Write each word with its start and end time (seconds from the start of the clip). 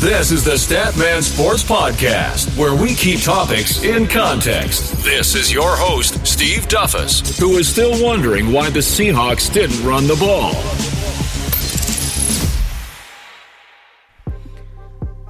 This 0.00 0.30
is 0.30 0.44
the 0.44 0.52
Statman 0.52 1.24
Sports 1.24 1.64
Podcast, 1.64 2.56
where 2.56 2.72
we 2.72 2.94
keep 2.94 3.20
topics 3.20 3.82
in 3.82 4.06
context. 4.06 4.92
This 5.02 5.34
is 5.34 5.52
your 5.52 5.74
host, 5.76 6.24
Steve 6.24 6.68
Duffus, 6.68 7.36
who 7.40 7.58
is 7.58 7.66
still 7.66 8.00
wondering 8.00 8.52
why 8.52 8.70
the 8.70 8.78
Seahawks 8.78 9.52
didn't 9.52 9.84
run 9.84 10.06
the 10.06 10.14
ball. 10.14 10.52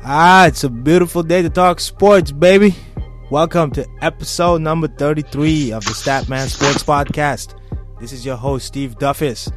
Ah, 0.04 0.48
it's 0.48 0.64
a 0.64 0.68
beautiful 0.68 1.22
day 1.22 1.40
to 1.40 1.48
talk 1.48 1.80
sports, 1.80 2.30
baby. 2.30 2.74
Welcome 3.30 3.70
to 3.70 3.86
episode 4.02 4.60
number 4.60 4.88
33 4.88 5.72
of 5.72 5.82
the 5.86 5.92
Statman 5.92 6.46
Sports 6.46 6.82
Podcast. 6.84 7.58
This 8.00 8.12
is 8.12 8.26
your 8.26 8.36
host, 8.36 8.66
Steve 8.66 8.98
Duffus. 8.98 9.50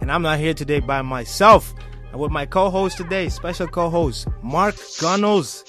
And 0.00 0.10
I'm 0.10 0.22
not 0.22 0.38
here 0.38 0.54
today 0.54 0.80
by 0.80 1.02
myself. 1.02 1.74
I'm 2.12 2.18
with 2.18 2.30
my 2.30 2.46
co-host 2.46 2.96
today, 2.96 3.28
special 3.28 3.66
co-host, 3.66 4.28
Mark 4.42 4.76
Gunnels. 5.00 5.64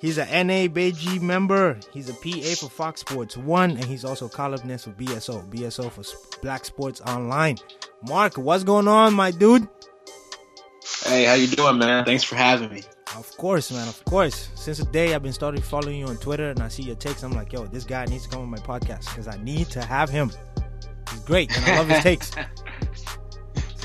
He's 0.00 0.18
a 0.18 0.26
NABJ 0.26 1.20
member. 1.20 1.78
He's 1.92 2.08
a 2.08 2.14
PA 2.14 2.54
for 2.60 2.68
Fox 2.70 3.00
Sports 3.00 3.36
1, 3.36 3.70
and 3.70 3.84
he's 3.84 4.04
also 4.04 4.28
columnist 4.28 4.84
for 4.84 4.90
BSO. 4.92 5.48
BSO 5.50 5.90
for 5.90 6.02
Black 6.40 6.64
Sports 6.64 7.00
Online. 7.02 7.56
Mark, 8.08 8.36
what's 8.36 8.64
going 8.64 8.86
on, 8.86 9.14
my 9.14 9.30
dude? 9.30 9.68
Hey, 11.04 11.24
how 11.24 11.34
you 11.34 11.48
doing, 11.48 11.78
man? 11.78 12.04
Thanks 12.04 12.22
for 12.24 12.36
having 12.36 12.72
me. 12.72 12.82
Of 13.16 13.36
course, 13.36 13.72
man. 13.72 13.88
Of 13.88 14.04
course. 14.04 14.50
Since 14.54 14.78
the 14.78 14.84
day 14.86 15.14
I've 15.14 15.22
been 15.22 15.32
started 15.32 15.64
following 15.64 15.98
you 15.98 16.06
on 16.06 16.16
Twitter 16.18 16.50
and 16.50 16.60
I 16.60 16.68
see 16.68 16.82
your 16.82 16.96
takes, 16.96 17.22
I'm 17.22 17.32
like, 17.32 17.52
yo, 17.52 17.66
this 17.66 17.84
guy 17.84 18.04
needs 18.04 18.24
to 18.24 18.30
come 18.30 18.42
on 18.42 18.50
my 18.50 18.58
podcast 18.58 19.08
because 19.08 19.26
I 19.26 19.36
need 19.42 19.68
to 19.70 19.82
have 19.82 20.10
him. 20.10 20.30
He's 21.10 21.20
great, 21.20 21.56
and 21.56 21.64
I 21.64 21.78
love 21.78 21.88
his 21.88 22.02
takes. 22.02 22.30
So, 22.30 22.40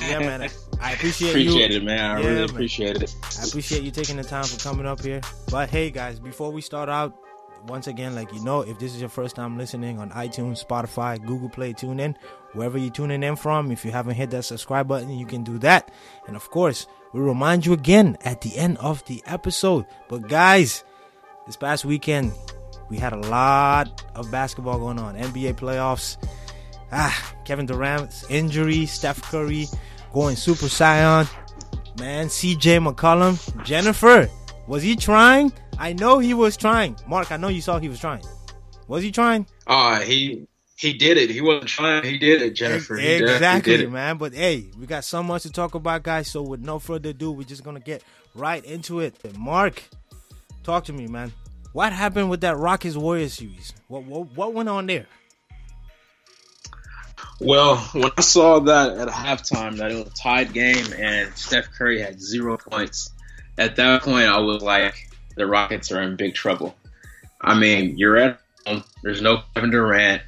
yeah, 0.06 0.18
man. 0.18 0.42
I, 0.42 0.48
I 0.84 0.92
appreciate, 0.92 1.30
appreciate 1.30 1.70
you. 1.70 1.76
it, 1.78 1.84
man. 1.84 1.98
I 1.98 2.20
Yeah, 2.20 2.26
really 2.26 2.40
man. 2.42 2.50
appreciate 2.50 3.02
it. 3.02 3.14
I 3.40 3.44
appreciate 3.46 3.82
you 3.82 3.90
taking 3.90 4.16
the 4.16 4.24
time 4.24 4.44
for 4.44 4.58
coming 4.62 4.86
up 4.86 5.00
here. 5.02 5.20
But 5.50 5.70
hey, 5.70 5.90
guys, 5.90 6.18
before 6.20 6.50
we 6.52 6.60
start 6.60 6.88
out, 6.88 7.14
once 7.66 7.86
again, 7.86 8.14
like 8.14 8.30
you 8.34 8.44
know, 8.44 8.60
if 8.60 8.78
this 8.78 8.94
is 8.94 9.00
your 9.00 9.08
first 9.08 9.34
time 9.36 9.56
listening 9.56 9.98
on 9.98 10.10
iTunes, 10.10 10.62
Spotify, 10.64 11.24
Google 11.24 11.48
Play, 11.48 11.72
TuneIn, 11.72 12.14
wherever 12.52 12.76
you're 12.76 12.90
tuning 12.90 13.22
in 13.22 13.36
from, 13.36 13.70
if 13.72 13.84
you 13.86 13.90
haven't 13.90 14.14
hit 14.16 14.30
that 14.30 14.42
subscribe 14.44 14.86
button, 14.86 15.08
you 15.10 15.24
can 15.24 15.42
do 15.42 15.56
that. 15.60 15.90
And 16.26 16.36
of 16.36 16.50
course, 16.50 16.86
we 17.14 17.20
remind 17.20 17.64
you 17.64 17.72
again 17.72 18.18
at 18.22 18.42
the 18.42 18.54
end 18.58 18.76
of 18.78 19.02
the 19.06 19.22
episode. 19.26 19.86
But 20.08 20.28
guys, 20.28 20.84
this 21.46 21.56
past 21.56 21.86
weekend, 21.86 22.32
we 22.90 22.98
had 22.98 23.14
a 23.14 23.18
lot 23.28 24.04
of 24.14 24.30
basketball 24.30 24.78
going 24.78 24.98
on. 24.98 25.16
NBA 25.16 25.54
playoffs. 25.54 26.18
Ah, 26.92 27.34
Kevin 27.46 27.64
Durant's 27.64 28.28
injury, 28.30 28.84
Steph 28.84 29.22
Curry 29.22 29.66
going 30.14 30.36
Super 30.36 30.66
Saiyan. 30.66 31.28
Man, 31.98 32.26
CJ 32.26 32.86
McCollum, 32.86 33.64
Jennifer, 33.64 34.28
was 34.66 34.82
he 34.82 34.96
trying? 34.96 35.52
I 35.78 35.92
know 35.92 36.20
he 36.20 36.34
was 36.34 36.56
trying. 36.56 36.96
Mark, 37.06 37.30
I 37.32 37.36
know 37.36 37.48
you 37.48 37.60
saw 37.60 37.78
he 37.78 37.88
was 37.88 38.00
trying. 38.00 38.22
Was 38.88 39.02
he 39.02 39.10
trying? 39.10 39.46
Uh 39.66 40.00
he 40.00 40.46
he 40.76 40.92
did 40.92 41.16
it. 41.16 41.30
He 41.30 41.40
wasn't 41.40 41.68
trying. 41.68 42.04
He 42.04 42.18
did 42.18 42.42
it, 42.42 42.54
Jennifer. 42.54 42.96
He 42.96 43.06
exactly, 43.14 43.76
did 43.76 43.86
it. 43.86 43.90
man. 43.90 44.16
But 44.16 44.34
hey, 44.34 44.70
we 44.78 44.86
got 44.86 45.04
so 45.04 45.22
much 45.22 45.42
to 45.42 45.50
talk 45.50 45.74
about, 45.74 46.02
guys. 46.02 46.28
So 46.28 46.42
with 46.42 46.60
no 46.60 46.78
further 46.78 47.10
ado, 47.10 47.32
we're 47.32 47.44
just 47.44 47.64
gonna 47.64 47.80
get 47.80 48.02
right 48.34 48.64
into 48.64 49.00
it. 49.00 49.16
Mark, 49.36 49.82
talk 50.62 50.84
to 50.84 50.92
me, 50.92 51.06
man. 51.06 51.32
What 51.72 51.92
happened 51.92 52.30
with 52.30 52.40
that 52.42 52.56
Rockets 52.56 52.96
Warriors 52.96 53.34
series? 53.34 53.72
What 53.88 54.04
what, 54.04 54.36
what 54.36 54.52
went 54.52 54.68
on 54.68 54.86
there? 54.86 55.06
Well, 57.40 57.76
when 57.92 58.10
I 58.16 58.20
saw 58.20 58.60
that 58.60 58.96
at 58.96 59.08
halftime 59.08 59.76
that 59.78 59.90
it 59.90 59.96
was 59.96 60.06
a 60.06 60.10
tied 60.16 60.52
game 60.52 60.92
and 60.96 61.36
Steph 61.36 61.70
Curry 61.72 62.00
had 62.00 62.20
zero 62.20 62.56
points, 62.56 63.10
at 63.58 63.76
that 63.76 64.02
point 64.02 64.28
I 64.28 64.38
was 64.40 64.62
like, 64.62 65.10
the 65.36 65.46
Rockets 65.46 65.90
are 65.92 66.00
in 66.02 66.16
big 66.16 66.34
trouble. 66.34 66.74
I 67.40 67.58
mean, 67.58 67.98
you're 67.98 68.16
at 68.16 68.40
home. 68.66 68.84
There's 69.02 69.20
no 69.20 69.42
Kevin 69.54 69.70
Durant. 69.70 70.22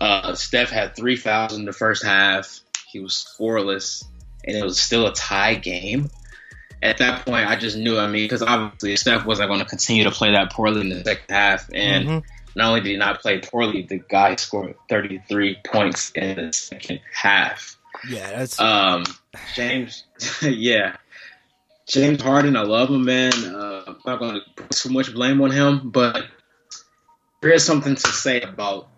Uh, 0.00 0.34
Steph 0.34 0.70
had 0.70 0.96
three 0.96 1.16
fouls 1.16 1.54
in 1.54 1.64
the 1.66 1.72
first 1.72 2.04
half. 2.04 2.60
He 2.90 3.00
was 3.00 3.12
scoreless, 3.12 4.04
and 4.44 4.56
it 4.56 4.64
was 4.64 4.78
still 4.80 5.06
a 5.06 5.12
tie 5.14 5.54
game. 5.54 6.10
At 6.82 6.98
that 6.98 7.24
point, 7.24 7.46
I 7.46 7.56
just 7.56 7.76
knew. 7.76 7.98
I 7.98 8.06
mean, 8.06 8.24
because 8.24 8.42
obviously 8.42 8.96
Steph 8.96 9.24
wasn't 9.24 9.48
going 9.48 9.60
to 9.60 9.66
continue 9.66 10.04
to 10.04 10.10
play 10.10 10.32
that 10.32 10.52
poorly 10.52 10.80
in 10.80 10.88
the 10.88 11.04
second 11.04 11.24
half, 11.32 11.70
and 11.72 12.08
Mhm. 12.08 12.22
Not 12.56 12.68
only 12.68 12.80
did 12.80 12.90
he 12.90 12.96
not 12.96 13.20
play 13.20 13.40
poorly, 13.40 13.82
the 13.82 13.98
guy 13.98 14.36
scored 14.36 14.76
33 14.88 15.58
points 15.64 16.10
in 16.14 16.36
the 16.36 16.52
second 16.52 17.00
half. 17.12 17.76
Yeah, 18.08 18.30
that's 18.30 18.60
Um, 18.60 19.04
James, 19.54 20.04
yeah, 20.42 20.96
James 21.86 22.22
Harden, 22.22 22.56
I 22.56 22.62
love 22.62 22.88
him, 22.88 23.04
man. 23.04 23.32
Uh, 23.32 23.84
I'm 23.86 23.96
not 24.06 24.18
going 24.18 24.34
to 24.34 24.40
put 24.56 24.70
too 24.70 24.90
much 24.90 25.12
blame 25.12 25.40
on 25.40 25.50
him, 25.50 25.90
but 25.90 26.24
there 27.40 27.52
is 27.52 27.64
something 27.64 27.94
to 27.94 28.08
say 28.08 28.40
about 28.40 28.88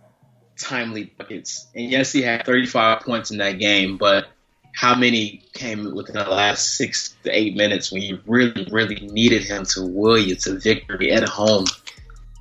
timely 0.56 1.04
buckets. 1.04 1.66
And 1.74 1.90
yes, 1.90 2.12
he 2.12 2.22
had 2.22 2.46
35 2.46 3.00
points 3.00 3.30
in 3.30 3.38
that 3.38 3.58
game, 3.58 3.96
but 3.96 4.28
how 4.72 4.94
many 4.94 5.42
came 5.52 5.94
within 5.94 6.14
the 6.14 6.28
last 6.28 6.76
six 6.76 7.16
to 7.24 7.30
eight 7.30 7.56
minutes 7.56 7.90
when 7.90 8.02
you 8.02 8.20
really, 8.26 8.68
really 8.70 8.96
needed 8.96 9.42
him 9.42 9.64
to 9.64 9.82
will 9.82 10.18
you 10.18 10.36
to 10.36 10.58
victory 10.58 11.12
at 11.12 11.26
home? 11.28 11.64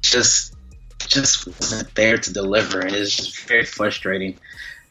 Just, 0.02 0.55
just 1.16 1.48
wasn't 1.48 1.94
there 1.96 2.18
to 2.18 2.34
deliver, 2.34 2.80
and 2.82 2.96
it's 2.96 3.16
just 3.16 3.40
very 3.48 3.66
frustrating 3.66 4.38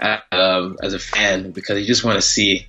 uh, 0.00 0.18
um, 0.32 0.76
as 0.82 0.94
a 0.94 0.98
fan 0.98 1.52
because 1.52 1.78
you 1.78 1.86
just 1.86 2.04
want 2.04 2.16
to 2.16 2.22
see 2.22 2.66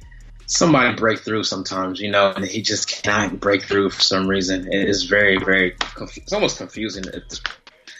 somebody 0.47 0.95
break 0.95 1.19
through 1.19 1.43
sometimes, 1.43 1.99
you 1.99 2.11
know, 2.11 2.31
and 2.31 2.45
he 2.45 2.61
just 2.61 2.87
cannot 2.87 3.39
break 3.39 3.63
through 3.63 3.89
for 3.89 4.01
some 4.01 4.27
reason. 4.27 4.67
It 4.71 4.87
is 4.87 5.03
very, 5.03 5.37
very, 5.39 5.71
conf- 5.71 6.17
it's 6.17 6.33
almost 6.33 6.57
confusing. 6.57 7.03
This 7.03 7.41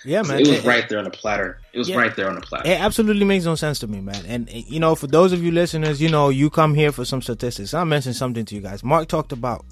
yeah, 0.06 0.22
man. 0.22 0.40
it 0.40 0.48
was 0.48 0.64
right 0.64 0.88
there 0.88 1.00
on 1.00 1.06
the 1.06 1.10
platter. 1.10 1.60
It 1.74 1.80
was 1.80 1.90
Yeah. 1.90 1.98
right 1.98 2.16
there 2.16 2.30
on 2.30 2.36
the 2.36 2.42
platter. 2.42 2.70
It 2.70 2.80
absolutely 2.80 3.26
makes 3.26 3.46
no 3.46 3.56
sense 3.56 3.80
to 3.80 3.88
me, 3.88 4.02
man. 4.02 4.24
And 4.28 4.48
you 4.52 4.80
know, 4.80 4.94
for 4.94 5.08
those 5.08 5.34
of 5.34 5.44
you 5.44 5.52
listeners, 5.52 6.00
you 6.00 6.10
know, 6.10 6.30
you 6.30 6.52
come 6.52 6.76
here 6.76 6.92
for 6.92 7.04
some 7.06 7.24
statistics. 7.24 7.74
I 7.74 7.84
mentioned 7.84 8.16
something 8.16 8.46
to 8.46 8.56
you 8.56 8.62
guys. 8.62 8.84
Mark 8.84 9.08
talked 9.08 9.32
about 9.32 9.66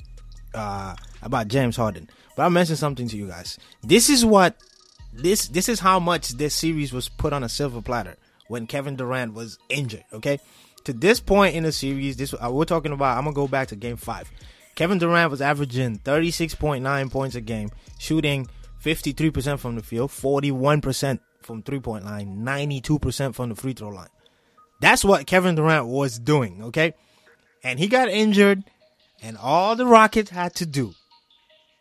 uh 0.56 0.96
about 1.22 1.48
James 1.50 1.76
Harden, 1.76 2.10
but 2.36 2.44
I 2.44 2.50
mentioned 2.50 2.80
something 2.80 3.08
to 3.10 3.16
you 3.18 3.28
guys. 3.28 3.60
This 3.84 4.10
is 4.10 4.26
what 4.26 4.58
this 5.14 5.48
this 5.48 5.70
is 5.70 5.80
how 5.80 6.00
much 6.00 6.30
this 6.30 6.54
series 6.54 6.92
was 6.92 7.10
put 7.10 7.34
on 7.34 7.44
a 7.44 7.50
silver 7.50 7.82
platter 7.82 8.18
when 8.48 8.68
Kevin 8.68 8.96
Durant 8.96 9.34
was 9.34 9.58
injured. 9.70 10.04
Okay, 10.12 10.40
to 10.86 10.94
this 10.94 11.20
point 11.20 11.56
in 11.56 11.64
the 11.64 11.72
series, 11.72 12.18
this 12.18 12.34
uh, 12.34 12.50
we're 12.52 12.66
talking 12.66 12.92
about. 12.92 13.18
I'm 13.18 13.24
gonna 13.24 13.36
go 13.36 13.48
back 13.48 13.70
to 13.70 13.76
Game 13.76 13.98
Five. 13.98 14.32
Kevin 14.76 14.98
Durant 14.98 15.30
was 15.30 15.42
averaging 15.42 16.00
36.9 16.00 17.12
points 17.12 17.36
a 17.36 17.42
game, 17.42 17.70
shooting 18.00 18.48
53% 18.84 19.60
from 19.60 19.76
the 19.76 19.84
field, 19.84 20.10
41% 20.10 21.20
from 21.42 21.62
three 21.62 21.80
point 21.80 22.06
line, 22.06 22.38
92% 22.40 23.36
from 23.36 23.50
the 23.50 23.56
free 23.56 23.74
throw 23.74 23.90
line. 23.90 24.10
That's 24.82 25.06
what 25.06 25.28
Kevin 25.28 25.56
Durant 25.56 25.88
was 25.88 26.18
doing, 26.18 26.64
okay? 26.64 26.94
And 27.64 27.80
he 27.80 27.88
got 27.88 28.10
injured, 28.10 28.64
and 29.22 29.38
all 29.38 29.76
the 29.76 29.86
Rockets 29.86 30.32
had 30.32 30.56
to 30.56 30.66
do 30.66 30.94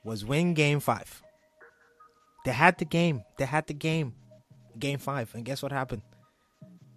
was 0.05 0.25
win 0.25 0.55
game 0.55 0.81
five. 0.81 1.22
They 2.45 2.53
had 2.53 2.79
the 2.79 2.85
game. 2.85 3.25
They 3.39 3.45
had 3.45 3.67
the 3.67 3.75
game. 3.75 4.15
Game 4.79 4.99
five. 4.99 5.35
And 5.35 5.45
guess 5.45 5.63
what 5.63 5.73
happened? 5.73 6.03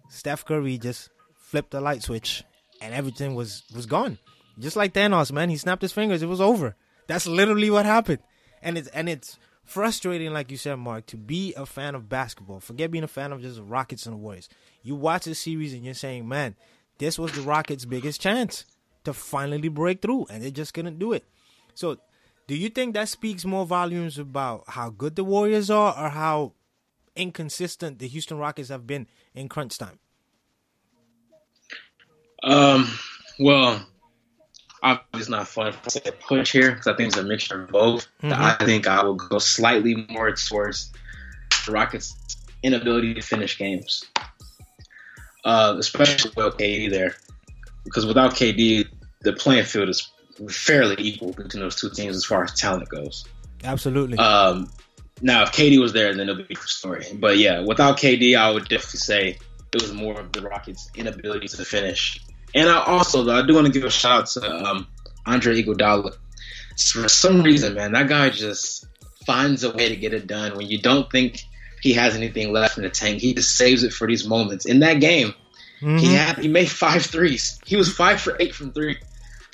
Steph 0.08 0.44
Curry 0.44 0.78
just 0.78 1.10
flipped 1.34 1.70
the 1.70 1.80
light 1.80 2.02
switch 2.02 2.44
and 2.80 2.94
everything 2.94 3.34
was 3.34 3.62
was 3.74 3.86
gone. 3.86 4.18
Just 4.58 4.76
like 4.76 4.94
Thanos, 4.94 5.32
man. 5.32 5.50
He 5.50 5.56
snapped 5.56 5.82
his 5.82 5.92
fingers. 5.92 6.22
It 6.22 6.28
was 6.28 6.40
over. 6.40 6.74
That's 7.06 7.26
literally 7.26 7.70
what 7.70 7.86
happened. 7.86 8.20
And 8.62 8.78
it's 8.78 8.88
and 8.88 9.08
it's 9.08 9.38
frustrating, 9.64 10.32
like 10.32 10.50
you 10.50 10.56
said, 10.56 10.76
Mark, 10.76 11.06
to 11.06 11.16
be 11.16 11.52
a 11.54 11.66
fan 11.66 11.94
of 11.94 12.08
basketball. 12.08 12.60
Forget 12.60 12.90
being 12.90 13.04
a 13.04 13.08
fan 13.08 13.32
of 13.32 13.42
just 13.42 13.60
Rockets 13.60 14.06
and 14.06 14.14
the 14.14 14.18
Warriors. 14.18 14.48
You 14.82 14.94
watch 14.94 15.24
the 15.24 15.34
series 15.34 15.74
and 15.74 15.84
you're 15.84 15.94
saying, 15.94 16.26
man, 16.26 16.54
this 16.98 17.18
was 17.18 17.32
the 17.32 17.42
Rockets' 17.42 17.84
biggest 17.84 18.20
chance 18.20 18.64
to 19.04 19.12
finally 19.12 19.68
break 19.68 20.00
through, 20.02 20.26
and 20.30 20.42
they 20.42 20.50
just 20.50 20.74
couldn't 20.74 20.98
do 20.98 21.12
it. 21.12 21.24
So, 21.74 21.98
do 22.46 22.54
you 22.54 22.68
think 22.68 22.94
that 22.94 23.08
speaks 23.08 23.44
more 23.44 23.66
volumes 23.66 24.18
about 24.18 24.64
how 24.68 24.90
good 24.90 25.16
the 25.16 25.24
Warriors 25.24 25.70
are, 25.70 25.94
or 25.96 26.10
how 26.10 26.52
inconsistent 27.16 27.98
the 27.98 28.08
Houston 28.08 28.38
Rockets 28.38 28.68
have 28.68 28.86
been 28.86 29.06
in 29.34 29.48
crunch 29.48 29.78
time? 29.78 29.98
Um, 32.42 32.88
well, 33.38 33.84
obviously 34.82 35.20
it's 35.20 35.28
not 35.28 35.48
fun 35.48 35.72
to 35.72 35.90
say 35.90 36.00
push 36.20 36.52
here 36.52 36.70
because 36.70 36.86
I 36.86 36.94
think 36.94 37.08
it's 37.08 37.16
a 37.16 37.22
mixture 37.24 37.64
of 37.64 37.70
both. 37.70 38.06
Mhm. 38.22 38.32
I 38.32 38.64
think 38.64 38.86
I 38.86 39.02
will 39.02 39.14
go 39.14 39.38
slightly 39.38 40.06
more 40.08 40.30
towards 40.32 40.92
the 41.64 41.72
Rockets' 41.72 42.14
inability 42.62 43.14
to 43.14 43.22
finish 43.22 43.58
games, 43.58 44.04
uh, 45.44 45.74
especially 45.78 46.30
without 46.36 46.58
KD 46.58 46.88
there, 46.88 47.16
because 47.84 48.06
without 48.06 48.34
KD, 48.34 48.86
the 49.22 49.32
playing 49.32 49.64
field 49.64 49.88
is 49.88 50.08
fairly 50.48 50.96
equal 50.98 51.32
between 51.32 51.62
those 51.62 51.76
two 51.76 51.90
teams 51.90 52.16
as 52.16 52.24
far 52.24 52.44
as 52.44 52.54
talent 52.54 52.88
goes. 52.88 53.24
Absolutely. 53.64 54.18
Um, 54.18 54.70
now, 55.22 55.42
if 55.42 55.52
KD 55.52 55.80
was 55.80 55.92
there, 55.92 56.14
then 56.14 56.28
it'll 56.28 56.36
be 56.36 56.42
a 56.42 56.48
different 56.48 56.68
story. 56.68 57.06
But 57.14 57.38
yeah, 57.38 57.60
without 57.60 57.98
KD, 57.98 58.36
I 58.36 58.50
would 58.50 58.68
definitely 58.68 59.00
say 59.00 59.38
it 59.72 59.82
was 59.82 59.92
more 59.92 60.20
of 60.20 60.32
the 60.32 60.42
Rockets' 60.42 60.90
inability 60.94 61.48
to 61.48 61.64
finish. 61.64 62.20
And 62.54 62.68
I 62.68 62.84
also, 62.84 63.24
though, 63.24 63.36
I 63.36 63.46
do 63.46 63.54
want 63.54 63.66
to 63.66 63.72
give 63.72 63.84
a 63.84 63.90
shout 63.90 64.22
out 64.22 64.26
to 64.28 64.66
um, 64.66 64.86
Andre 65.24 65.62
Iguodala. 65.62 66.16
for 66.92 67.08
some 67.08 67.42
reason, 67.42 67.74
man, 67.74 67.92
that 67.92 68.08
guy 68.08 68.30
just 68.30 68.86
finds 69.26 69.64
a 69.64 69.70
way 69.72 69.88
to 69.88 69.96
get 69.96 70.14
it 70.14 70.26
done 70.26 70.56
when 70.56 70.66
you 70.66 70.80
don't 70.80 71.10
think 71.10 71.40
he 71.82 71.94
has 71.94 72.14
anything 72.14 72.52
left 72.52 72.78
in 72.78 72.84
the 72.84 72.90
tank. 72.90 73.20
He 73.20 73.34
just 73.34 73.56
saves 73.56 73.82
it 73.82 73.92
for 73.92 74.06
these 74.06 74.26
moments. 74.26 74.66
In 74.66 74.80
that 74.80 74.94
game, 75.00 75.34
mm-hmm. 75.80 75.98
he 75.98 76.14
had 76.14 76.38
he 76.38 76.48
made 76.48 76.70
five 76.70 77.04
threes. 77.04 77.58
He 77.64 77.76
was 77.76 77.92
five 77.92 78.20
for 78.20 78.36
eight 78.38 78.54
from 78.54 78.72
three. 78.72 78.98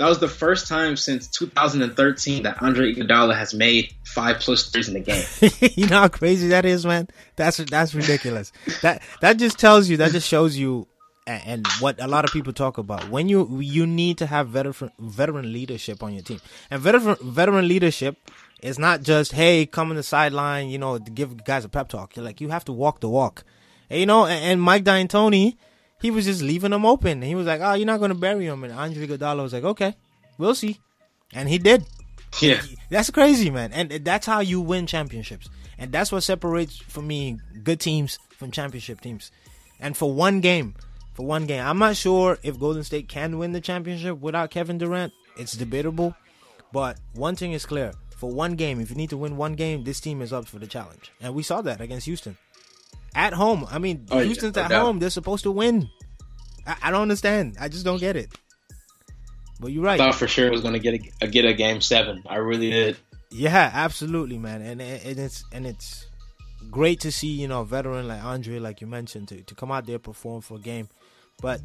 That 0.02 0.08
was 0.08 0.19
the 0.19 0.26
first 0.26 0.66
time 0.66 0.96
since 0.96 1.28
2013 1.28 2.43
that 2.43 2.60
Andre 2.60 2.93
Iguodala 2.93 3.38
has 3.38 3.54
made 3.54 3.94
five 4.02 4.40
plus 4.40 4.69
threes 4.69 4.88
in 4.88 4.94
the 4.94 5.00
game. 5.00 5.25
you 5.76 5.87
know 5.87 6.00
how 6.00 6.08
crazy 6.08 6.49
that 6.49 6.64
is, 6.64 6.84
man. 6.84 7.06
That's 7.37 7.58
that's 7.58 7.94
ridiculous. 7.94 8.50
that 8.81 9.00
that 9.20 9.37
just 9.37 9.60
tells 9.60 9.88
you, 9.88 9.99
that 9.99 10.10
just 10.10 10.26
shows 10.26 10.56
you, 10.56 10.88
and 11.28 11.64
what 11.78 12.02
a 12.02 12.08
lot 12.08 12.25
of 12.25 12.32
people 12.32 12.52
talk 12.52 12.78
about 12.78 13.10
when 13.10 13.28
you 13.28 13.60
you 13.60 13.87
need 13.87 14.19
to 14.19 14.26
have 14.26 14.49
veteran 14.49 14.90
veteran 14.99 15.52
leadership 15.52 16.02
on 16.02 16.14
your 16.14 16.25
team, 16.25 16.40
and 16.69 16.82
veteran 16.82 17.16
veteran 17.22 17.69
leadership 17.69 18.28
is 18.60 18.81
not 18.81 19.02
just 19.02 19.31
hey 19.31 19.66
come 19.66 19.90
on 19.90 19.94
the 19.94 20.02
sideline, 20.02 20.69
you 20.69 20.78
know, 20.78 20.99
give 20.99 21.44
guys 21.44 21.64
a 21.64 21.69
pep 21.69 21.88
talk. 21.88 22.16
You're 22.16 22.25
like 22.25 22.40
you 22.40 22.49
have 22.49 22.64
to 22.64 22.72
walk 22.72 22.99
the 22.99 23.08
walk, 23.08 23.44
and, 23.88 24.00
you 24.00 24.06
know. 24.06 24.25
And, 24.25 24.44
and 24.44 24.60
Mike 24.60 24.82
D'Antoni 24.82 25.58
he 26.02 26.10
was 26.10 26.25
just 26.26 26.43
leaving 26.43 26.72
them 26.72 26.84
open. 26.84 27.22
He 27.22 27.34
was 27.34 27.46
like, 27.46 27.60
"Oh, 27.62 27.75
you're 27.75 27.87
not 27.87 28.00
going 28.00 28.10
to 28.10 28.19
bury 28.19 28.44
him." 28.46 28.64
And 28.64 28.72
Andre 28.72 29.06
Iguodala 29.06 29.43
was 29.43 29.52
like, 29.52 29.64
"Okay, 29.64 29.94
we'll 30.37 30.56
see," 30.56 30.81
and 31.32 31.49
he 31.49 31.58
did. 31.58 31.84
Yeah, 32.40 32.60
that's 32.90 33.10
crazy, 33.10 33.50
man. 33.50 33.72
And 33.72 33.90
that's 34.04 34.26
how 34.26 34.40
you 34.40 34.60
win 34.60 34.87
championships. 34.87 35.49
And 35.78 35.93
that's 35.93 36.10
what 36.10 36.22
separates 36.22 36.76
for 36.78 37.02
me 37.02 37.38
good 37.62 37.78
teams 37.78 38.19
from 38.37 38.50
championship 38.50 39.00
teams. 39.00 39.31
And 39.81 39.96
for 39.96 40.12
one 40.12 40.40
game, 40.40 40.75
for 41.14 41.25
one 41.26 41.46
game, 41.46 41.64
I'm 41.64 41.78
not 41.78 41.96
sure 41.96 42.38
if 42.43 42.58
Golden 42.58 42.84
State 42.84 43.08
can 43.08 43.38
win 43.38 43.52
the 43.52 43.60
championship 43.60 44.19
without 44.20 44.50
Kevin 44.50 44.78
Durant. 44.78 45.12
It's 45.37 45.52
debatable, 45.52 46.14
but 46.72 46.99
one 47.14 47.37
thing 47.37 47.52
is 47.52 47.64
clear: 47.64 47.93
for 48.16 48.31
one 48.31 48.56
game, 48.56 48.81
if 48.81 48.90
you 48.90 48.96
need 48.96 49.10
to 49.10 49.16
win 49.16 49.37
one 49.37 49.54
game, 49.54 49.84
this 49.84 50.00
team 50.00 50.20
is 50.20 50.32
up 50.32 50.46
for 50.46 50.58
the 50.58 50.66
challenge. 50.66 51.12
And 51.20 51.34
we 51.34 51.43
saw 51.43 51.62
that 51.62 51.81
against 51.81 52.06
Houston 52.06 52.37
at 53.14 53.32
home. 53.32 53.67
I 53.70 53.79
mean, 53.79 54.06
oh, 54.11 54.20
Houston's 54.20 54.56
yeah, 54.56 54.64
at 54.64 54.73
home. 54.73 54.99
They're 54.99 55.11
supposed 55.11 55.44
to 55.44 55.50
win. 55.50 55.88
I, 56.67 56.76
I, 56.85 56.91
don't 56.91 57.03
understand. 57.03 57.56
I 57.61 57.69
just 57.69 57.85
don't 57.85 57.99
get 57.99 58.17
it. 58.17 58.31
But 59.61 59.73
you're 59.73 59.85
right. 59.85 60.00
I 60.00 60.11
thought 60.11 60.19
for 60.19 60.29
sure 60.29 60.47
it 60.47 60.53
was 60.53 60.62
going 60.62 60.75
to 60.75 60.81
get 60.81 61.00
a, 61.20 61.26
get 61.26 61.44
a 61.44 61.53
game 61.53 61.81
seven. 61.81 62.23
I 62.26 62.37
really 62.37 62.70
did. 62.70 62.97
Yeah, 63.31 63.70
absolutely, 63.73 64.38
man. 64.38 64.61
And, 64.62 64.81
and 64.81 65.19
it's 65.19 65.44
and 65.53 65.67
it's 65.67 66.06
great 66.70 67.00
to 67.00 67.12
see 67.12 67.29
you 67.29 67.49
know 67.49 67.62
a 67.62 67.64
veteran 67.64 68.09
like 68.09 68.23
Andre, 68.23 68.59
like 68.59 68.81
you 68.81 68.87
mentioned, 68.87 69.29
to, 69.29 69.41
to 69.43 69.55
come 69.55 69.70
out 69.70 69.87
there 69.87 69.99
perform 69.99 70.43
for 70.43 70.56
a 70.56 70.61
game. 70.61 70.88
But 71.41 71.61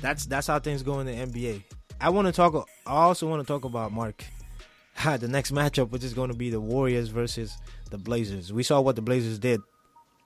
that's 0.00 0.26
that's 0.26 0.46
how 0.46 0.58
things 0.58 0.82
go 0.82 1.00
in 1.00 1.06
the 1.06 1.12
NBA. 1.12 1.62
I 2.00 2.10
want 2.10 2.26
to 2.26 2.32
talk. 2.32 2.68
I 2.86 2.90
also 2.90 3.28
want 3.28 3.42
to 3.42 3.46
talk 3.46 3.64
about 3.64 3.92
Mark. 3.92 4.24
the 5.04 5.28
next 5.28 5.52
matchup, 5.52 5.90
which 5.90 6.04
is 6.04 6.14
going 6.14 6.30
to 6.30 6.36
be 6.36 6.50
the 6.50 6.60
Warriors 6.60 7.08
versus 7.08 7.56
the 7.90 7.98
Blazers. 7.98 8.52
We 8.52 8.62
saw 8.62 8.80
what 8.80 8.96
the 8.96 9.02
Blazers 9.02 9.38
did 9.38 9.60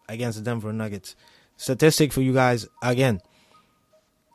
against 0.09 0.39
the 0.39 0.45
Denver 0.45 0.73
Nuggets. 0.73 1.15
Statistic 1.57 2.13
for 2.13 2.23
you 2.23 2.33
guys 2.33 2.67
again. 2.83 3.21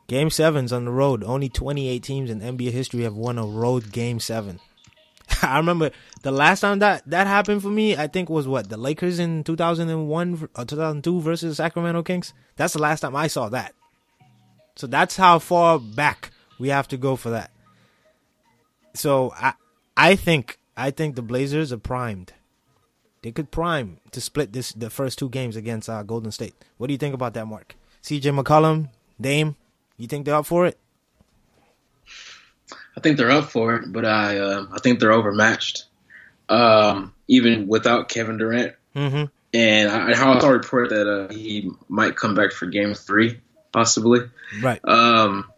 Game 0.06 0.30
sevens 0.30 0.72
on 0.72 0.84
the 0.84 0.90
road. 0.90 1.24
Only 1.24 1.48
28 1.48 2.02
teams 2.02 2.30
in 2.30 2.40
NBA 2.40 2.70
history 2.70 3.04
have 3.04 3.14
won 3.14 3.38
a 3.38 3.46
road 3.46 3.90
game 3.90 4.20
seven. 4.20 4.60
I 5.42 5.56
remember 5.56 5.90
the 6.22 6.30
last 6.30 6.60
time 6.60 6.80
that 6.80 7.02
that 7.06 7.26
happened 7.26 7.62
for 7.62 7.70
me. 7.70 7.96
I 7.96 8.06
think 8.06 8.28
was 8.28 8.46
what 8.46 8.68
the 8.68 8.76
Lakers 8.76 9.18
in 9.18 9.44
2001 9.44 10.50
or 10.54 10.60
uh, 10.60 10.64
2002 10.64 11.20
versus 11.20 11.56
Sacramento 11.56 12.02
Kings. 12.02 12.34
That's 12.56 12.74
the 12.74 12.82
last 12.82 13.00
time 13.00 13.16
I 13.16 13.28
saw 13.28 13.48
that. 13.48 13.74
So 14.76 14.86
that's 14.86 15.16
how 15.16 15.38
far 15.38 15.78
back 15.78 16.30
we 16.58 16.68
have 16.68 16.88
to 16.88 16.96
go 16.96 17.16
for 17.16 17.30
that. 17.30 17.50
So 18.92 19.32
I 19.34 19.54
I 19.96 20.16
think 20.16 20.58
I 20.76 20.90
think 20.90 21.16
the 21.16 21.22
Blazers 21.22 21.72
are 21.72 21.78
primed 21.78 22.34
they 23.24 23.32
could 23.32 23.50
prime 23.50 23.96
to 24.10 24.20
split 24.20 24.52
this 24.52 24.72
the 24.74 24.90
first 24.90 25.18
two 25.18 25.30
games 25.30 25.56
against 25.56 25.88
uh, 25.88 26.02
Golden 26.02 26.30
State. 26.30 26.54
What 26.76 26.88
do 26.88 26.92
you 26.92 26.98
think 26.98 27.14
about 27.14 27.32
that, 27.32 27.46
Mark? 27.46 27.74
C.J. 28.02 28.30
McCollum, 28.30 28.90
Dame, 29.18 29.56
you 29.96 30.06
think 30.06 30.26
they're 30.26 30.34
up 30.34 30.44
for 30.44 30.66
it? 30.66 30.78
I 32.94 33.00
think 33.00 33.16
they're 33.16 33.30
up 33.30 33.50
for 33.50 33.76
it, 33.76 33.90
but 33.90 34.04
I 34.04 34.36
uh, 34.36 34.66
I 34.70 34.78
think 34.78 35.00
they're 35.00 35.10
overmatched, 35.10 35.84
um, 36.50 37.14
even 37.26 37.66
without 37.66 38.10
Kevin 38.10 38.36
Durant. 38.36 38.74
Mm-hmm. 38.94 39.24
And 39.54 39.90
I, 39.90 40.10
I 40.10 40.38
saw 40.38 40.50
a 40.50 40.52
report 40.52 40.90
that 40.90 41.08
uh, 41.08 41.32
he 41.32 41.70
might 41.88 42.16
come 42.16 42.34
back 42.34 42.52
for 42.52 42.66
Game 42.66 42.92
Three, 42.92 43.40
possibly. 43.72 44.20
Right. 44.60 44.80
Um, 44.84 45.50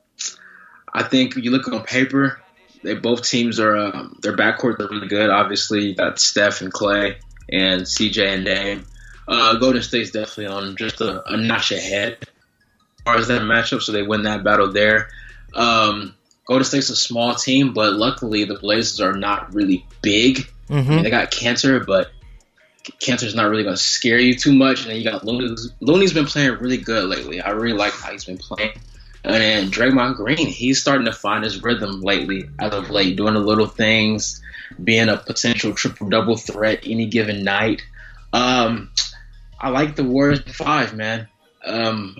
I 0.94 1.02
think 1.02 1.34
you 1.34 1.50
look 1.50 1.66
on 1.66 1.82
paper, 1.82 2.40
they 2.84 2.94
both 2.94 3.28
teams 3.28 3.58
are 3.58 3.76
um, 3.76 4.20
their 4.22 4.36
backcourt 4.36 4.78
are 4.78 4.88
really 4.88 5.08
good. 5.08 5.30
Obviously, 5.30 5.86
you 5.86 5.94
got 5.96 6.20
Steph 6.20 6.60
and 6.60 6.72
Clay 6.72 7.16
and 7.50 7.82
CJ 7.82 8.34
and 8.34 8.44
Dame. 8.44 8.86
Uh, 9.28 9.56
Golden 9.56 9.82
State's 9.82 10.10
definitely 10.10 10.46
on 10.46 10.76
just 10.76 11.00
a, 11.00 11.28
a, 11.28 11.36
notch 11.36 11.72
ahead 11.72 12.18
as 12.20 13.02
far 13.04 13.16
as 13.16 13.28
that 13.28 13.42
matchup, 13.42 13.82
so 13.82 13.90
they 13.90 14.02
win 14.02 14.22
that 14.22 14.44
battle 14.44 14.72
there. 14.72 15.08
Um, 15.52 16.14
Golden 16.46 16.64
State's 16.64 16.90
a 16.90 16.96
small 16.96 17.34
team, 17.34 17.72
but 17.72 17.94
luckily 17.94 18.44
the 18.44 18.54
Blazers 18.54 19.00
are 19.00 19.14
not 19.14 19.52
really 19.52 19.84
big. 20.00 20.46
Mm-hmm. 20.68 20.90
I 20.90 20.94
mean, 20.94 21.02
they 21.02 21.10
got 21.10 21.32
Kanter, 21.32 21.84
but 21.84 22.10
Kanter's 23.00 23.34
not 23.34 23.50
really 23.50 23.64
going 23.64 23.74
to 23.74 23.82
scare 23.82 24.18
you 24.18 24.34
too 24.34 24.54
much. 24.54 24.82
And 24.82 24.90
then 24.90 24.96
you 24.98 25.04
got 25.04 25.24
Looney. 25.24 25.56
Looney's 25.80 26.12
been 26.12 26.26
playing 26.26 26.58
really 26.58 26.76
good 26.76 27.04
lately. 27.04 27.40
I 27.40 27.50
really 27.50 27.76
like 27.76 27.92
how 27.92 28.12
he's 28.12 28.24
been 28.24 28.38
playing. 28.38 28.72
And 29.26 29.72
Draymond 29.72 30.16
Green, 30.16 30.46
he's 30.46 30.80
starting 30.80 31.06
to 31.06 31.12
find 31.12 31.42
his 31.42 31.60
rhythm 31.60 32.00
lately, 32.00 32.48
as 32.60 32.72
of 32.72 32.90
late, 32.90 33.16
doing 33.16 33.34
the 33.34 33.40
little 33.40 33.66
things, 33.66 34.40
being 34.82 35.08
a 35.08 35.16
potential 35.16 35.74
triple 35.74 36.08
double 36.08 36.36
threat 36.36 36.84
any 36.86 37.06
given 37.06 37.42
night. 37.42 37.82
Um, 38.32 38.92
I 39.58 39.70
like 39.70 39.96
the 39.96 40.04
Warriors 40.04 40.42
five, 40.54 40.94
man. 40.94 41.26
Um, 41.64 42.16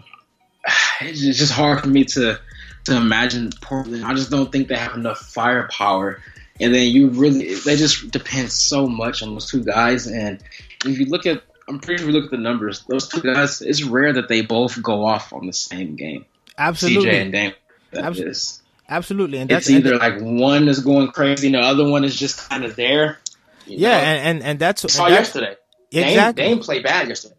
it's 1.01 1.21
just 1.21 1.53
hard 1.53 1.81
for 1.81 1.89
me 1.89 2.05
to 2.07 2.41
to 2.87 2.97
imagine 2.97 3.51
Portland. 3.61 4.05
I 4.05 4.15
just 4.15 4.31
don't 4.31 4.51
think 4.51 4.69
they 4.69 4.77
have 4.77 4.95
enough 4.95 5.19
firepower. 5.19 6.21
And 6.61 6.75
then 6.75 6.89
you 6.89 7.09
really, 7.11 7.55
they 7.55 7.77
just 7.77 8.11
depend 8.11 8.51
so 8.51 8.87
much 8.89 9.23
on 9.23 9.33
those 9.33 9.51
two 9.51 9.63
guys. 9.63 10.07
And 10.07 10.43
if 10.85 10.99
you 10.99 11.07
look 11.07 11.27
at, 11.27 11.43
I'm 11.69 11.81
pretty 11.81 12.03
sure 12.03 12.11
you 12.11 12.17
look 12.17 12.27
at 12.27 12.31
the 12.31 12.39
numbers, 12.39 12.85
those 12.89 13.09
two 13.09 13.21
guys, 13.21 13.61
it's 13.61 13.83
rare 13.83 14.15
that 14.15 14.29
they 14.29 14.41
both 14.41 14.81
go 14.83 15.05
off 15.05 15.33
on 15.33 15.47
the 15.47 15.53
same 15.53 15.97
game. 15.97 16.25
Absolutely. 16.59 17.11
CJ 17.11 17.23
and 17.23 17.33
Dame. 17.33 17.53
That 17.93 18.05
Abs- 18.05 18.19
is. 18.21 18.63
Absolutely, 18.89 19.39
and 19.39 19.51
that's 19.51 19.69
it's 19.69 19.79
either 19.79 19.97
like 19.97 20.21
one 20.21 20.69
is 20.69 20.79
going 20.79 21.09
crazy 21.09 21.49
and 21.49 21.57
the 21.57 21.61
other 21.61 21.89
one 21.89 22.05
is 22.05 22.17
just 22.17 22.49
kind 22.49 22.65
of 22.65 22.77
there. 22.77 23.19
Yeah, 23.67 23.99
and, 23.99 24.39
and 24.39 24.43
and 24.45 24.59
that's 24.61 24.85
I 24.85 24.89
saw 24.89 25.05
and 25.07 25.15
that's, 25.15 25.29
yesterday. 25.29 25.57
Exactly, 25.91 26.45
Dame, 26.45 26.55
Dame 26.55 26.61
played 26.61 26.83
bad 26.85 27.09
yesterday. 27.09 27.35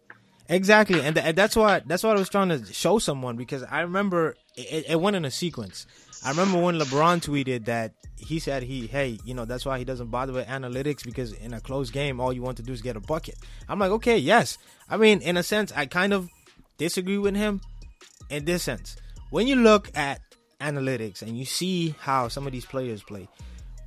Exactly, 0.50 1.00
and, 1.00 1.14
th- 1.14 1.26
and 1.26 1.36
that's 1.36 1.56
why 1.56 1.80
that's 1.86 2.02
what 2.02 2.16
I 2.16 2.18
was 2.18 2.28
trying 2.28 2.50
to 2.50 2.64
show 2.72 2.98
someone 2.98 3.36
because 3.36 3.62
I 3.62 3.80
remember 3.80 4.36
it, 4.56 4.86
it 4.90 5.00
went 5.00 5.16
in 5.16 5.24
a 5.24 5.30
sequence. 5.30 5.86
I 6.24 6.30
remember 6.30 6.60
when 6.60 6.78
LeBron 6.78 7.22
tweeted 7.24 7.66
that 7.66 7.92
he 8.16 8.38
said 8.38 8.62
he 8.62 8.86
hey 8.86 9.18
you 9.24 9.32
know 9.32 9.44
that's 9.44 9.64
why 9.64 9.78
he 9.78 9.84
doesn't 9.84 10.08
bother 10.10 10.32
with 10.32 10.46
analytics 10.48 11.04
because 11.04 11.32
in 11.32 11.54
a 11.54 11.60
close 11.60 11.90
game 11.90 12.18
all 12.18 12.32
you 12.32 12.42
want 12.42 12.56
to 12.56 12.62
do 12.62 12.72
is 12.72 12.82
get 12.82 12.96
a 12.96 13.00
bucket. 13.00 13.36
I'm 13.68 13.78
like 13.78 13.92
okay 13.92 14.18
yes, 14.18 14.58
I 14.90 14.96
mean 14.96 15.20
in 15.22 15.36
a 15.36 15.42
sense 15.42 15.72
I 15.74 15.86
kind 15.86 16.12
of 16.12 16.28
disagree 16.76 17.18
with 17.18 17.36
him 17.36 17.60
in 18.28 18.44
this 18.44 18.62
sense. 18.62 18.96
When 19.30 19.46
you 19.46 19.56
look 19.56 19.90
at 19.94 20.20
analytics 20.60 21.22
and 21.22 21.38
you 21.38 21.44
see 21.44 21.94
how 22.00 22.28
some 22.28 22.46
of 22.46 22.52
these 22.52 22.64
players 22.64 23.02
play, 23.02 23.28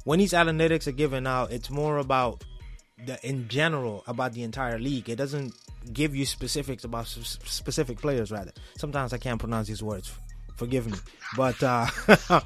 when 0.03 0.19
these 0.19 0.33
analytics 0.33 0.87
are 0.87 0.91
given 0.91 1.25
out, 1.25 1.51
it's 1.51 1.69
more 1.69 1.97
about 1.97 2.43
the 3.05 3.19
in 3.27 3.47
general 3.47 4.03
about 4.07 4.33
the 4.33 4.43
entire 4.43 4.77
league. 4.77 5.09
It 5.09 5.15
doesn't 5.15 5.53
give 5.91 6.15
you 6.15 6.25
specifics 6.25 6.83
about 6.83 7.07
specific 7.07 7.99
players. 7.99 8.31
Rather, 8.31 8.51
sometimes 8.77 9.13
I 9.13 9.17
can't 9.17 9.39
pronounce 9.39 9.67
these 9.67 9.81
words. 9.81 10.13
Forgive 10.55 10.85
me, 10.85 10.97
but 11.35 11.61
uh, 11.63 11.87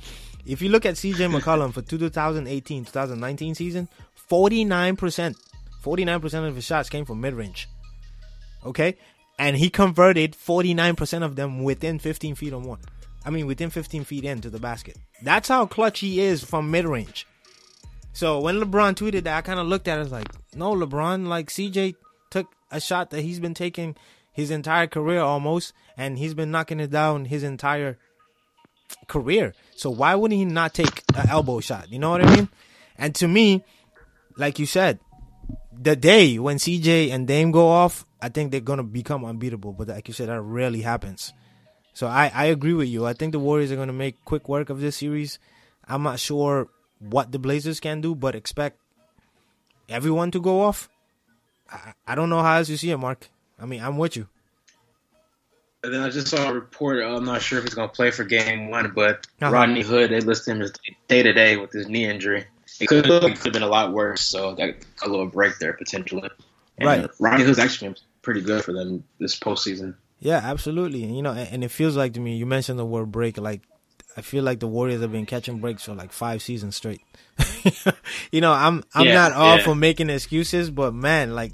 if 0.46 0.62
you 0.62 0.70
look 0.70 0.86
at 0.86 0.96
CJ 0.96 1.38
McCollum 1.38 1.74
for 1.74 1.82
2018-2019 1.82 3.56
season, 3.58 3.90
49 4.14 4.96
percent, 4.96 5.38
49 5.82 6.22
percent 6.22 6.46
of 6.46 6.56
his 6.56 6.64
shots 6.64 6.90
came 6.90 7.04
from 7.04 7.20
mid 7.20 7.34
range. 7.34 7.68
Okay, 8.66 8.96
and 9.38 9.58
he 9.58 9.70
converted 9.70 10.36
49 10.36 10.96
percent 10.96 11.24
of 11.24 11.36
them 11.36 11.64
within 11.64 12.00
15 12.00 12.36
feet 12.36 12.54
or 12.54 12.62
more. 12.62 12.80
I 13.26 13.32
mean, 13.32 13.48
within 13.48 13.70
15 13.70 14.04
feet 14.04 14.24
into 14.24 14.50
the 14.50 14.60
basket. 14.60 14.98
That's 15.24 15.50
how 15.50 15.66
clutch 15.66 16.00
he 16.00 16.20
is 16.20 16.44
from 16.44 16.70
mid 16.70 16.86
range. 16.86 17.26
So 18.14 18.40
when 18.40 18.62
LeBron 18.62 18.96
tweeted 18.96 19.24
that, 19.24 19.38
I 19.38 19.42
kind 19.42 19.60
of 19.60 19.68
looked 19.68 19.88
at 19.88 20.00
it 20.00 20.10
like, 20.10 20.30
no, 20.56 20.74
LeBron, 20.74 21.28
like 21.28 21.50
CJ 21.50 21.96
took 22.30 22.48
a 22.72 22.80
shot 22.80 23.10
that 23.10 23.22
he's 23.22 23.40
been 23.40 23.54
taking 23.54 23.96
his 24.32 24.52
entire 24.52 24.88
career 24.88 25.20
almost, 25.20 25.74
and 25.98 26.18
he's 26.18 26.34
been 26.34 26.52
knocking 26.52 26.80
it 26.80 26.92
down 26.92 27.26
his 27.26 27.44
entire 27.44 27.98
career. 29.08 29.54
So 29.76 29.90
why 29.90 30.16
wouldn't 30.16 30.38
he 30.38 30.46
not 30.46 30.74
take 30.74 31.04
an 31.16 31.30
elbow 31.30 31.60
shot? 31.60 31.92
You 31.92 32.00
know 32.00 32.12
what 32.12 32.26
I 32.26 32.36
mean? 32.36 32.50
And 32.98 33.14
to 33.16 33.28
me, 33.28 33.64
like 34.38 34.60
you 34.60 34.66
said, 34.66 35.00
the 35.72 35.96
day 35.96 36.40
when 36.40 36.58
CJ 36.58 37.12
and 37.12 37.28
Dame 37.28 37.52
go 37.52 37.68
off, 37.68 38.06
I 38.22 38.30
think 38.30 38.52
they're 38.52 38.62
gonna 38.62 38.84
become 38.84 39.26
unbeatable. 39.26 39.74
But 39.74 39.90
like 39.90 40.08
you 40.08 40.14
said, 40.14 40.30
that 40.30 40.42
rarely 40.42 40.82
happens. 40.82 41.34
So 41.96 42.08
I, 42.08 42.30
I 42.36 42.46
agree 42.46 42.74
with 42.74 42.90
you. 42.90 43.06
I 43.06 43.14
think 43.14 43.32
the 43.32 43.40
Warriors 43.40 43.72
are 43.72 43.78
going 43.78 43.88
to 43.88 43.94
make 43.94 44.24
quick 44.26 44.50
work 44.50 44.70
of 44.70 44.82
this 44.82 44.98
series. 44.98 45.40
I'm 45.88 46.04
not 46.04 46.20
sure 46.20 46.68
what 47.00 47.32
the 47.32 47.40
Blazers 47.40 47.80
can 47.80 48.02
do, 48.02 48.14
but 48.14 48.36
expect 48.36 48.82
everyone 49.88 50.30
to 50.32 50.42
go 50.42 50.62
off. 50.62 50.90
I, 51.72 51.94
I 52.06 52.16
don't 52.16 52.30
know 52.30 52.42
how 52.42 52.58
else 52.58 52.68
you 52.68 52.76
see 52.76 52.92
it, 52.92 52.98
Mark. 52.98 53.30
I 53.58 53.66
mean, 53.66 53.82
I'm 53.82 53.98
with 53.98 54.18
you. 54.18 54.28
And 55.86 55.94
then 55.94 56.02
I 56.02 56.10
just 56.10 56.28
saw 56.28 56.50
a 56.50 56.54
report. 56.54 57.02
I'm 57.02 57.24
not 57.24 57.42
sure 57.42 57.60
if 57.60 57.64
he's 57.64 57.76
going 57.76 57.88
to 57.88 57.96
play 57.96 58.12
for 58.12 58.26
game 58.26 58.70
one, 58.70 58.92
but 58.94 59.26
uh-huh. 59.42 59.54
Rodney 59.54 59.82
Hood, 59.82 60.12
they 60.12 60.20
listed 60.20 60.58
him 60.58 60.64
as 60.64 60.74
day 61.08 61.24
to 61.24 61.32
day 61.32 61.56
with 61.56 61.72
his 61.72 61.88
knee 61.88 62.04
injury. 62.04 62.46
It 62.80 62.88
could, 62.88 63.06
it 63.06 63.22
could 63.22 63.46
have 63.46 63.54
been 63.54 63.64
a 63.64 63.68
lot 63.68 63.94
worse, 63.94 64.22
so 64.22 64.56
that 64.56 64.76
a 65.04 65.10
little 65.10 65.28
break 65.28 65.58
there 65.60 65.74
potentially. 65.74 66.30
And 66.78 66.88
right. 66.88 67.10
Rodney 67.20 67.46
Hood's 67.46 67.60
actually 67.60 67.90
been 67.90 67.98
pretty 68.22 68.42
good 68.42 68.64
for 68.64 68.74
them 68.74 69.04
this 69.20 69.40
postseason. 69.40 69.96
Yeah, 70.20 70.42
absolutely. 70.44 71.04
You 71.06 71.22
know, 71.22 71.32
and, 71.32 71.50
and 71.50 71.64
it 71.64 71.70
feels 71.70 71.96
like 71.96 72.14
to 72.14 72.20
me, 72.20 72.36
you 72.36 72.46
mentioned 72.46 72.80
the 72.80 72.86
word 72.86 73.12
break. 73.12 73.38
Like, 73.38 73.62
I 74.18 74.22
feel 74.22 74.44
like 74.44 74.60
the 74.60 74.68
Warriors 74.68 75.02
have 75.02 75.12
been 75.12 75.26
catching 75.26 75.60
breaks 75.60 75.84
for 75.84 75.94
like 75.94 76.12
five 76.12 76.42
seasons 76.42 76.76
straight. 76.76 77.02
you 78.32 78.42
know, 78.42 78.52
I'm 78.52 78.84
I'm 78.94 79.06
yeah, 79.06 79.14
not 79.14 79.34
all 79.34 79.58
yeah. 79.58 79.64
for 79.64 79.76
making 79.76 80.10
excuses, 80.10 80.70
but 80.70 80.94
man, 80.94 81.36
like 81.36 81.52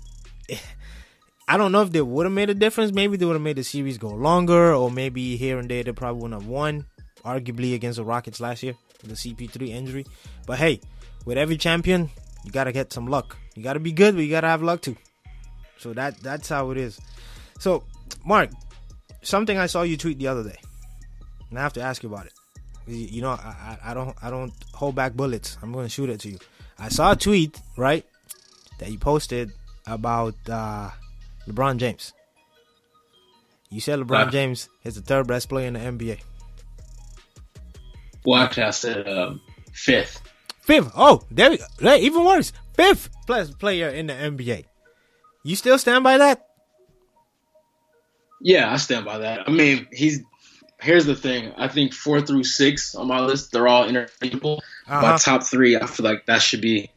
I 1.47 1.57
don't 1.57 1.71
know 1.71 1.81
if 1.81 1.91
they 1.91 2.01
would 2.01 2.25
have 2.25 2.33
made 2.33 2.49
a 2.49 2.53
difference. 2.53 2.93
Maybe 2.93 3.17
they 3.17 3.25
would 3.25 3.33
have 3.35 3.41
made 3.41 3.57
the 3.57 3.63
series 3.63 3.97
go 3.97 4.09
longer, 4.09 4.73
or 4.73 4.89
maybe 4.89 5.35
here 5.37 5.59
and 5.59 5.69
there 5.69 5.83
they 5.83 5.91
probably 5.91 6.21
wouldn't 6.21 6.41
have 6.41 6.49
won, 6.49 6.85
arguably 7.25 7.75
against 7.75 7.97
the 7.97 8.05
Rockets 8.05 8.39
last 8.39 8.63
year, 8.63 8.75
with 9.01 9.11
the 9.11 9.33
CP3 9.33 9.69
injury. 9.69 10.05
But 10.45 10.59
hey, 10.59 10.79
with 11.25 11.37
every 11.37 11.57
champion, 11.57 12.09
you 12.43 12.51
gotta 12.51 12.71
get 12.71 12.91
some 12.91 13.07
luck. 13.07 13.37
You 13.55 13.63
gotta 13.63 13.79
be 13.79 13.91
good, 13.91 14.15
but 14.15 14.21
you 14.21 14.29
gotta 14.29 14.47
have 14.47 14.63
luck 14.63 14.81
too. 14.81 14.95
So 15.77 15.93
that 15.93 16.17
that's 16.21 16.49
how 16.49 16.71
it 16.71 16.77
is. 16.77 16.99
So, 17.59 17.83
Mark, 18.25 18.49
something 19.21 19.57
I 19.57 19.67
saw 19.67 19.83
you 19.83 19.97
tweet 19.97 20.19
the 20.19 20.27
other 20.27 20.43
day, 20.43 20.59
and 21.49 21.59
I 21.59 21.61
have 21.61 21.73
to 21.73 21.81
ask 21.81 22.03
you 22.03 22.09
about 22.09 22.27
it. 22.27 22.33
You 22.87 23.21
know, 23.21 23.29
I, 23.29 23.77
I 23.83 23.93
don't 23.93 24.15
I 24.21 24.29
don't 24.29 24.53
hold 24.73 24.95
back 24.95 25.13
bullets. 25.13 25.57
I'm 25.61 25.71
gonna 25.71 25.89
shoot 25.89 26.09
it 26.09 26.19
to 26.21 26.29
you. 26.29 26.39
I 26.79 26.89
saw 26.89 27.11
a 27.11 27.15
tweet 27.15 27.59
right 27.77 28.05
that 28.79 28.91
you 28.91 28.97
posted 28.97 29.51
about 29.85 30.35
uh, 30.49 30.89
LeBron 31.47 31.77
James. 31.77 32.13
You 33.69 33.79
said 33.79 33.99
LeBron 33.99 34.27
uh, 34.27 34.31
James 34.31 34.69
is 34.83 34.95
the 34.95 35.01
third 35.01 35.27
best 35.27 35.47
player 35.47 35.67
in 35.67 35.73
the 35.73 35.79
NBA. 35.79 36.21
Well, 38.25 38.41
actually, 38.41 38.63
I 38.63 38.69
said 38.71 39.07
um, 39.07 39.41
fifth. 39.71 40.20
Fifth. 40.61 40.91
Oh, 40.95 41.23
there 41.31 41.49
we 41.49 41.57
go. 41.57 41.65
Hey, 41.79 42.01
even 42.01 42.23
worse. 42.23 42.53
Fifth 42.73 43.09
best 43.27 43.59
player 43.59 43.89
in 43.89 44.07
the 44.07 44.13
NBA. 44.13 44.65
You 45.43 45.55
still 45.55 45.77
stand 45.77 46.03
by 46.03 46.17
that? 46.17 46.47
Yeah, 48.41 48.71
I 48.71 48.77
stand 48.77 49.05
by 49.05 49.19
that. 49.19 49.47
I 49.47 49.51
mean, 49.51 49.87
he's. 49.91 50.21
Here's 50.79 51.05
the 51.05 51.15
thing. 51.15 51.53
I 51.57 51.67
think 51.67 51.93
four 51.93 52.21
through 52.21 52.43
six 52.43 52.95
on 52.95 53.07
my 53.07 53.19
list, 53.19 53.51
they're 53.51 53.67
all 53.67 53.87
interchangeable. 53.87 54.63
Uh-huh. 54.87 55.01
My 55.01 55.17
top 55.17 55.43
three, 55.43 55.77
I 55.77 55.85
feel 55.85 56.03
like 56.03 56.25
that 56.25 56.41
should 56.41 56.61
be 56.61 56.89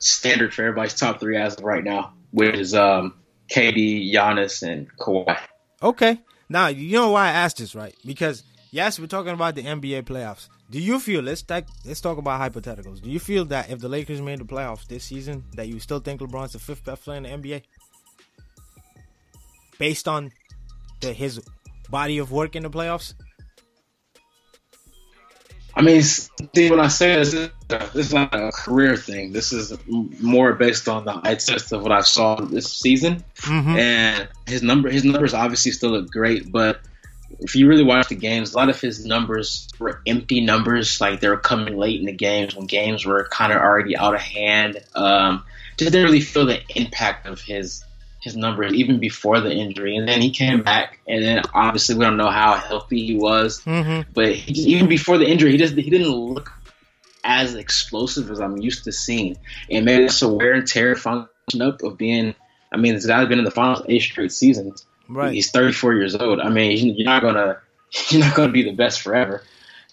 standard 0.00 0.52
for 0.52 0.62
everybody's 0.62 0.94
top 0.94 1.20
three 1.20 1.36
as 1.36 1.54
of 1.54 1.62
right 1.62 1.84
now, 1.84 2.14
which 2.32 2.56
is 2.56 2.74
um, 2.74 3.14
KD, 3.48 4.12
Giannis, 4.12 4.68
and 4.68 4.88
Kawhi. 4.98 5.38
Okay. 5.80 6.20
Now 6.48 6.66
you 6.66 6.92
know 6.92 7.10
why 7.10 7.26
I 7.26 7.30
asked 7.30 7.58
this, 7.58 7.76
right? 7.76 7.94
Because 8.04 8.42
yes, 8.70 8.98
we're 8.98 9.06
talking 9.06 9.32
about 9.32 9.54
the 9.54 9.62
NBA 9.62 10.02
playoffs. 10.04 10.48
Do 10.70 10.80
you 10.80 11.00
feel 11.00 11.22
let's 11.22 11.42
talk, 11.42 11.64
let's 11.84 12.00
talk 12.00 12.18
about 12.18 12.40
hypotheticals? 12.40 13.00
Do 13.00 13.10
you 13.10 13.18
feel 13.18 13.44
that 13.46 13.70
if 13.70 13.80
the 13.80 13.88
Lakers 13.88 14.20
made 14.20 14.38
the 14.38 14.44
playoffs 14.44 14.86
this 14.86 15.04
season, 15.04 15.44
that 15.54 15.68
you 15.68 15.80
still 15.80 16.00
think 16.00 16.20
LeBron's 16.20 16.52
the 16.52 16.58
fifth 16.58 16.84
best 16.84 17.04
player 17.04 17.16
in 17.18 17.22
the 17.22 17.28
NBA, 17.30 17.62
based 19.78 20.08
on 20.08 20.32
the, 21.00 21.12
his 21.12 21.40
body 21.90 22.18
of 22.18 22.32
work 22.32 22.56
in 22.56 22.62
the 22.62 22.70
playoffs? 22.70 23.14
I 25.74 25.82
mean, 25.82 26.02
see, 26.02 26.70
when 26.70 26.80
I 26.80 26.88
say 26.88 27.14
this, 27.14 27.30
this 27.68 27.94
is 27.94 28.12
not 28.12 28.34
a 28.34 28.50
career 28.50 28.96
thing. 28.96 29.32
This 29.32 29.52
is 29.52 29.72
more 29.86 30.54
based 30.54 30.88
on 30.88 31.04
the 31.04 31.20
eye 31.22 31.36
test 31.36 31.72
of 31.72 31.82
what 31.82 31.92
I 31.92 32.00
saw 32.00 32.34
this 32.34 32.72
season. 32.72 33.22
Mm-hmm. 33.42 33.78
And 33.78 34.28
his 34.46 34.62
number, 34.62 34.90
his 34.90 35.04
numbers 35.04 35.34
obviously 35.34 35.70
still 35.70 35.90
look 35.90 36.10
great, 36.10 36.50
but 36.50 36.80
if 37.40 37.54
you 37.54 37.68
really 37.68 37.84
watch 37.84 38.08
the 38.08 38.14
games, 38.14 38.52
a 38.52 38.56
lot 38.56 38.68
of 38.68 38.80
his 38.80 39.04
numbers 39.04 39.68
were 39.78 40.00
empty 40.06 40.40
numbers. 40.40 41.00
Like 41.00 41.20
they 41.20 41.28
were 41.28 41.36
coming 41.36 41.76
late 41.76 42.00
in 42.00 42.06
the 42.06 42.12
games 42.12 42.54
when 42.54 42.66
games 42.66 43.04
were 43.04 43.28
kind 43.30 43.52
of 43.52 43.58
already 43.58 43.96
out 43.96 44.14
of 44.14 44.20
hand. 44.20 44.82
Um, 44.94 45.44
just 45.76 45.92
didn't 45.92 46.06
really 46.06 46.20
feel 46.20 46.46
the 46.46 46.60
impact 46.74 47.26
of 47.26 47.40
his 47.40 47.84
his 48.20 48.36
numbers 48.36 48.74
even 48.74 48.98
before 48.98 49.40
the 49.40 49.52
injury, 49.52 49.96
and 49.96 50.08
then 50.08 50.20
he 50.20 50.30
came 50.30 50.62
back, 50.62 50.98
and 51.06 51.22
then 51.22 51.42
obviously 51.54 51.94
we 51.94 52.04
don't 52.04 52.16
know 52.16 52.30
how 52.30 52.54
healthy 52.54 53.06
he 53.06 53.16
was, 53.16 53.62
mm-hmm. 53.62 54.10
but 54.12 54.34
he, 54.34 54.52
even 54.74 54.88
before 54.88 55.18
the 55.18 55.26
injury, 55.26 55.52
he 55.52 55.58
just 55.58 55.74
he 55.74 55.90
didn't 55.90 56.10
look 56.10 56.52
as 57.22 57.54
explosive 57.54 58.30
as 58.30 58.40
I'm 58.40 58.56
used 58.56 58.84
to 58.84 58.92
seeing, 58.92 59.36
and 59.70 59.84
maybe 59.84 60.04
it's 60.04 60.22
a 60.22 60.28
wear 60.28 60.54
and 60.54 60.66
tear 60.66 60.96
function 60.96 61.62
up 61.62 61.82
of 61.82 61.96
being. 61.96 62.34
I 62.70 62.76
mean, 62.76 62.94
this 62.94 63.06
guy's 63.06 63.28
been 63.28 63.38
in 63.38 63.44
the 63.44 63.50
finals 63.50 63.86
eight 63.88 64.02
straight 64.02 64.32
seasons. 64.32 64.84
Right. 65.08 65.32
He's 65.32 65.50
34 65.50 65.94
years 65.94 66.14
old. 66.14 66.40
I 66.40 66.48
mean, 66.48 66.94
you're 66.96 67.04
not 67.04 67.22
gonna 67.22 67.58
you're 68.10 68.20
not 68.20 68.34
gonna 68.34 68.52
be 68.52 68.62
the 68.62 68.74
best 68.74 69.00
forever. 69.00 69.42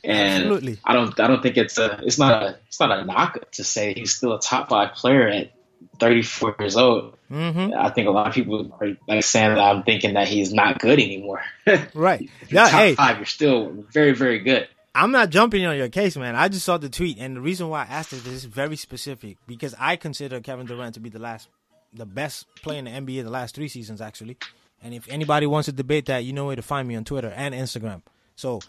And 0.03 0.43
Absolutely. 0.43 0.79
I 0.85 0.93
don't 0.93 1.19
I 1.19 1.27
don't 1.27 1.41
think 1.41 1.57
it's 1.57 1.77
a 1.77 1.99
it's 2.03 2.19
not 2.19 2.43
a 2.43 2.59
it's 2.67 2.79
not 2.79 2.91
a 2.91 3.05
knock 3.05 3.51
to 3.53 3.63
say 3.63 3.93
he's 3.93 4.15
still 4.15 4.33
a 4.33 4.39
top 4.39 4.69
five 4.69 4.93
player 4.93 5.27
at 5.27 5.51
34 5.99 6.55
years 6.59 6.77
old. 6.77 7.17
Mm-hmm. 7.31 7.73
I 7.75 7.89
think 7.89 8.07
a 8.07 8.11
lot 8.11 8.27
of 8.27 8.33
people 8.33 8.71
are 8.79 8.95
like 9.07 9.23
saying 9.23 9.55
that 9.55 9.59
I'm 9.59 9.83
thinking 9.83 10.13
that 10.13 10.27
he's 10.27 10.53
not 10.53 10.79
good 10.79 10.99
anymore. 10.99 11.41
right. 11.93 12.29
Yeah, 12.49 12.69
top 12.69 12.79
hey, 12.79 12.95
five, 12.95 13.17
you're 13.17 13.25
still 13.25 13.85
very, 13.91 14.11
very 14.13 14.39
good. 14.39 14.67
I'm 14.93 15.11
not 15.11 15.29
jumping 15.29 15.65
on 15.65 15.75
your 15.75 15.89
case, 15.89 16.15
man. 16.15 16.35
I 16.35 16.47
just 16.47 16.63
saw 16.65 16.77
the 16.77 16.87
tweet, 16.87 17.17
and 17.19 17.35
the 17.35 17.41
reason 17.41 17.67
why 17.67 17.81
I 17.81 17.85
asked 17.85 18.13
it 18.13 18.25
is 18.27 18.45
very 18.45 18.77
specific 18.77 19.37
because 19.45 19.75
I 19.77 19.97
consider 19.97 20.39
Kevin 20.39 20.67
Durant 20.67 20.93
to 20.93 21.01
be 21.01 21.09
the 21.09 21.19
last, 21.19 21.49
the 21.93 22.05
best 22.05 22.45
player 22.61 22.79
in 22.79 22.85
the 22.85 22.91
NBA 22.91 23.23
the 23.23 23.29
last 23.29 23.55
three 23.55 23.67
seasons, 23.67 23.99
actually. 23.99 24.37
And 24.85 24.93
if 24.93 25.09
anybody 25.09 25.47
wants 25.47 25.65
to 25.65 25.71
debate 25.71 26.05
that, 26.05 26.25
you 26.25 26.31
know 26.31 26.45
where 26.45 26.55
to 26.55 26.61
find 26.61 26.87
me 26.87 26.95
on 26.95 27.05
Twitter 27.05 27.33
and 27.35 27.55
Instagram. 27.55 28.03
So 28.35 28.59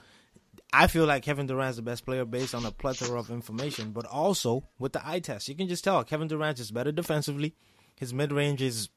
I 0.72 0.86
feel 0.86 1.04
like 1.04 1.22
Kevin 1.22 1.46
Durant's 1.46 1.76
the 1.76 1.82
best 1.82 2.06
player 2.06 2.24
based 2.24 2.54
on 2.54 2.64
a 2.64 2.70
plethora 2.70 3.20
of 3.20 3.30
information, 3.30 3.90
but 3.90 4.06
also 4.06 4.64
with 4.78 4.94
the 4.94 5.06
eye 5.06 5.20
test. 5.20 5.46
You 5.46 5.54
can 5.54 5.68
just 5.68 5.84
tell 5.84 6.02
Kevin 6.04 6.26
Durant 6.26 6.58
is 6.58 6.70
better 6.70 6.90
defensively. 6.90 7.54
His 7.96 8.14
mid 8.14 8.32
range 8.32 8.62
is 8.62 8.88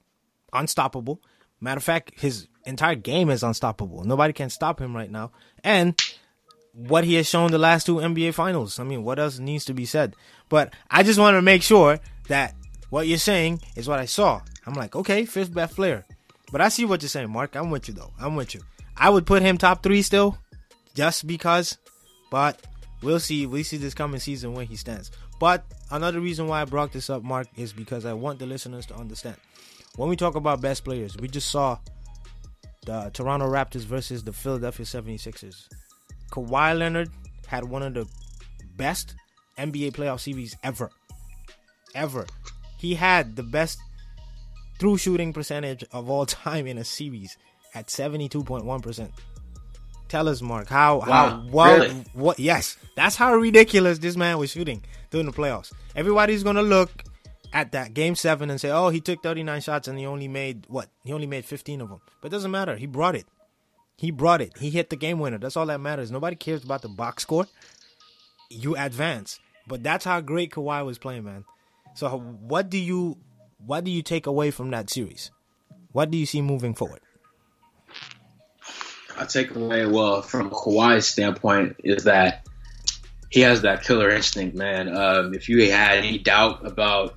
unstoppable. 0.54 1.22
Matter 1.60 1.80
of 1.80 1.84
fact, 1.84 2.18
his 2.18 2.48
entire 2.66 2.96
game 2.96 3.30
is 3.30 3.44
unstoppable. 3.44 4.06
Nobody 4.06 4.32
can 4.32 4.50
stop 4.50 4.80
him 4.80 4.96
right 4.96 5.12
now. 5.12 5.34
And 5.62 6.02
what 6.72 7.04
he 7.04 7.16
has 7.16 7.28
shown 7.28 7.52
the 7.52 7.58
last 7.58 7.86
two 7.86 7.96
NBA 7.96 8.34
finals. 8.34 8.80
I 8.80 8.86
mean, 8.86 9.04
what 9.04 9.20
else 9.20 9.40
needs 9.40 9.66
to 9.66 9.74
be 9.74 9.84
said? 9.84 10.16
But 10.48 10.74
I 10.90 11.04
just 11.04 11.20
want 11.20 11.36
to 11.36 11.42
make 11.42 11.64
sure 11.64 12.00
that 12.30 12.56
what 12.90 13.08
you're 13.08 13.18
saying 13.18 13.60
is 13.76 13.90
what 13.90 14.00
I 14.00 14.06
saw. 14.06 14.42
I'm 14.66 14.74
like, 14.74 14.96
okay, 14.96 15.26
fifth 15.26 15.54
best 15.54 15.76
player. 15.76 16.06
But 16.52 16.62
I 16.62 16.70
see 16.70 16.86
what 16.86 17.02
you're 17.02 17.10
saying, 17.10 17.30
Mark. 17.30 17.56
I'm 17.56 17.70
with 17.70 17.88
you 17.88 17.94
though. 17.94 18.12
I'm 18.20 18.36
with 18.36 18.56
you. 18.56 18.62
I 18.98 19.10
would 19.10 19.26
put 19.26 19.42
him 19.42 19.58
top 19.58 19.84
three 19.84 20.02
still 20.02 20.38
just 20.96 21.28
because. 21.28 21.78
But 22.32 22.66
we'll 23.02 23.20
see. 23.20 23.46
We 23.46 23.64
see 23.64 23.78
this 23.78 23.94
coming 23.94 24.20
season 24.20 24.54
where 24.54 24.66
he 24.66 24.76
stands. 24.76 25.12
But 25.40 25.64
another 25.92 26.20
reason 26.20 26.48
why 26.48 26.62
I 26.62 26.66
brought 26.66 26.92
this 26.92 27.10
up, 27.10 27.24
Mark, 27.24 27.48
is 27.56 27.72
because 27.72 28.06
I 28.06 28.14
want 28.14 28.40
the 28.40 28.46
listeners 28.46 28.86
to 28.88 28.96
understand. 28.96 29.38
When 29.96 30.10
we 30.10 30.16
talk 30.16 30.36
about 30.36 30.62
best 30.62 30.84
players, 30.84 31.18
we 31.18 31.28
just 31.28 31.50
saw 31.50 31.78
the 32.86 33.10
Toronto 33.14 33.48
Raptors 33.48 33.82
versus 33.82 34.24
the 34.24 34.34
Philadelphia 34.34 34.86
76ers. 34.86 35.68
Kawhi 36.32 36.78
Leonard 36.78 37.10
had 37.48 37.64
one 37.64 37.84
of 37.84 37.94
the 37.94 38.06
best 38.76 39.16
NBA 39.58 39.94
playoff 39.94 40.20
series 40.20 40.56
ever. 40.64 40.90
Ever. 41.96 42.26
He 42.78 42.96
had 42.96 43.36
the 43.36 43.44
best 43.44 43.80
true 44.80 44.98
shooting 44.98 45.34
percentage 45.34 45.84
of 45.92 46.10
all 46.10 46.26
time 46.46 46.66
in 46.66 46.78
a 46.78 46.84
series 46.84 47.38
at 47.76 47.88
72.1%. 47.88 49.12
Tell 50.08 50.28
us, 50.28 50.42
Mark, 50.42 50.68
how 50.68 51.02
wow, 51.02 51.06
how 51.06 51.38
what 51.52 51.80
really? 51.82 52.04
what? 52.14 52.40
Yes, 52.40 52.78
that's 52.96 53.16
how 53.16 53.36
ridiculous 53.36 54.00
this 54.00 54.18
man 54.18 54.40
was 54.40 54.50
shooting 54.50 54.84
during 55.12 55.28
the 55.28 55.32
playoffs. 55.32 55.72
Everybody's 55.96 56.42
gonna 56.44 56.64
look 56.64 57.04
at 57.54 57.74
that 57.74 57.94
game 57.94 58.16
seven 58.16 58.50
and 58.50 58.60
say, 58.60 58.72
"Oh, 58.72 58.90
he 58.90 59.02
took 59.02 59.22
39 59.22 59.62
shots 59.62 59.88
and 59.88 60.00
he 60.00 60.08
only 60.08 60.28
made 60.28 60.66
what? 60.68 60.90
He 61.04 61.14
only 61.14 61.28
made 61.28 61.46
15 61.46 61.82
of 61.82 61.90
them." 61.90 62.02
But 62.22 62.30
it 62.30 62.32
doesn't 62.32 62.50
matter. 62.50 62.76
He 62.76 62.88
brought 62.88 63.16
it. 63.16 63.28
He 63.98 64.10
brought 64.10 64.42
it. 64.42 64.58
He 64.58 64.72
hit 64.72 64.90
the 64.90 64.96
game 64.96 65.20
winner. 65.20 65.38
That's 65.38 65.56
all 65.56 65.68
that 65.68 65.80
matters. 65.80 66.10
Nobody 66.10 66.36
cares 66.36 66.64
about 66.64 66.82
the 66.82 66.90
box 66.90 67.22
score. 67.22 67.46
You 68.50 68.76
advance. 68.78 69.40
But 69.68 69.84
that's 69.84 70.06
how 70.06 70.22
great 70.22 70.52
Kawhi 70.52 70.84
was 70.84 70.98
playing, 70.98 71.24
man. 71.24 71.46
So 71.94 72.18
what 72.18 72.72
do 72.72 72.80
you 72.80 73.18
what 73.66 73.84
do 73.84 73.92
you 73.92 74.02
take 74.02 74.26
away 74.26 74.52
from 74.52 74.72
that 74.72 74.90
series? 74.90 75.32
What 75.92 76.12
do 76.12 76.18
you 76.18 76.26
see 76.26 76.42
moving 76.42 76.74
forward? 76.74 77.02
I 79.18 79.26
take 79.26 79.54
away 79.54 79.86
well 79.86 80.22
from 80.22 80.50
Kawhi's 80.50 81.08
standpoint 81.08 81.78
is 81.84 82.06
that 82.06 82.48
he 83.30 83.42
has 83.42 83.62
that 83.62 83.84
killer 83.84 84.10
instinct, 84.10 84.56
man. 84.56 84.96
Um, 84.96 85.34
if 85.34 85.50
you 85.50 85.72
had 85.72 85.98
any 85.98 86.18
doubt 86.18 86.66
about 86.66 87.16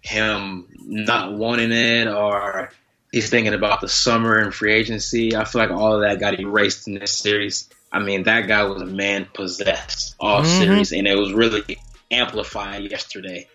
him 0.00 0.66
not 0.78 1.34
wanting 1.34 1.72
it 1.72 2.08
or 2.08 2.70
he's 3.12 3.28
thinking 3.28 3.54
about 3.54 3.80
the 3.80 3.88
summer 3.88 4.38
and 4.38 4.52
free 4.52 4.72
agency, 4.72 5.36
I 5.36 5.44
feel 5.44 5.60
like 5.60 5.70
all 5.70 5.94
of 5.94 6.00
that 6.02 6.20
got 6.20 6.40
erased 6.40 6.88
in 6.88 6.94
this 6.94 7.16
series. 7.16 7.68
I 7.92 7.98
mean, 7.98 8.24
that 8.24 8.48
guy 8.48 8.64
was 8.64 8.80
a 8.82 8.86
man 8.86 9.26
possessed 9.32 10.14
all 10.18 10.42
mm-hmm. 10.42 10.58
series, 10.58 10.92
and 10.92 11.06
it 11.06 11.16
was 11.16 11.32
really 11.32 11.78
amplified 12.10 12.90
yesterday. 12.90 13.48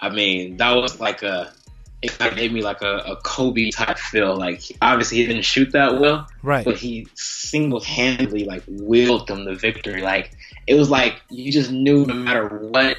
I 0.00 0.10
mean, 0.10 0.58
that 0.58 0.72
was 0.76 1.00
like 1.00 1.22
a 1.22 1.52
it 2.00 2.16
kind 2.16 2.30
of 2.30 2.38
gave 2.38 2.52
me 2.52 2.62
like 2.62 2.80
a, 2.82 2.98
a 2.98 3.16
Kobe 3.16 3.70
type 3.70 3.98
feel. 3.98 4.36
Like 4.36 4.62
obviously 4.80 5.18
he 5.18 5.26
didn't 5.26 5.42
shoot 5.44 5.72
that 5.72 5.98
well, 5.98 6.28
Right. 6.42 6.64
but 6.64 6.76
he 6.76 7.08
single 7.14 7.80
handedly 7.80 8.44
like 8.44 8.62
willed 8.68 9.26
them 9.26 9.44
the 9.44 9.54
victory. 9.54 10.02
Like 10.02 10.30
it 10.66 10.74
was 10.74 10.90
like 10.90 11.20
you 11.28 11.50
just 11.50 11.70
knew 11.72 12.06
no 12.06 12.14
matter 12.14 12.46
what 12.46 12.98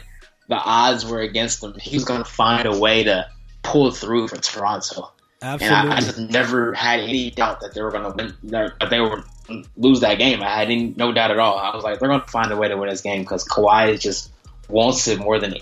the 0.50 0.56
odds 0.58 1.06
were 1.06 1.22
against 1.22 1.63
him, 1.63 1.75
he 1.79 1.96
was 1.96 2.03
gonna 2.06 2.25
find 2.25 2.65
a 2.65 2.77
way 2.77 3.03
to 3.03 3.27
pull 3.63 3.91
through 3.91 4.27
for 4.27 4.38
Toronto. 4.38 5.12
And 5.41 5.62
Absolutely. 5.62 5.91
I, 5.91 5.96
I 5.96 6.00
just 6.01 6.20
never 6.20 6.74
had 6.74 7.00
any 7.00 7.32
doubt 7.32 7.62
that 7.62 7.74
they 7.74 7.82
were 7.82 7.91
gonna 7.91 8.13
win, 8.13 8.36
that 8.44 8.89
they 8.89 9.00
were 9.00 9.24
lose 9.77 10.01
that 10.01 10.18
game. 10.18 10.41
I 10.44 10.50
had 10.50 10.70
any, 10.70 10.94
no 10.98 11.12
doubt 11.12 11.32
at 11.32 11.39
all. 11.39 11.58
I 11.58 11.74
was 11.74 11.84
like, 11.84 12.00
they're 12.00 12.10
gonna 12.10 12.27
find 12.27 12.51
a 12.51 12.58
way 12.58 12.68
to 12.68 12.75
win 12.75 12.89
this 12.89 13.01
game 13.01 13.22
because 13.22 13.46
Kawhi 13.48 13.98
just 14.00 14.32
wants 14.68 15.08
it 15.08 15.20
more 15.20 15.39
than 15.39 15.53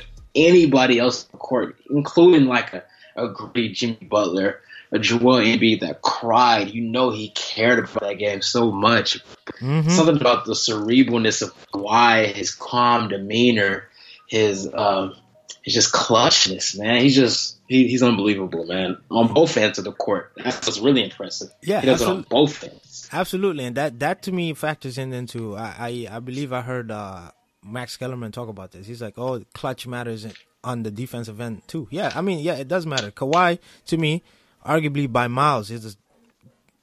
anybody 0.46 1.00
else 1.00 1.26
on 1.26 1.30
the 1.34 1.38
court, 1.38 1.76
including 1.90 2.46
like 2.46 2.74
a, 2.74 2.84
a 3.16 3.28
great 3.30 3.76
Jimmy 3.76 3.98
Butler, 4.10 4.62
a 4.92 5.00
Joel 5.00 5.42
Embiid 5.42 5.82
that 5.82 6.02
cried. 6.02 6.70
You 6.70 6.84
know 6.84 7.10
he 7.10 7.30
cared 7.30 7.80
about 7.80 8.02
that 8.02 8.14
game 8.16 8.42
so 8.42 8.72
much. 8.72 9.20
Mhm. 9.60 9.90
Something 9.90 10.18
about 10.18 10.46
the 10.46 10.54
cerebralness 10.54 11.42
of 11.42 11.54
why 11.72 12.28
his 12.28 12.54
calm 12.54 13.10
demeanor, 13.10 13.90
his 14.28 14.72
um, 14.74 15.16
his 15.64 15.74
just 15.74 15.94
clutchness, 15.94 16.78
man. 16.78 17.02
He's 17.02 17.16
just 17.16 17.58
he, 17.68 17.88
he's 17.88 18.02
unbelievable, 18.04 18.66
man. 18.66 18.98
On 19.12 19.34
both 19.34 19.58
ends 19.58 19.78
of 19.78 19.84
the 19.84 19.92
court, 19.92 20.32
that's 20.38 20.66
what's 20.66 20.80
really 20.80 21.04
impressive. 21.04 21.50
Yeah, 21.62 21.82
he 21.82 21.88
does 21.88 22.02
it 22.02 22.08
on 22.08 22.26
both 22.30 22.64
ends. 22.64 23.10
Absolutely, 23.12 23.66
and 23.66 23.76
that 23.76 24.00
that 24.00 24.22
to 24.24 24.32
me 24.32 24.54
factors 24.54 24.98
in 24.98 25.12
into 25.12 25.56
I 25.58 26.08
I, 26.10 26.16
I 26.18 26.20
believe 26.20 26.54
I 26.54 26.62
heard 26.62 26.92
uh, 26.92 27.32
Max 27.68 27.98
Kellerman 27.98 28.32
talk 28.32 28.50
about 28.50 28.72
this. 28.72 28.88
He's 28.88 29.02
like, 29.02 29.18
oh, 29.18 29.44
clutch 29.54 29.88
matters 29.88 30.26
on 30.64 30.84
the 30.84 30.92
defensive 30.92 31.40
end 31.40 31.68
too. 31.68 31.88
Yeah, 31.92 32.12
I 32.16 32.22
mean, 32.22 32.40
yeah, 32.40 32.56
it 32.56 32.68
does 32.68 32.86
matter. 32.86 33.12
Kawhi 33.12 33.60
to 33.88 33.98
me, 33.98 34.24
arguably 34.66 35.12
by 35.12 35.28
miles, 35.28 35.72
is 35.72 35.98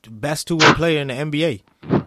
the 0.02 0.10
best 0.10 0.46
two 0.46 0.56
way 0.56 0.72
player 0.74 1.00
in 1.00 1.08
the 1.08 1.14
NBA. 1.14 1.62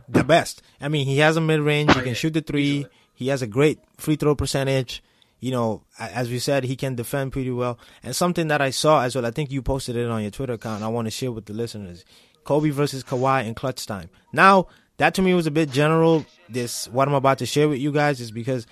The 0.07 0.23
best. 0.23 0.61
I 0.79 0.87
mean, 0.87 1.05
he 1.05 1.17
has 1.19 1.37
a 1.37 1.41
mid 1.41 1.59
range. 1.59 1.93
He 1.93 2.01
can 2.01 2.13
shoot 2.13 2.33
the 2.33 2.41
three. 2.41 2.85
He 3.13 3.27
has 3.27 3.41
a 3.41 3.47
great 3.47 3.79
free 3.97 4.15
throw 4.15 4.35
percentage. 4.35 5.03
You 5.39 5.51
know, 5.51 5.83
as 5.99 6.29
we 6.29 6.39
said, 6.39 6.63
he 6.63 6.75
can 6.75 6.95
defend 6.95 7.31
pretty 7.31 7.51
well. 7.51 7.77
And 8.01 8.15
something 8.15 8.47
that 8.47 8.61
I 8.61 8.71
saw 8.71 9.03
as 9.03 9.15
well, 9.15 9.25
I 9.25 9.31
think 9.31 9.51
you 9.51 9.61
posted 9.61 9.95
it 9.95 10.09
on 10.09 10.21
your 10.21 10.31
Twitter 10.31 10.53
account. 10.53 10.83
I 10.83 10.87
want 10.87 11.05
to 11.05 11.11
share 11.11 11.31
with 11.31 11.45
the 11.45 11.53
listeners. 11.53 12.05
Kobe 12.43 12.69
versus 12.69 13.03
Kawhi 13.03 13.45
in 13.45 13.53
clutch 13.53 13.85
time. 13.85 14.09
Now, 14.33 14.67
that 14.97 15.13
to 15.15 15.21
me 15.21 15.33
was 15.33 15.47
a 15.47 15.51
bit 15.51 15.71
general. 15.71 16.25
This 16.49 16.87
what 16.89 17.07
I'm 17.07 17.13
about 17.13 17.39
to 17.39 17.45
share 17.45 17.69
with 17.69 17.79
you 17.79 17.91
guys 17.91 18.19
is 18.19 18.31
because 18.31 18.67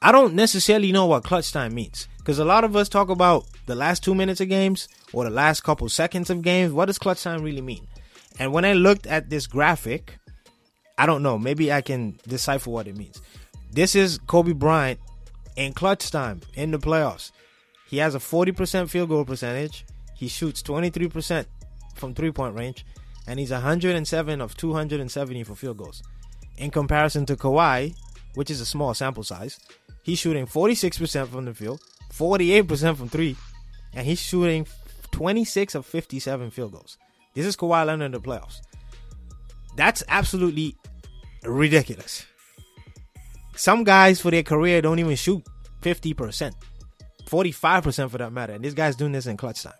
I 0.00 0.12
don't 0.12 0.34
necessarily 0.34 0.92
know 0.92 1.06
what 1.06 1.24
clutch 1.24 1.52
time 1.52 1.74
means. 1.74 2.08
Because 2.18 2.38
a 2.38 2.44
lot 2.44 2.64
of 2.64 2.76
us 2.76 2.88
talk 2.88 3.08
about 3.08 3.46
the 3.66 3.74
last 3.74 4.04
two 4.04 4.14
minutes 4.14 4.40
of 4.40 4.48
games 4.48 4.88
or 5.12 5.24
the 5.24 5.30
last 5.30 5.62
couple 5.62 5.88
seconds 5.88 6.30
of 6.30 6.42
games. 6.42 6.72
What 6.72 6.86
does 6.86 6.98
clutch 6.98 7.22
time 7.22 7.42
really 7.42 7.62
mean? 7.62 7.86
And 8.38 8.52
when 8.52 8.64
I 8.64 8.74
looked 8.74 9.06
at 9.06 9.30
this 9.30 9.46
graphic, 9.46 10.18
I 10.96 11.06
don't 11.06 11.22
know. 11.22 11.38
Maybe 11.38 11.72
I 11.72 11.80
can 11.80 12.18
decipher 12.26 12.70
what 12.70 12.86
it 12.86 12.96
means. 12.96 13.20
This 13.72 13.94
is 13.94 14.18
Kobe 14.26 14.52
Bryant 14.52 15.00
in 15.56 15.72
clutch 15.72 16.10
time 16.10 16.40
in 16.54 16.70
the 16.70 16.78
playoffs. 16.78 17.32
He 17.88 17.98
has 17.98 18.14
a 18.14 18.18
40% 18.18 18.88
field 18.88 19.08
goal 19.08 19.24
percentage. 19.24 19.84
He 20.14 20.28
shoots 20.28 20.62
23% 20.62 21.46
from 21.94 22.14
three 22.14 22.30
point 22.30 22.54
range. 22.54 22.84
And 23.28 23.38
he's 23.38 23.50
107 23.50 24.40
of 24.40 24.56
270 24.56 25.44
for 25.44 25.54
field 25.54 25.76
goals. 25.76 26.02
In 26.56 26.70
comparison 26.70 27.26
to 27.26 27.36
Kawhi, 27.36 27.94
which 28.34 28.50
is 28.50 28.62
a 28.62 28.66
small 28.66 28.94
sample 28.94 29.22
size, 29.22 29.60
he's 30.02 30.18
shooting 30.18 30.46
46% 30.46 31.28
from 31.28 31.44
the 31.44 31.52
field, 31.52 31.82
48% 32.12 32.96
from 32.96 33.08
three, 33.10 33.36
and 33.92 34.06
he's 34.06 34.18
shooting 34.18 34.66
26 35.12 35.74
of 35.74 35.84
57 35.84 36.50
field 36.50 36.72
goals. 36.72 36.96
This 37.34 37.44
is 37.44 37.54
Kawhi 37.54 37.86
Leonard 37.86 38.06
in 38.06 38.12
the 38.12 38.20
playoffs. 38.20 38.62
That's 39.76 40.02
absolutely 40.08 40.74
ridiculous. 41.44 42.24
Some 43.54 43.84
guys 43.84 44.22
for 44.22 44.30
their 44.30 44.42
career 44.42 44.80
don't 44.80 44.98
even 44.98 45.16
shoot 45.16 45.44
50%, 45.82 46.54
45% 47.26 48.10
for 48.10 48.18
that 48.18 48.32
matter. 48.32 48.54
And 48.54 48.64
this 48.64 48.74
guy's 48.74 48.96
doing 48.96 49.12
this 49.12 49.26
in 49.26 49.36
clutch 49.36 49.62
time. 49.62 49.74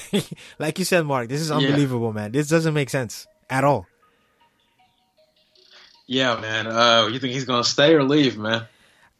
like 0.58 0.78
you 0.78 0.84
said, 0.84 1.04
Mark, 1.06 1.28
this 1.28 1.40
is 1.40 1.50
unbelievable, 1.50 2.12
man. 2.12 2.32
This 2.32 2.48
doesn't 2.48 2.74
make 2.74 2.90
sense 2.90 3.26
at 3.50 3.64
all. 3.64 3.86
Yeah, 6.06 6.40
man. 6.40 6.66
Uh, 6.66 7.08
you 7.10 7.18
think 7.18 7.32
he's 7.32 7.44
gonna 7.44 7.64
stay 7.64 7.94
or 7.94 8.02
leave, 8.02 8.36
man? 8.36 8.66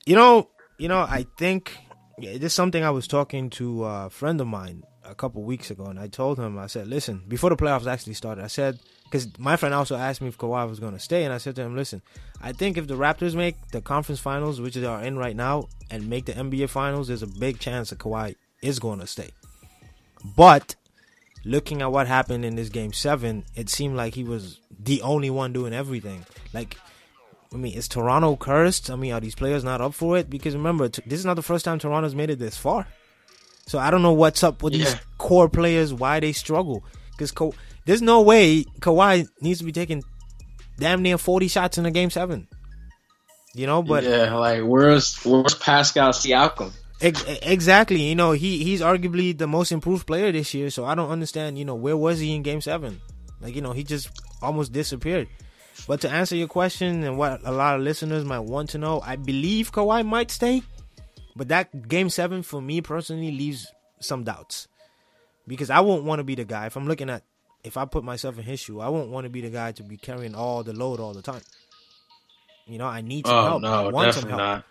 You 0.05 0.17
know, 0.17 0.49
you 0.79 0.89
know, 0.89 1.01
I 1.01 1.27
think 1.39 1.79
yeah, 2.19 2.33
this 2.33 2.45
is 2.45 2.55
something 2.55 2.85
I 2.85 2.91
was 2.91 3.07
talking 3.07 3.51
to 3.51 3.85
a 3.85 4.11
friend 4.11 4.41
of 4.41 4.47
mine 4.47 4.83
a 5.05 5.15
couple 5.15 5.43
weeks 5.43 5.71
ago, 5.71 5.85
and 5.87 5.99
I 5.99 6.09
told 6.09 6.39
him, 6.39 6.59
I 6.59 6.67
said, 6.67 6.87
listen, 6.87 7.23
before 7.29 7.51
the 7.51 7.57
playoffs 7.57 7.87
actually 7.87 8.15
started, 8.15 8.45
I 8.45 8.49
said, 8.49 8.79
because 9.05 9.27
my 9.39 9.57
friend 9.57 9.75
also 9.75 9.97
asked 9.97 10.21
me 10.21 10.29
if 10.29 10.39
Kawhi 10.39 10.69
was 10.69 10.81
going 10.81 10.93
to 10.93 10.99
stay, 10.99 11.25
and 11.25 11.33
I 11.33 11.39
said 11.39 11.57
to 11.57 11.63
him, 11.63 11.77
listen, 11.77 12.03
I 12.41 12.53
think 12.53 12.79
if 12.79 12.87
the 12.87 12.95
Raptors 12.95 13.35
make 13.35 13.57
the 13.73 13.81
conference 13.81 14.21
finals, 14.21 14.61
which 14.61 14.75
they 14.75 14.87
are 14.87 15.03
in 15.03 15.19
right 15.19 15.37
now, 15.37 15.69
and 15.91 16.09
make 16.09 16.27
the 16.27 16.33
NBA 16.33 16.69
finals, 16.69 17.09
there's 17.09 17.23
a 17.23 17.27
big 17.27 17.59
chance 17.59 17.91
that 17.91 17.99
Kawhi 17.99 18.37
is 18.63 18.79
going 18.79 19.01
to 19.01 19.07
stay. 19.07 19.31
But 20.25 20.75
looking 21.45 21.83
at 21.83 21.93
what 21.93 22.07
happened 22.07 22.45
in 22.45 22.57
this 22.57 22.69
game 22.69 22.93
seven, 22.93 23.45
it 23.55 23.69
seemed 23.69 23.97
like 23.97 24.15
he 24.15 24.25
was 24.25 24.61
the 24.79 25.03
only 25.03 25.31
one 25.31 25.53
doing 25.53 25.73
everything. 25.73 26.25
Like, 26.53 26.77
I 27.53 27.57
mean, 27.57 27.75
is 27.75 27.89
Toronto 27.89 28.37
cursed? 28.37 28.91
I 28.91 28.97
mean, 28.97 29.13
are 29.13 29.21
these 29.21 29.35
players 29.35 29.65
not 29.65 29.81
up 29.81 29.95
for 29.95 30.17
it? 30.17 30.31
Because 30.31 30.55
remember, 30.55 30.89
this 30.89 31.19
is 31.19 31.27
not 31.27 31.35
the 31.35 31.43
first 31.43 31.65
time 31.65 31.79
Toronto's 31.79 32.15
made 32.15 32.31
it 32.31 32.39
this 32.39 32.57
far. 32.57 32.87
So 33.67 33.79
I 33.79 33.91
don't 33.91 34.03
know 34.03 34.13
what's 34.13 34.43
up 34.43 34.63
with 34.63 34.73
these 34.73 34.97
core 35.19 35.49
players, 35.49 35.95
why 35.95 36.21
they 36.21 36.33
struggle. 36.33 36.85
Because 37.13 37.31
Ka- 37.31 37.53
there's 37.85 38.03
no 38.03 38.23
way 38.23 38.65
Kawhi 38.81 39.29
needs 39.41 39.61
to 39.61 39.65
be 39.65 39.73
taking 39.73 40.03
damn 40.79 41.03
near 41.03 41.19
40 41.19 41.49
shots 41.49 41.79
in 41.79 41.87
a 41.87 41.91
game 41.91 42.11
seven. 42.11 42.49
You 43.55 43.67
know, 43.67 43.83
but 43.83 44.05
yeah, 44.05 44.35
like 44.35 44.63
where's 44.63 45.23
where's 45.25 45.55
Pascal 45.55 46.13
Siakam? 46.13 46.73
Ex- 47.03 47.25
exactly. 47.43 48.01
You 48.03 48.15
know, 48.15 48.33
he 48.33 48.62
he's 48.62 48.81
arguably 48.81 49.37
the 49.37 49.47
most 49.47 49.73
improved 49.73 50.07
player 50.07 50.31
this 50.33 50.55
year. 50.55 50.71
So 50.71 50.85
I 50.85 50.95
don't 50.95 51.11
understand. 51.11 51.59
You 51.59 51.65
know, 51.65 51.75
where 51.75 51.97
was 51.97 52.19
he 52.21 52.35
in 52.35 52.43
Game 52.43 52.61
Seven? 52.61 53.01
Like, 53.41 53.55
you 53.57 53.61
know, 53.61 53.73
he 53.73 53.83
just 53.85 54.09
almost 54.41 54.73
disappeared. 54.73 55.29
But 55.88 56.01
to 56.03 56.11
answer 56.11 56.37
your 56.37 56.49
question 56.49 57.03
and 57.03 57.19
what 57.19 57.41
a 57.45 57.51
lot 57.51 57.75
of 57.77 57.83
listeners 57.83 58.25
might 58.25 58.41
want 58.41 58.71
to 58.71 58.79
know, 58.79 59.01
I 59.05 59.17
believe 59.17 59.73
Kawhi 59.73 60.07
might 60.07 60.31
stay. 60.31 60.62
But 61.35 61.49
that 61.49 61.88
Game 61.88 62.09
Seven 62.09 62.43
for 62.43 62.61
me 62.62 62.81
personally 62.83 63.33
leaves 63.33 63.67
some 64.01 64.23
doubts 64.23 64.69
because 65.49 65.71
I 65.71 65.81
won't 65.81 66.05
want 66.05 66.21
to 66.21 66.25
be 66.25 66.35
the 66.35 66.45
guy 66.45 66.67
if 66.67 66.77
I'm 66.77 66.87
looking 66.87 67.11
at 67.11 67.25
if 67.65 67.77
I 67.77 67.85
put 67.85 68.05
myself 68.05 68.38
in 68.38 68.45
his 68.45 68.61
shoe. 68.61 68.81
I 68.81 68.88
won't 68.91 69.11
want 69.11 69.25
to 69.25 69.31
be 69.31 69.41
the 69.41 69.51
guy 69.51 69.73
to 69.73 69.83
be 69.83 69.97
carrying 69.97 70.35
all 70.35 70.62
the 70.62 70.73
load 70.73 71.01
all 71.01 71.15
the 71.15 71.23
time. 71.23 71.41
You 72.67 72.79
know, 72.79 72.87
I 72.87 73.01
need 73.01 73.27
some 73.27 73.37
Oh 73.37 73.43
help. 73.45 73.65
I 73.65 73.83
no, 73.85 73.91
want 73.91 74.15
some 74.15 74.29
help. 74.29 74.38
not. 74.38 74.65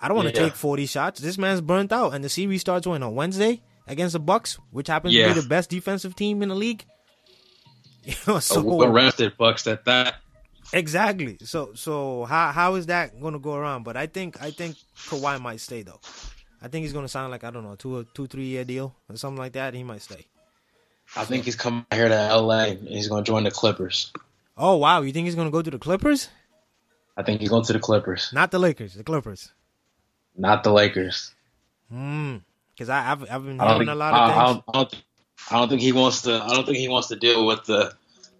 I 0.00 0.08
don't 0.08 0.16
want 0.16 0.28
to 0.28 0.34
Yeah. 0.34 0.46
take 0.48 0.54
40 0.56 0.86
shots. 0.86 1.20
This 1.20 1.36
man's 1.38 1.60
burnt 1.60 1.92
out, 1.92 2.14
and 2.14 2.24
the 2.24 2.28
series 2.28 2.60
starts 2.62 2.86
when 2.86 3.02
on 3.02 3.14
Wednesday 3.14 3.60
against 3.86 4.14
the 4.14 4.20
Bucks, 4.20 4.58
which 4.70 4.86
happens 4.88 5.14
Yeah. 5.14 5.28
to 5.28 5.34
be 5.34 5.40
the 5.40 5.46
best 5.48 5.68
defensive 5.70 6.14
team 6.16 6.42
in 6.42 6.48
the 6.48 6.54
league. 6.54 6.84
You 8.04 8.14
know, 8.26 8.38
so 8.38 8.60
A 8.60 8.64
well 8.64 8.88
rested 8.88 9.36
Bucks 9.36 9.66
at 9.66 9.84
that. 9.84 10.16
exactly. 10.72 11.36
So 11.44 11.72
so 11.74 12.24
how 12.24 12.50
how 12.50 12.76
is 12.76 12.86
that 12.86 13.20
going 13.20 13.34
to 13.34 13.38
go 13.38 13.54
around? 13.54 13.82
But 13.82 13.96
I 13.98 14.06
think 14.06 14.40
I 14.42 14.50
think 14.52 14.76
Kawhi 15.08 15.38
might 15.40 15.60
stay 15.60 15.82
though. 15.82 16.00
I 16.62 16.68
think 16.68 16.84
he's 16.84 16.94
going 16.94 17.04
to 17.04 17.08
sign 17.10 17.30
like 17.30 17.44
I 17.44 17.50
don't 17.50 17.62
know 17.62 17.74
two 17.76 18.06
two 18.14 18.26
three 18.26 18.46
year 18.46 18.64
deal 18.64 18.94
or 19.10 19.16
something 19.16 19.38
like 19.38 19.52
that. 19.52 19.74
He 19.74 19.82
might 19.84 20.00
stay. 20.00 20.26
I 21.14 21.26
think 21.26 21.44
he's 21.44 21.56
coming 21.56 21.84
here 21.92 22.08
to 22.08 22.36
LA 22.36 22.70
and 22.72 22.88
he's 22.88 23.08
gonna 23.08 23.22
join 23.22 23.44
the 23.44 23.50
Clippers. 23.50 24.12
Oh 24.56 24.76
wow, 24.76 25.02
you 25.02 25.12
think 25.12 25.26
he's 25.26 25.34
going 25.34 25.48
to 25.48 25.52
go 25.52 25.60
to 25.60 25.70
the 25.70 25.78
Clippers? 25.78 26.28
I 27.18 27.22
think 27.22 27.40
he's 27.40 27.50
going 27.50 27.64
to 27.64 27.72
the 27.74 27.80
Clippers, 27.80 28.30
Not 28.32 28.50
the 28.50 28.58
Lakers, 28.58 28.94
the 28.94 29.04
Clippers. 29.04 29.52
Not 30.40 30.64
the 30.64 30.72
Lakers. 30.72 31.32
Hmm. 31.90 32.38
Because 32.74 32.88
I 32.88 33.12
I've 33.12 33.22
I've 33.30 33.44
been 33.44 33.58
hearing 33.60 33.78
think 33.78 33.90
a 33.90 33.94
lot 33.94 34.14
of 34.14 34.20
I 34.20 34.26
things. 34.52 34.62
I 34.68 34.72
don't 34.72 34.90
think 34.90 35.02
I 35.50 35.58
don't 35.58 35.68
think 35.68 35.80
he 35.82 35.92
wants 35.92 36.22
to. 36.22 36.34
I 36.42 36.48
don't 36.54 36.64
think 36.64 36.78
he 36.78 36.88
wants 36.88 37.08
to 37.08 37.16
deal 37.16 37.46
with 37.46 37.64
the 37.64 37.94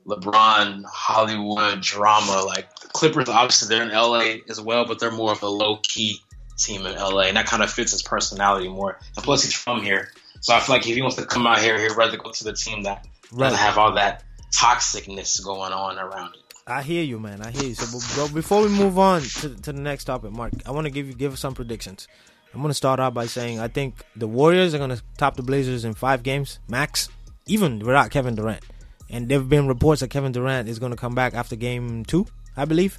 LeBron 0.07 0.85
Hollywood 0.87 1.81
drama. 1.83 2.43
Like 2.47 2.75
the 2.81 2.89
Clippers, 2.89 3.29
obviously 3.29 3.69
they're 3.69 3.85
in 3.87 3.93
LA 3.93 4.37
as 4.49 4.61
well, 4.61 4.87
but 4.87 4.99
they're 4.99 5.11
more 5.11 5.33
of 5.33 5.43
a 5.43 5.49
low 5.49 5.77
key 5.83 6.21
team 6.57 6.87
in 6.87 6.95
LA, 6.95 7.23
and 7.23 7.37
that 7.37 7.47
kind 7.47 7.63
of 7.63 7.71
fits 7.71 7.93
his 7.93 8.03
personality 8.03 8.69
more. 8.69 8.99
And 9.17 9.25
plus, 9.25 9.43
he's 9.45 9.55
from 9.55 9.83
here, 9.83 10.11
so 10.41 10.55
I 10.55 10.61
feel 10.61 10.77
like 10.77 10.87
if 10.87 10.95
he 10.95 11.03
wants 11.03 11.17
to 11.17 11.27
come 11.27 11.47
out 11.47 11.59
here, 11.61 11.79
he'd 11.79 11.97
rather 11.97 12.17
go 12.17 12.31
to 12.31 12.45
the 12.45 12.53
team 12.55 12.85
that 12.85 13.07
Right. 13.33 13.45
doesn't 13.51 13.59
have 13.61 13.79
all 13.79 13.93
that 13.95 14.25
toxicness 14.53 15.43
going 15.45 15.73
on 15.73 15.99
around 15.99 16.35
it. 16.35 16.50
I 16.71 16.83
hear 16.83 17.03
you, 17.03 17.19
man. 17.19 17.43
I 17.43 17.51
hear 17.51 17.65
you. 17.65 17.75
So, 17.75 17.99
but, 17.99 18.29
but 18.29 18.35
before 18.35 18.63
we 18.63 18.69
move 18.69 18.97
on 18.99 19.23
to, 19.23 19.49
to 19.49 19.73
the 19.73 19.81
next 19.81 20.05
topic, 20.05 20.31
Mark, 20.31 20.53
I 20.65 20.71
want 20.71 20.87
to 20.87 20.91
give 20.91 21.09
you 21.09 21.15
give 21.15 21.37
some 21.39 21.53
predictions. 21.53 22.07
I'm 22.55 22.61
going 22.61 22.71
to 22.71 22.75
start 22.75 23.01
out 23.01 23.13
by 23.13 23.27
saying 23.27 23.59
I 23.59 23.69
think 23.69 24.05
the 24.15 24.29
Warriors 24.29 24.73
are 24.75 24.79
going 24.79 24.91
to 24.91 25.03
top 25.17 25.37
the 25.37 25.43
Blazers 25.43 25.85
in 25.85 25.95
five 25.95 26.23
games 26.23 26.61
max, 26.69 27.09
even 27.47 27.81
without 27.81 28.11
Kevin 28.11 28.37
Durant. 28.37 28.63
And 29.09 29.29
there've 29.29 29.49
been 29.49 29.67
reports 29.67 30.01
that 30.01 30.11
Kevin 30.11 30.31
Durant 30.31 30.69
is 30.69 30.79
going 30.79 30.91
to 30.91 30.97
come 30.97 31.15
back 31.15 31.35
after 31.35 31.57
game 31.57 32.05
two, 32.05 32.27
I 32.57 32.65
believe. 32.65 32.99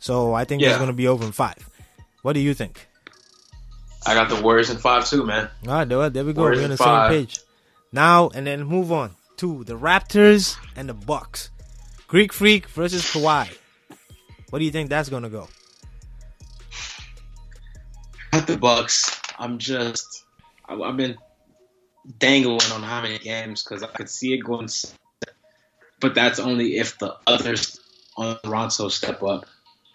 So 0.00 0.34
I 0.34 0.44
think 0.44 0.62
it's 0.62 0.76
going 0.76 0.88
to 0.88 0.92
be 0.92 1.06
over 1.06 1.24
in 1.24 1.32
five. 1.32 1.70
What 2.22 2.32
do 2.32 2.40
you 2.40 2.52
think? 2.52 2.88
I 4.06 4.14
got 4.14 4.28
the 4.28 4.42
Warriors 4.42 4.70
in 4.70 4.78
five 4.78 5.08
too, 5.08 5.24
man. 5.24 5.48
All 5.66 5.74
right, 5.74 5.88
there, 5.88 6.10
there 6.10 6.24
we 6.24 6.32
go. 6.32 6.42
Warriors 6.42 6.58
We're 6.58 6.64
on 6.64 6.70
the 6.70 6.76
five. 6.76 7.12
same 7.12 7.20
page. 7.20 7.40
Now 7.92 8.30
and 8.34 8.44
then 8.46 8.64
move 8.64 8.90
on 8.90 9.14
to 9.36 9.62
the 9.64 9.78
Raptors 9.78 10.56
and 10.74 10.88
the 10.88 10.94
Bucks. 10.94 11.50
Greek 12.14 12.32
Freak 12.32 12.68
versus 12.68 13.02
Kawhi. 13.02 13.52
What 14.50 14.60
do 14.60 14.64
you 14.64 14.70
think 14.70 14.88
that's 14.88 15.08
gonna 15.08 15.28
go? 15.28 15.48
At 18.32 18.46
the 18.46 18.56
Bucks, 18.56 19.20
I'm 19.36 19.58
just 19.58 20.24
I- 20.68 20.80
I've 20.80 20.96
been 20.96 21.18
dangling 22.20 22.70
on 22.70 22.84
how 22.84 23.02
many 23.02 23.18
games 23.18 23.64
because 23.64 23.82
I 23.82 23.88
could 23.88 24.08
see 24.08 24.32
it 24.32 24.44
going, 24.44 24.68
but 25.98 26.14
that's 26.14 26.38
only 26.38 26.76
if 26.76 26.96
the 26.98 27.16
others 27.26 27.80
on 28.16 28.38
Toronto 28.44 28.90
step 28.90 29.20
up. 29.24 29.46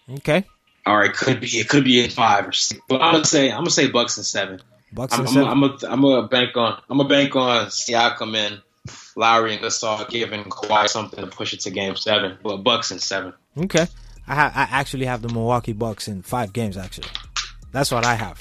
Okay, 0.10 0.44
Or 0.86 1.06
it 1.06 1.14
could 1.14 1.40
be 1.40 1.48
it 1.58 1.70
could 1.70 1.86
be 1.86 2.04
in 2.04 2.10
five 2.10 2.46
or 2.46 2.52
six. 2.52 2.82
But 2.90 3.02
I'm 3.02 3.14
gonna 3.14 3.24
say 3.24 3.50
I'm 3.50 3.60
gonna 3.60 3.70
say 3.70 3.88
Bucks 3.88 4.18
in 4.18 4.26
seven. 4.26 4.60
Bucks 4.92 5.14
I'm 5.14 5.22
and 5.22 5.30
I'm 5.30 5.34
seven. 5.36 5.48
I'm 5.94 6.04
a, 6.04 6.18
I'm 6.18 6.28
bank 6.28 6.58
on 6.58 6.82
I'm 6.90 7.00
a 7.00 7.08
bank 7.08 7.34
on 7.38 7.68
Siakam 7.68 8.36
and 8.36 8.62
Lowry 9.20 9.54
and 9.54 9.62
Gasol 9.62 10.08
giving 10.10 10.44
Kawhi 10.46 10.88
something 10.88 11.20
to 11.24 11.28
push 11.30 11.54
it 11.54 11.60
to 11.62 11.70
game 11.70 11.96
seven. 11.96 12.38
But 12.42 12.58
Bucks 12.58 12.92
in 12.92 13.00
seven. 13.00 13.34
Okay, 13.58 13.86
I 14.28 14.36
ha- 14.36 14.54
I 14.56 14.80
actually 14.80 15.06
have 15.06 15.22
the 15.22 15.28
Milwaukee 15.30 15.74
Bucks 15.74 16.08
in 16.08 16.22
five 16.24 16.54
games. 16.54 16.78
Actually, 16.78 17.10
that's 17.72 17.92
what 17.92 18.06
I 18.06 18.16
have. 18.16 18.38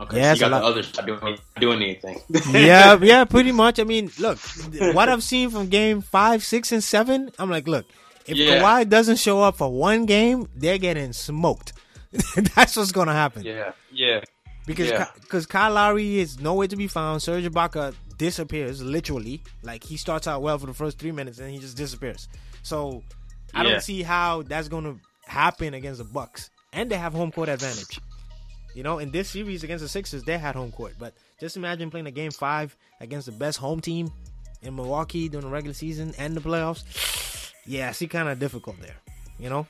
Okay, 0.00 0.16
Yeah, 0.16 0.32
you 0.34 0.40
got 0.40 0.48
the 0.48 0.56
others 0.64 0.96
not 0.96 1.06
doing 1.06 1.38
doing 1.60 1.82
anything. 1.82 2.20
yeah, 2.52 2.98
yeah, 3.02 3.24
pretty 3.24 3.52
much. 3.52 3.78
I 3.78 3.84
mean, 3.84 4.10
look, 4.18 4.38
what 4.94 5.08
I've 5.08 5.22
seen 5.22 5.50
from 5.50 5.68
game 5.68 6.00
five, 6.00 6.42
six, 6.42 6.72
and 6.72 6.82
seven, 6.82 7.30
I'm 7.38 7.50
like, 7.50 7.68
look, 7.68 7.84
if 8.26 8.36
Yeah. 8.36 8.60
Kawhi 8.62 8.88
doesn't 8.88 9.16
show 9.16 9.42
up 9.42 9.56
for 9.58 9.70
one 9.70 10.06
game, 10.06 10.48
they're 10.56 10.78
getting 10.78 11.12
smoked. 11.12 11.74
That's 12.56 12.76
what's 12.76 12.92
gonna 12.92 13.12
happen. 13.12 13.44
yeah, 13.44 13.72
yeah. 13.92 14.20
Because 14.66 14.88
Yeah. 14.88 15.06
because 15.20 15.46
Kyle 15.46 15.72
Lowry 15.72 16.18
is 16.18 16.40
nowhere 16.40 16.66
to 16.68 16.76
be 16.76 16.86
found. 16.88 17.22
Serge 17.22 17.44
Ibaka 17.44 17.94
disappears 18.20 18.82
literally. 18.82 19.42
Like 19.62 19.82
he 19.82 19.96
starts 19.96 20.28
out 20.28 20.42
well 20.42 20.58
for 20.58 20.66
the 20.66 20.74
first 20.74 20.98
three 20.98 21.10
minutes 21.10 21.38
and 21.38 21.50
he 21.50 21.58
just 21.58 21.76
disappears. 21.76 22.28
So 22.62 23.02
I 23.54 23.62
Yeah. 23.64 23.70
don't 23.70 23.82
see 23.82 24.02
how 24.02 24.42
that's 24.42 24.68
going 24.68 24.84
to 24.84 25.00
happen 25.26 25.72
against 25.74 25.98
the 25.98 26.04
Bucks. 26.04 26.50
And 26.74 26.90
they 26.90 26.96
have 26.98 27.14
home 27.14 27.32
court 27.32 27.48
advantage. 27.48 27.98
You 28.74 28.82
know, 28.84 28.98
in 28.98 29.10
this 29.10 29.30
series 29.30 29.64
against 29.64 29.82
the 29.82 29.88
Sixers, 29.88 30.22
they 30.22 30.36
had 30.38 30.54
home 30.54 30.70
court. 30.70 30.94
But 30.98 31.14
just 31.40 31.56
imagine 31.56 31.90
playing 31.90 32.06
a 32.06 32.12
game 32.12 32.30
five 32.30 32.76
against 33.00 33.24
the 33.26 33.32
best 33.32 33.58
home 33.58 33.80
team 33.80 34.12
in 34.62 34.76
Milwaukee 34.76 35.28
during 35.30 35.46
the 35.46 35.52
regular 35.52 35.74
season 35.74 36.14
and 36.18 36.36
the 36.36 36.40
playoffs. 36.40 36.84
Yeah, 37.66 37.90
I 37.90 37.92
see 37.92 38.08
kind 38.08 38.28
of 38.28 38.38
difficult 38.38 38.80
there. 38.80 38.96
You 39.38 39.48
know. 39.50 39.66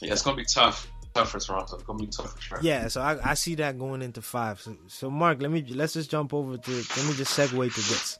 Yeah, 0.00 0.12
it's 0.12 0.22
gonna 0.22 0.36
be 0.36 0.46
tough. 0.46 0.88
Toronto. 1.14 1.76
It's 1.76 1.84
gonna 1.84 1.98
be 1.98 2.10
sure. 2.10 2.58
Yeah, 2.60 2.88
so 2.88 3.00
I, 3.00 3.30
I 3.30 3.34
see 3.34 3.54
that 3.56 3.78
going 3.78 4.02
into 4.02 4.20
five. 4.20 4.60
So, 4.60 4.76
so 4.88 5.10
Mark, 5.10 5.40
let 5.40 5.50
me 5.50 5.64
let's 5.70 5.92
just 5.92 6.10
jump 6.10 6.34
over 6.34 6.56
to 6.56 6.70
let 6.70 7.06
me 7.06 7.14
just 7.14 7.36
segue 7.38 7.74
to 7.74 7.80
this. 7.80 8.18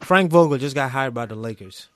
Frank 0.00 0.30
Vogel 0.30 0.58
just 0.58 0.74
got 0.74 0.90
hired 0.90 1.14
by 1.14 1.26
the 1.26 1.34
Lakers. 1.34 1.88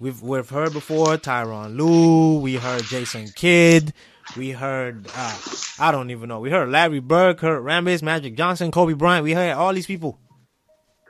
We've 0.00 0.20
we've 0.20 0.48
heard 0.48 0.72
before 0.72 1.16
Tyronn 1.16 1.76
Lue, 1.76 2.40
we 2.40 2.56
heard 2.56 2.82
Jason 2.84 3.28
Kidd, 3.28 3.94
we 4.36 4.50
heard 4.50 5.06
uh, 5.14 5.38
I 5.78 5.92
don't 5.92 6.10
even 6.10 6.28
know. 6.28 6.40
We 6.40 6.50
heard 6.50 6.68
Larry 6.68 7.00
Bird, 7.00 7.38
Kurt 7.38 7.62
Rambis, 7.62 8.02
Magic 8.02 8.36
Johnson, 8.36 8.70
Kobe 8.70 8.94
Bryant. 8.94 9.24
We 9.24 9.32
heard 9.32 9.52
all 9.52 9.72
these 9.72 9.86
people. 9.86 10.18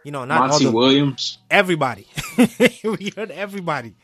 You 0.05 0.13
know, 0.13 0.25
not 0.25 0.51
all 0.51 0.59
the 0.61 0.71
Williams. 0.71 1.39
everybody. 1.51 2.07
we 2.39 3.13
heard 3.17 3.33
everybody. 3.33 3.97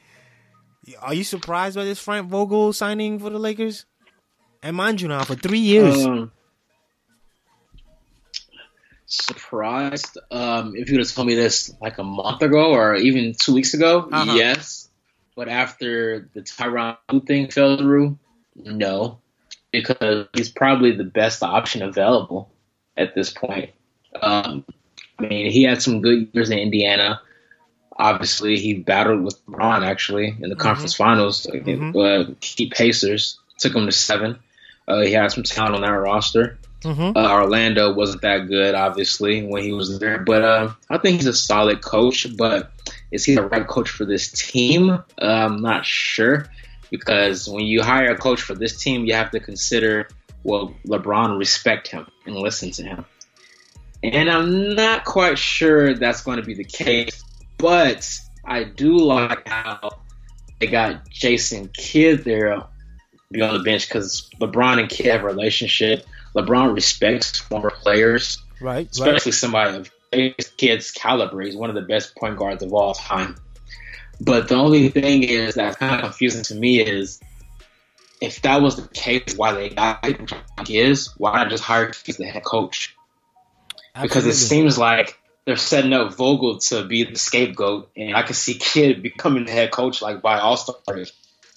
Are 1.01 1.15
you 1.15 1.23
surprised 1.23 1.77
by 1.77 1.85
this 1.85 2.01
Frank 2.01 2.29
Vogel 2.29 2.73
signing 2.73 3.21
for 3.21 3.31
the 3.31 3.39
Lakers? 3.39 3.87
And 4.63 4.77
mind 4.77 5.01
you, 5.01 5.09
now 5.09 5.25
for 5.25 5.35
three 5.35 5.59
years. 5.59 6.05
Um, 6.05 6.31
surprised. 9.07 10.19
Um, 10.31 10.75
if 10.77 10.89
you 10.89 10.95
would 10.97 11.05
have 11.07 11.15
told 11.15 11.27
me 11.27 11.35
this 11.35 11.75
like 11.81 11.99
a 11.99 12.05
month 12.05 12.43
ago 12.43 12.73
or 12.73 12.95
even 12.95 13.35
two 13.41 13.55
weeks 13.55 13.75
ago, 13.75 14.09
Uh-huh. 14.11 14.35
yes. 14.35 14.89
But 15.35 15.49
after 15.49 16.29
the 16.35 16.43
Tyronn 16.43 17.27
thing 17.27 17.49
fell 17.51 17.77
through, 17.79 18.19
no, 18.55 19.19
because 19.71 20.27
he's 20.35 20.51
probably 20.51 20.93
the 20.93 21.05
best 21.05 21.43
option 21.43 21.83
available 21.83 22.51
at 22.97 23.15
this 23.15 23.31
point. 23.31 23.71
Um, 24.21 24.65
I 25.19 25.23
mean, 25.23 25.51
he 25.51 25.63
had 25.63 25.81
some 25.81 26.03
good 26.03 26.29
years 26.33 26.51
in 26.51 26.59
Indiana. 26.59 27.21
Obviously, 27.97 28.59
he 28.59 28.75
battled 28.75 29.23
with 29.25 29.45
LeBron 29.47 29.87
actually 29.87 30.37
in 30.41 30.51
the 30.51 30.57
conference 30.57 30.95
finals. 30.95 31.47
Mhm. 31.47 31.95
Uh, 31.97 32.35
Pacers 32.75 33.39
took 33.59 33.75
him 33.75 33.87
to 33.87 33.93
seven. 33.93 34.39
Uh, 34.87 35.01
he 35.01 35.13
had 35.13 35.33
some 35.33 35.45
talent 35.45 35.77
on 35.77 35.83
that 35.83 35.89
roster. 35.91 36.59
Mhm. 36.83 37.17
Uh, 37.17 37.33
Orlando 37.33 37.93
wasn't 37.93 38.23
that 38.23 38.49
good, 38.49 38.75
obviously, 38.75 39.47
when 39.47 39.63
he 39.63 39.73
was 39.73 39.99
there. 40.01 40.19
But 40.19 40.43
uh, 40.43 40.73
I 40.91 40.99
think 40.99 41.19
he's 41.19 41.27
a 41.27 41.33
solid 41.33 41.81
coach. 41.81 42.27
But 42.37 42.73
is 43.13 43.25
he 43.25 43.35
the 43.37 43.43
right 43.43 43.67
coach 43.67 43.89
for 43.89 44.05
this 44.05 44.33
team? 44.33 44.91
Uh, 44.91 45.03
I'm 45.21 45.63
not 45.63 45.87
sure 45.87 46.47
because 46.91 47.49
when 47.49 47.65
you 47.65 47.83
hire 47.83 48.11
a 48.11 48.19
coach 48.19 48.43
for 48.43 48.55
this 48.55 48.83
team, 48.83 49.05
you 49.07 49.15
have 49.15 49.31
to 49.31 49.41
consider 49.41 50.09
well, 50.45 50.75
LeBron 50.87 51.39
respect 51.39 51.89
him 51.89 52.07
and 52.27 52.35
listen 52.35 52.71
to 52.73 52.83
him. 52.83 53.05
And 54.03 54.29
I'm 54.29 54.75
not 54.75 55.05
quite 55.05 55.39
sure 55.39 55.95
that's 55.95 56.23
going 56.23 56.39
to 56.39 56.43
be 56.43 56.55
the 56.55 56.65
case. 56.65 57.23
But 57.59 58.09
I 58.45 58.65
do 58.65 58.97
like 58.97 59.47
how 59.47 60.01
they 60.59 60.67
got 60.67 61.09
Jason 61.09 61.69
Kidd 61.69 62.25
there 62.25 62.65
be 63.33 63.41
on 63.43 63.57
the 63.57 63.63
bench 63.65 63.89
because 63.89 64.29
LeBron 64.41 64.79
and 64.81 64.89
Kidd 64.89 65.07
have 65.07 65.23
a 65.23 65.27
relationship. 65.27 66.07
LeBron 66.37 66.75
respects 66.75 67.39
former 67.39 67.71
players, 67.71 68.39
Right, 68.61 68.77
right. 68.77 68.89
especially 68.91 69.33
somebody 69.33 69.77
of 69.79 69.91
Kidd's 70.57 70.91
caliber. 70.93 71.41
He's 71.41 71.57
one 71.57 71.69
of 71.69 71.75
the 71.75 71.83
best 71.83 72.15
point 72.17 72.37
guards 72.37 72.63
of 72.63 72.73
all 72.73 72.95
time. 72.95 73.37
But 74.21 74.49
the 74.49 74.55
only 74.55 74.89
thing 74.89 75.23
is 75.25 75.55
that's 75.55 75.77
kind 75.77 75.95
of 75.97 76.01
confusing 76.03 76.45
to 76.45 76.55
me 76.55 76.81
is 76.81 77.21
if 78.21 78.41
that 78.43 78.63
was 78.63 78.77
the 78.77 78.87
case, 78.89 79.35
why 79.37 79.53
they 79.53 79.69
got 79.71 80.03
Kidd, 80.65 80.99
why 81.17 81.35
not 81.35 81.51
just 81.51 81.65
hire 81.65 81.87
Kidd 81.87 82.09
as 82.11 82.17
the 82.19 82.27
head 82.27 82.45
coach? 82.45 82.95
Because 84.01 84.25
it 84.27 84.35
seems 84.35 84.79
like 84.79 85.19
they're 85.45 85.57
setting 85.57 85.93
up 85.93 86.15
Vogel 86.15 86.59
to 86.59 86.85
be 86.85 87.05
the 87.05 87.19
scapegoat, 87.19 87.91
and 87.97 88.15
I 88.17 88.23
can 88.23 88.35
see 88.35 88.55
Kidd 88.55 89.03
becoming 89.03 89.45
the 89.45 89.51
head 89.53 89.71
coach 89.73 90.01
like 90.01 90.23
by 90.23 90.39
All 90.39 90.57
Star 90.57 90.77
break. 90.87 91.11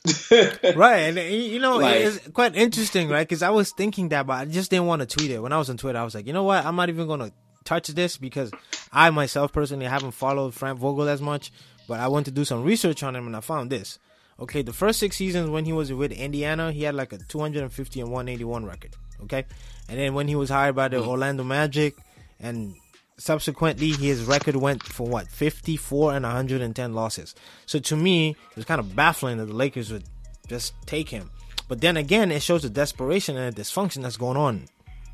right, 0.75 0.97
and 0.99 1.17
uh, 1.17 1.21
you 1.21 1.59
know 1.59 1.77
Like- 1.77 2.01
it's 2.01 2.27
quite 2.29 2.55
interesting, 2.55 3.09
right? 3.09 3.27
Because 3.27 3.41
I 3.43 3.49
was 3.49 3.71
thinking 3.71 4.09
that, 4.09 4.27
but 4.27 4.33
I 4.33 4.45
just 4.45 4.69
didn't 4.69 4.85
want 4.87 5.01
to 5.01 5.05
tweet 5.05 5.31
it. 5.31 5.39
When 5.41 5.51
I 5.51 5.57
was 5.57 5.69
on 5.69 5.77
Twitter, 5.77 5.97
I 5.99 6.03
was 6.03 6.15
like, 6.15 6.27
you 6.27 6.33
know 6.33 6.43
what? 6.43 6.65
I'm 6.65 6.75
not 6.75 6.89
even 6.89 7.07
going 7.07 7.19
to 7.21 7.31
touch 7.63 7.87
this 7.87 8.17
because 8.17 8.51
I 8.91 9.09
myself 9.09 9.51
personally 9.51 9.85
haven't 9.85 10.11
followed 10.11 10.53
Frank 10.53 10.79
Vogel 10.79 11.07
as 11.09 11.21
much, 11.21 11.51
but 11.87 11.99
I 11.99 12.07
went 12.07 12.25
to 12.27 12.31
do 12.31 12.45
some 12.45 12.63
research 12.63 13.03
on 13.03 13.15
him 13.15 13.25
and 13.27 13.35
I 13.35 13.39
found 13.41 13.71
this. 13.71 13.99
Okay, 14.39 14.61
the 14.61 14.73
first 14.73 14.99
six 14.99 15.15
seasons 15.15 15.49
when 15.49 15.65
he 15.65 15.73
was 15.73 15.91
with 15.93 16.11
Indiana, 16.11 16.71
he 16.71 16.83
had 16.83 16.93
like 16.93 17.13
a 17.13 17.17
250 17.17 18.01
and 18.01 18.11
181 18.11 18.65
record. 18.65 18.95
Okay, 19.23 19.45
and 19.89 19.97
then 19.97 20.13
when 20.13 20.27
he 20.27 20.35
was 20.35 20.49
hired 20.49 20.75
by 20.75 20.89
the 20.89 21.01
Orlando 21.01 21.43
Magic, 21.43 21.95
and 22.39 22.75
subsequently 23.17 23.91
his 23.91 24.23
record 24.23 24.56
went 24.56 24.84
for 24.84 25.08
what 25.08 25.28
54 25.28 26.15
and 26.15 26.25
110 26.25 26.93
losses. 26.93 27.36
So 27.65 27.80
to 27.80 27.95
me, 27.95 28.30
it 28.30 28.56
was 28.56 28.65
kind 28.65 28.80
of 28.80 28.95
baffling 28.95 29.38
that 29.38 29.45
the 29.45 29.54
Lakers 29.54 29.91
would 29.91 30.04
just 30.47 30.73
take 30.86 31.10
him. 31.10 31.32
But 31.67 31.82
then 31.82 31.97
again, 31.97 32.32
it 32.32 32.41
shows 32.41 32.62
the 32.62 32.69
desperation 32.69 33.38
and 33.38 33.56
the 33.56 33.62
dysfunction 33.62 34.04
that's 34.04 34.17
going 34.17 34.38
on 34.38 34.67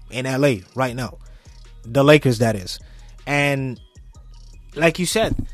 in 0.09 0.25
LA 0.25 0.65
right 0.75 0.95
now. 0.95 1.17
The 1.83 2.03
Lakers, 2.03 2.39
that 2.39 2.55
is. 2.55 2.79
And 3.25 3.79
like 4.75 4.99
you 4.99 5.05
said, 5.05 5.47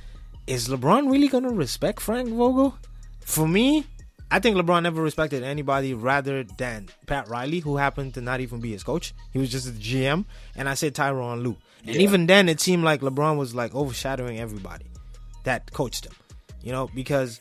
is 0.47 0.67
LeBron 0.67 1.11
really 1.11 1.29
to 1.29 1.49
respect 1.49 2.01
Frank 2.01 2.29
Vogel? 2.29 2.77
For 3.19 3.47
me, 3.47 3.85
I 4.29 4.39
think 4.39 4.57
LeBron 4.57 4.83
never 4.83 5.01
respected 5.01 5.41
anybody 5.43 5.93
rather 5.93 6.43
than 6.43 6.89
Pat 7.05 7.29
Riley, 7.29 7.59
who 7.59 7.77
happened 7.77 8.13
to 8.15 8.21
not 8.21 8.41
even 8.41 8.59
be 8.59 8.71
his 8.71 8.83
coach. 8.83 9.13
He 9.31 9.39
was 9.39 9.49
just 9.49 9.65
the 9.67 9.79
GM. 9.79 10.25
And 10.55 10.67
I 10.67 10.73
said 10.73 10.93
Tyronn 10.93 11.43
Lue. 11.43 11.55
And 11.85 11.95
Yeah. 11.95 12.01
even 12.01 12.25
then, 12.27 12.49
it 12.49 12.59
seemed 12.59 12.83
like 12.83 12.99
LeBron 13.01 13.37
was 13.37 13.55
like 13.55 13.73
overshadowing 13.73 14.37
everybody 14.39 14.85
that 15.45 15.71
coached 15.71 16.05
him. 16.05 16.13
You 16.61 16.73
know, 16.73 16.89
because 16.93 17.39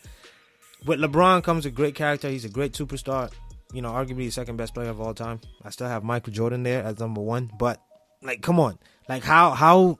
with 0.84 1.00
LeBron 1.00 1.42
comes 1.42 1.66
a 1.66 1.70
great 1.70 1.96
character. 1.96 2.28
He's 2.28 2.44
a 2.44 2.48
great 2.48 2.72
superstar. 2.72 3.32
You 3.72 3.82
know, 3.82 3.90
arguably 3.90 4.26
the 4.26 4.30
second 4.30 4.56
best 4.56 4.72
player 4.74 4.88
of 4.90 5.00
all 5.00 5.12
time. 5.12 5.40
I 5.64 5.70
still 5.70 5.88
have 5.88 6.04
Michael 6.04 6.32
Jordan 6.32 6.62
there 6.62 6.84
as 6.84 7.00
number 7.00 7.20
one. 7.20 7.50
But 7.58 7.82
like, 8.22 8.42
come 8.42 8.60
on, 8.60 8.78
like 9.08 9.24
how 9.24 9.50
how 9.50 9.98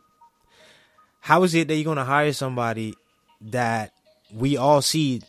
how 1.20 1.42
is 1.42 1.52
it 1.54 1.66
that 1.66 1.74
you're 1.74 1.84
gonna 1.84 2.04
hire 2.04 2.32
somebody 2.32 2.94
that 3.40 3.92
we 4.32 4.56
all 4.56 4.80
see 4.82 5.22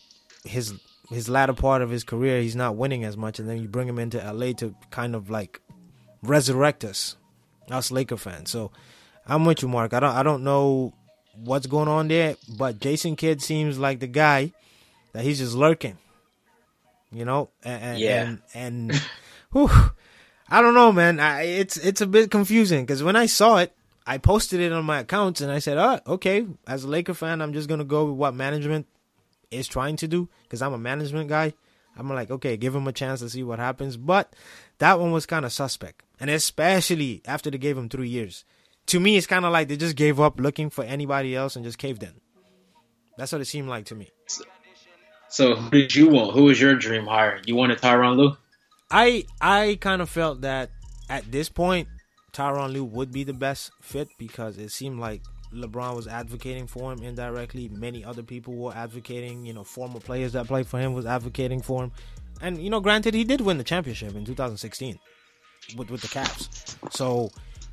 his 0.46 0.74
his 1.10 1.30
latter 1.30 1.54
part 1.54 1.82
of 1.82 1.90
his 1.90 2.04
career 2.04 2.42
he's 2.42 2.56
not 2.56 2.76
winning 2.76 3.04
as 3.04 3.16
much, 3.18 3.40
and 3.40 3.48
then 3.50 3.58
you 3.62 3.68
bring 3.68 3.88
him 3.88 4.00
into 4.00 4.18
LA 4.20 4.52
to 4.54 4.76
kind 4.92 5.16
of 5.16 5.30
like 5.30 5.62
resurrect 6.24 6.84
us, 6.84 7.16
us 7.70 7.92
Laker 7.92 8.18
fans. 8.18 8.50
So 8.52 8.72
I'm 9.26 9.46
with 9.46 9.62
you, 9.62 9.68
Mark. 9.68 9.94
I 9.94 10.00
don't 10.00 10.16
I 10.16 10.24
don't 10.24 10.44
know 10.44 10.94
what's 11.36 11.68
going 11.68 11.88
on 11.88 12.08
there, 12.08 12.36
but 12.58 12.80
Jason 12.80 13.16
Kidd 13.16 13.42
seems 13.42 13.78
like 13.78 14.00
the 14.00 14.08
guy 14.08 14.52
that 15.14 15.24
he's 15.24 15.40
just 15.40 15.54
lurking. 15.56 15.98
You 17.12 17.24
know, 17.24 17.50
and, 17.64 17.84
and 17.84 18.00
Yeah. 18.00 18.22
and, 18.24 18.42
and 18.92 19.02
whew, 19.54 19.70
I 20.50 20.62
don't 20.62 20.74
know, 20.74 20.92
man. 20.92 21.20
I, 21.22 21.44
it's 21.44 21.78
it's 21.78 22.02
a 22.02 22.08
bit 22.08 22.30
confusing 22.32 22.84
because 22.84 23.02
when 23.02 23.16
I 23.16 23.28
saw 23.28 23.58
it, 23.58 23.74
I 24.06 24.18
posted 24.18 24.60
it 24.60 24.74
on 24.74 24.84
my 24.84 25.00
accounts 25.00 25.40
and 25.40 25.50
I 25.50 25.60
said, 25.60 25.78
"Oh, 25.78 26.00
okay." 26.16 26.46
As 26.68 26.84
a 26.84 26.88
Laker 26.90 27.14
fan, 27.14 27.42
I'm 27.42 27.54
just 27.54 27.70
gonna 27.70 27.86
go 27.86 28.06
with 28.06 28.16
what 28.16 28.34
management 28.36 28.88
is 29.52 29.68
trying 29.68 29.96
to 29.98 30.08
do 30.08 30.30
because 30.44 30.62
I'm 30.62 30.74
a 30.74 30.78
management 30.78 31.30
guy. 31.30 31.54
I'm 31.98 32.10
like, 32.10 32.30
okay, 32.30 32.58
give 32.58 32.76
him 32.76 32.88
a 32.88 32.92
chance 32.92 33.22
to 33.22 33.30
see 33.30 33.44
what 33.44 33.60
happens. 33.60 33.98
But 33.98 34.34
that 34.78 35.00
one 35.00 35.12
was 35.12 35.26
kind 35.26 35.46
of 35.46 35.52
suspect, 35.52 36.04
and 36.20 36.30
especially 36.30 37.22
after 37.26 37.50
they 37.50 37.58
gave 37.58 37.78
him 37.78 37.90
three 37.90 38.10
years. 38.10 38.46
To 38.88 39.00
me, 39.00 39.18
it's 39.18 39.28
kind 39.28 39.46
of 39.46 39.52
like 39.52 39.68
they 39.68 39.76
just 39.76 39.96
gave 39.98 40.20
up 40.20 40.40
looking 40.40 40.70
for 40.70 40.84
anybody 40.84 41.36
else 41.36 41.56
and 41.56 41.66
just 41.66 41.78
caved 41.78 42.04
in. 42.04 42.14
That's 43.18 43.32
what 43.32 43.42
it 43.42 43.46
seemed 43.46 43.68
like 43.68 43.86
to 43.86 43.96
me. 43.96 44.12
So, 45.30 45.56
who 45.56 45.70
did 45.72 45.94
you 45.94 46.10
want? 46.10 46.34
Who 46.34 46.44
was 46.46 46.62
your 46.62 46.76
dream 46.76 47.06
hire? 47.06 47.42
You 47.46 47.56
wanted 47.56 47.80
Tyronn 47.80 48.16
Lue? 48.16 48.38
I 48.90 49.26
I 49.42 49.78
kind 49.82 50.02
of 50.02 50.10
felt 50.10 50.42
that 50.42 50.70
at 51.10 51.30
this 51.32 51.50
point, 51.50 51.90
Tyronn 52.32 52.72
Lue 52.72 52.86
would 52.86 53.12
be 53.12 53.24
the 53.24 53.34
best 53.34 53.72
fit 53.82 54.08
because 54.18 54.58
it 54.58 54.70
seemed 54.70 55.00
like 55.00 55.22
LeBron 55.54 55.96
was 55.96 56.08
advocating 56.08 56.68
for 56.68 56.92
him 56.92 57.02
indirectly. 57.04 57.70
Many 57.70 58.04
other 58.04 58.24
people 58.24 58.54
were 58.56 58.74
advocating. 58.74 59.46
You 59.46 59.54
know, 59.54 59.64
former 59.64 60.00
players 60.00 60.34
that 60.34 60.48
played 60.48 60.68
for 60.68 60.80
him 60.80 60.94
was 60.94 61.06
advocating 61.06 61.62
for 61.62 61.84
him. 61.86 61.92
And 62.42 62.62
you 62.62 62.70
know, 62.70 62.80
granted, 62.80 63.14
he 63.14 63.24
did 63.24 63.42
win 63.42 63.58
the 63.58 63.64
championship 63.64 64.16
in 64.16 64.26
2016 64.26 65.00
with 65.78 65.90
with 65.90 66.02
the 66.02 66.08
Caps. 66.08 66.78
So 66.92 67.30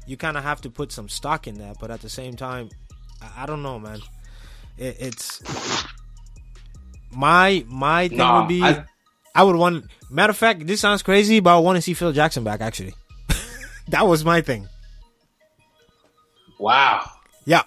you 0.07 0.17
kind 0.17 0.37
of 0.37 0.43
have 0.45 0.61
to 0.63 0.71
put 0.71 0.93
some 0.93 1.09
stock 1.09 1.47
in 1.47 1.57
that. 1.59 1.77
But 1.81 1.91
at 1.91 2.01
the 2.01 2.09
same 2.09 2.37
time, 2.37 2.69
I, 3.21 3.43
I 3.43 3.47
don't 3.47 3.63
know, 3.63 3.79
man. 3.79 3.99
It, 4.79 4.97
it's 5.01 5.43
my 7.13 7.65
my 7.69 8.09
thing 8.09 8.19
Nah, 8.19 8.41
would 8.41 8.49
be. 8.49 8.63
I- 8.63 8.85
I 9.37 9.43
would 9.43 9.57
want. 9.57 9.87
Matter 10.11 10.31
of 10.31 10.37
fact, 10.37 10.65
this 10.65 10.81
sounds 10.81 11.03
crazy, 11.03 11.41
but 11.41 11.57
I 11.57 11.59
want 11.59 11.75
to 11.75 11.83
see 11.83 11.93
Phil 11.93 12.13
Jackson 12.13 12.45
back. 12.45 12.61
Actually, 12.61 12.95
that 13.89 14.07
was 14.07 14.25
my 14.25 14.41
thing. 14.41 14.69
Wow. 16.61 17.11
Yeah, 17.45 17.63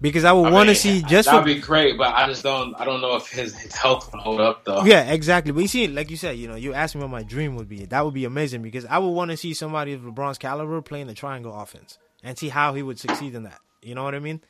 because 0.00 0.24
I 0.24 0.32
would 0.32 0.48
I 0.48 0.50
want 0.52 0.68
to 0.68 0.74
see 0.74 1.02
just 1.02 1.26
that'd 1.26 1.42
for, 1.42 1.44
be 1.44 1.60
great, 1.60 1.98
but 1.98 2.14
I 2.14 2.26
just 2.26 2.42
don't. 2.42 2.74
I 2.80 2.84
don't 2.84 3.00
know 3.00 3.16
if 3.16 3.28
his, 3.28 3.56
his 3.56 3.74
health 3.74 4.12
will 4.12 4.20
hold 4.20 4.40
up 4.40 4.64
though. 4.64 4.84
yeah, 4.84 5.10
exactly. 5.10 5.52
But 5.52 5.60
you 5.60 5.68
see, 5.68 5.88
like 5.88 6.10
you 6.10 6.16
said, 6.16 6.36
you 6.36 6.48
know, 6.48 6.56
you 6.56 6.72
asked 6.74 6.94
me 6.94 7.00
what 7.00 7.10
my 7.10 7.22
dream 7.22 7.56
would 7.56 7.68
be. 7.68 7.84
That 7.84 8.04
would 8.04 8.14
be 8.14 8.24
amazing 8.24 8.62
because 8.62 8.84
I 8.84 8.98
would 8.98 9.10
want 9.10 9.30
to 9.30 9.36
see 9.36 9.54
somebody 9.54 9.92
of 9.94 10.02
LeBron's 10.02 10.38
caliber 10.38 10.80
playing 10.82 11.08
the 11.08 11.14
triangle 11.14 11.58
offense 11.58 11.98
and 12.22 12.38
see 12.38 12.48
how 12.48 12.74
he 12.74 12.82
would 12.82 12.98
succeed 12.98 13.34
in 13.34 13.44
that. 13.44 13.58
You 13.82 13.94
know 13.94 14.02
what 14.02 14.14
I 14.14 14.18
mean? 14.18 14.40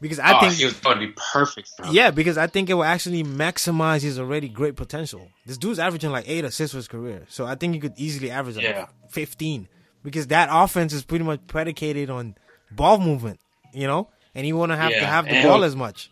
Because 0.00 0.18
I 0.18 0.36
oh, 0.36 0.40
think 0.40 0.54
he 0.54 0.64
was 0.64 0.74
going 0.74 0.98
to 0.98 1.06
be 1.06 1.12
perfect. 1.32 1.70
Him. 1.78 1.92
Yeah, 1.92 2.10
because 2.10 2.38
I 2.38 2.46
think 2.46 2.70
it 2.70 2.74
will 2.74 2.84
actually 2.84 3.22
maximize 3.22 4.02
his 4.02 4.18
already 4.18 4.48
great 4.48 4.76
potential. 4.76 5.28
This 5.44 5.58
dude's 5.58 5.78
averaging 5.78 6.10
like 6.10 6.26
eight 6.26 6.44
assists 6.44 6.72
for 6.72 6.78
his 6.78 6.88
career, 6.88 7.26
so 7.28 7.46
I 7.46 7.54
think 7.54 7.74
he 7.74 7.80
could 7.80 7.94
easily 7.96 8.30
average 8.30 8.56
like 8.56 8.64
Yeah. 8.64 8.86
fifteen. 9.10 9.68
Because 10.02 10.28
that 10.28 10.48
offense 10.50 10.92
is 10.92 11.04
pretty 11.04 11.24
much 11.24 11.40
predicated 11.48 12.08
on 12.08 12.36
ball 12.70 12.98
movement, 12.98 13.40
you 13.72 13.86
know, 13.86 14.08
and 14.34 14.44
he 14.46 14.52
won't 14.52 14.72
have 14.72 14.90
to 14.92 15.06
have 15.06 15.24
the 15.26 15.42
ball 15.42 15.64
as 15.64 15.74
much. 15.76 16.10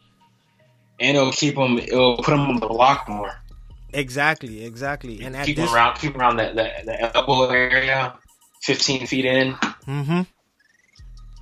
and 1.01 1.17
it'll 1.17 1.33
keep 1.33 1.57
him. 1.57 1.79
It'll 1.79 2.17
put 2.19 2.33
him 2.35 2.41
on 2.41 2.61
the 2.61 2.67
block 2.69 3.09
more. 3.09 3.33
Exactly, 3.93 4.65
exactly. 4.65 5.23
And 5.23 5.37
at 5.37 5.47
keep 5.47 5.57
this, 5.57 5.69
him 5.69 5.75
around. 5.75 5.95
Keep 5.97 6.15
him 6.15 6.21
around 6.21 6.37
the, 6.37 6.49
the, 6.55 6.71
the 6.87 7.17
elbow 7.17 7.49
area, 7.51 8.15
fifteen 8.63 9.07
feet 9.07 9.25
in. 9.25 9.53
mm-hmm. 9.55 10.23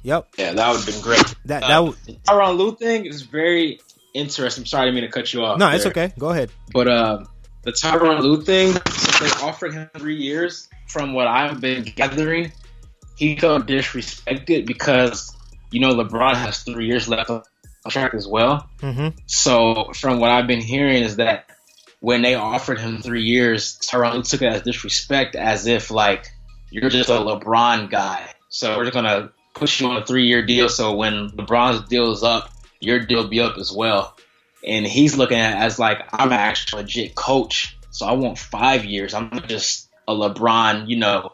Yep, 0.03 0.29
Yeah, 0.37 0.53
that 0.53 0.69
would 0.71 0.77
have 0.85 0.87
been 0.87 1.01
great. 1.01 1.35
that 1.47 1.63
Uh, 1.63 1.69
that 1.69 1.79
would. 1.85 1.97
the 2.07 2.13
Tyronn 2.29 2.59
Lue 2.59 2.77
thing 2.77 3.07
is 3.07 3.23
very 3.23 3.81
interesting. 4.13 4.63
I'm 4.63 4.67
sorry, 4.67 4.83
I 4.83 4.85
didn't 4.87 4.97
mean 4.97 5.05
to 5.05 5.11
cut 5.11 5.33
you 5.33 5.43
off. 5.45 5.59
No, 5.59 5.71
it's 5.71 5.87
okay. 5.87 6.13
Go 6.19 6.29
ahead. 6.29 6.51
But 6.75 6.89
uh, 6.89 7.25
the 7.63 7.73
Tyronn 7.73 8.21
Lue 8.21 8.43
thing, 8.43 8.73
since 8.91 9.19
they 9.21 9.31
offered 9.47 9.73
him 9.73 9.89
three 9.97 10.17
years, 10.17 10.69
from 10.89 11.15
what 11.15 11.27
I've 11.27 11.59
been 11.61 11.85
gathering, 11.85 12.53
he 13.17 13.37
felt 13.37 13.67
disrespected 13.67 14.67
because 14.67 15.35
you 15.71 15.81
know 15.81 15.95
LeBron 15.95 16.35
has 16.35 16.63
three 16.63 16.87
years 16.87 17.09
left 17.09 17.31
on 17.31 17.43
contract 17.83 18.15
as 18.15 18.27
well. 18.27 18.69
Mm-hmm. 18.81 19.17
So 19.27 19.93
from 19.95 20.19
what 20.19 20.31
I've 20.31 20.47
been 20.47 20.61
hearing 20.61 21.03
is 21.03 21.17
that 21.17 21.51
when 22.01 22.23
they 22.23 22.35
offered 22.35 22.79
him 22.79 22.99
three 22.99 23.23
years, 23.23 23.79
Tyronn 23.79 24.15
Lue 24.15 24.23
took 24.23 24.43
it 24.43 24.47
as 24.47 24.63
disrespect, 24.63 25.37
as 25.37 25.67
if 25.67 25.91
like 25.91 26.29
you're 26.71 26.91
just 26.91 27.09
a 27.09 27.13
LeBron 27.13 27.91
guy. 27.91 28.29
So 28.49 28.77
we're 28.77 28.85
just 28.85 28.95
gonna 28.95 29.31
push 29.55 29.81
you 29.81 29.87
on 29.89 30.03
a 30.03 30.05
three 30.05 30.27
year 30.27 30.45
deal. 30.45 30.69
So 30.69 30.95
when 30.97 31.31
LeBron's 31.31 31.89
deal 31.89 32.13
is 32.13 32.23
up, 32.23 32.51
your 32.81 33.01
deal 33.01 33.23
will 33.23 33.29
be 33.29 33.41
up 33.41 33.57
as 33.59 33.73
well. 33.73 34.17
And 34.67 34.87
he's 34.87 35.17
looking 35.17 35.39
at 35.39 35.57
it 35.57 35.65
as 35.65 35.79
like 35.79 36.07
I'm 36.13 36.29
an 36.29 36.39
actual 36.39 36.81
legit 36.81 37.15
coach, 37.15 37.77
so 37.91 38.07
I 38.07 38.13
want 38.13 38.39
five 38.39 38.85
years. 38.85 39.15
I'm 39.15 39.31
not 39.31 39.49
just 39.49 39.89
a 40.09 40.13
LeBron, 40.13 40.89
you 40.89 40.97
know, 40.97 41.33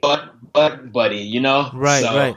but 0.00 0.33
but 0.54 0.90
buddy, 0.92 1.18
you 1.18 1.40
know. 1.40 1.70
Right, 1.74 2.02
So 2.02 2.16
right. 2.16 2.36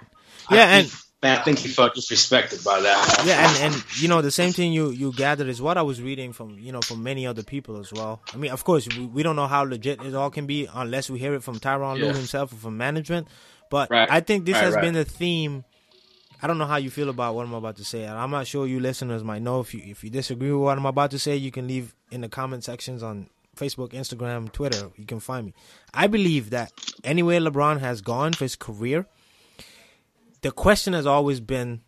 I 0.50 0.56
Yeah, 0.56 0.82
think- 0.82 0.94
I 1.24 1.36
think 1.38 1.58
he 1.60 1.68
felt 1.68 1.96
disrespected 1.96 2.64
by 2.64 2.80
that. 2.80 3.24
Yeah, 3.26 3.50
and, 3.66 3.74
and 3.74 3.84
you 4.00 4.08
know 4.08 4.22
the 4.22 4.30
same 4.32 4.54
thing 4.54 4.72
you 4.72 4.92
you 4.92 5.12
gathered 5.12 5.48
is 5.48 5.60
what 5.60 5.76
I 5.78 5.82
was 5.82 6.00
reading 6.00 6.32
from 6.32 6.60
you 6.60 6.72
know 6.72 6.80
from 6.82 7.02
many 7.02 7.26
other 7.26 7.42
people 7.44 7.80
as 7.80 7.92
well. 7.92 8.22
I 8.34 8.38
mean, 8.38 8.52
of 8.52 8.64
course, 8.64 8.88
we, 8.88 9.06
we 9.08 9.24
don't 9.24 9.36
know 9.36 9.48
how 9.48 9.64
legit 9.64 10.00
it 10.04 10.14
all 10.14 10.30
can 10.30 10.46
be 10.46 10.68
unless 10.74 11.10
we 11.10 11.18
hear 11.18 11.34
it 11.34 11.42
from 11.44 11.60
Tyronn 11.60 11.98
Lue 12.00 12.14
himself 12.14 12.54
or 12.54 12.58
from 12.58 12.78
management. 12.78 13.28
But 13.72 13.90
Right. 13.90 14.08
I 14.10 14.20
think 14.22 14.46
this 14.46 14.54
Right, 14.54 14.64
has 14.64 14.76
right. 14.76 14.82
been 14.84 14.94
the 14.94 15.06
theme. 15.06 15.66
I 16.42 16.46
don't 16.46 16.60
know 16.60 16.68
how 16.68 16.78
you 16.78 16.92
feel 16.92 17.10
about 17.10 17.34
what 17.34 17.48
I'm 17.48 17.54
about 17.54 17.78
to 17.78 17.84
say. 17.84 18.08
I'm 18.08 18.30
not 18.30 18.46
sure 18.46 18.68
you 18.68 18.80
listeners 18.80 19.24
might 19.24 19.42
know. 19.42 19.60
If 19.62 19.74
you 19.74 19.82
if 19.84 20.04
you 20.04 20.12
disagree 20.12 20.52
with 20.52 20.62
what 20.62 20.78
I'm 20.78 20.86
about 20.86 21.10
to 21.12 21.20
say, 21.20 21.36
you 21.36 21.50
can 21.52 21.68
leave 21.68 21.96
in 22.12 22.22
the 22.22 22.30
comment 22.30 22.64
sections 22.64 23.02
on 23.02 23.28
Facebook, 23.58 23.90
Instagram, 23.94 24.52
Twitter. 24.52 24.92
You 24.96 25.06
can 25.06 25.20
find 25.20 25.48
me. 25.48 25.54
I 25.94 26.08
believe 26.08 26.52
that 26.52 26.72
anywhere 27.04 27.40
LeBron 27.42 27.80
has 27.80 28.02
gone 28.02 28.34
for 28.34 28.46
his 28.46 28.56
career, 28.56 29.06
the 30.42 30.52
question 30.52 30.94
has 30.94 31.06
always 31.06 31.40
been 31.40 31.82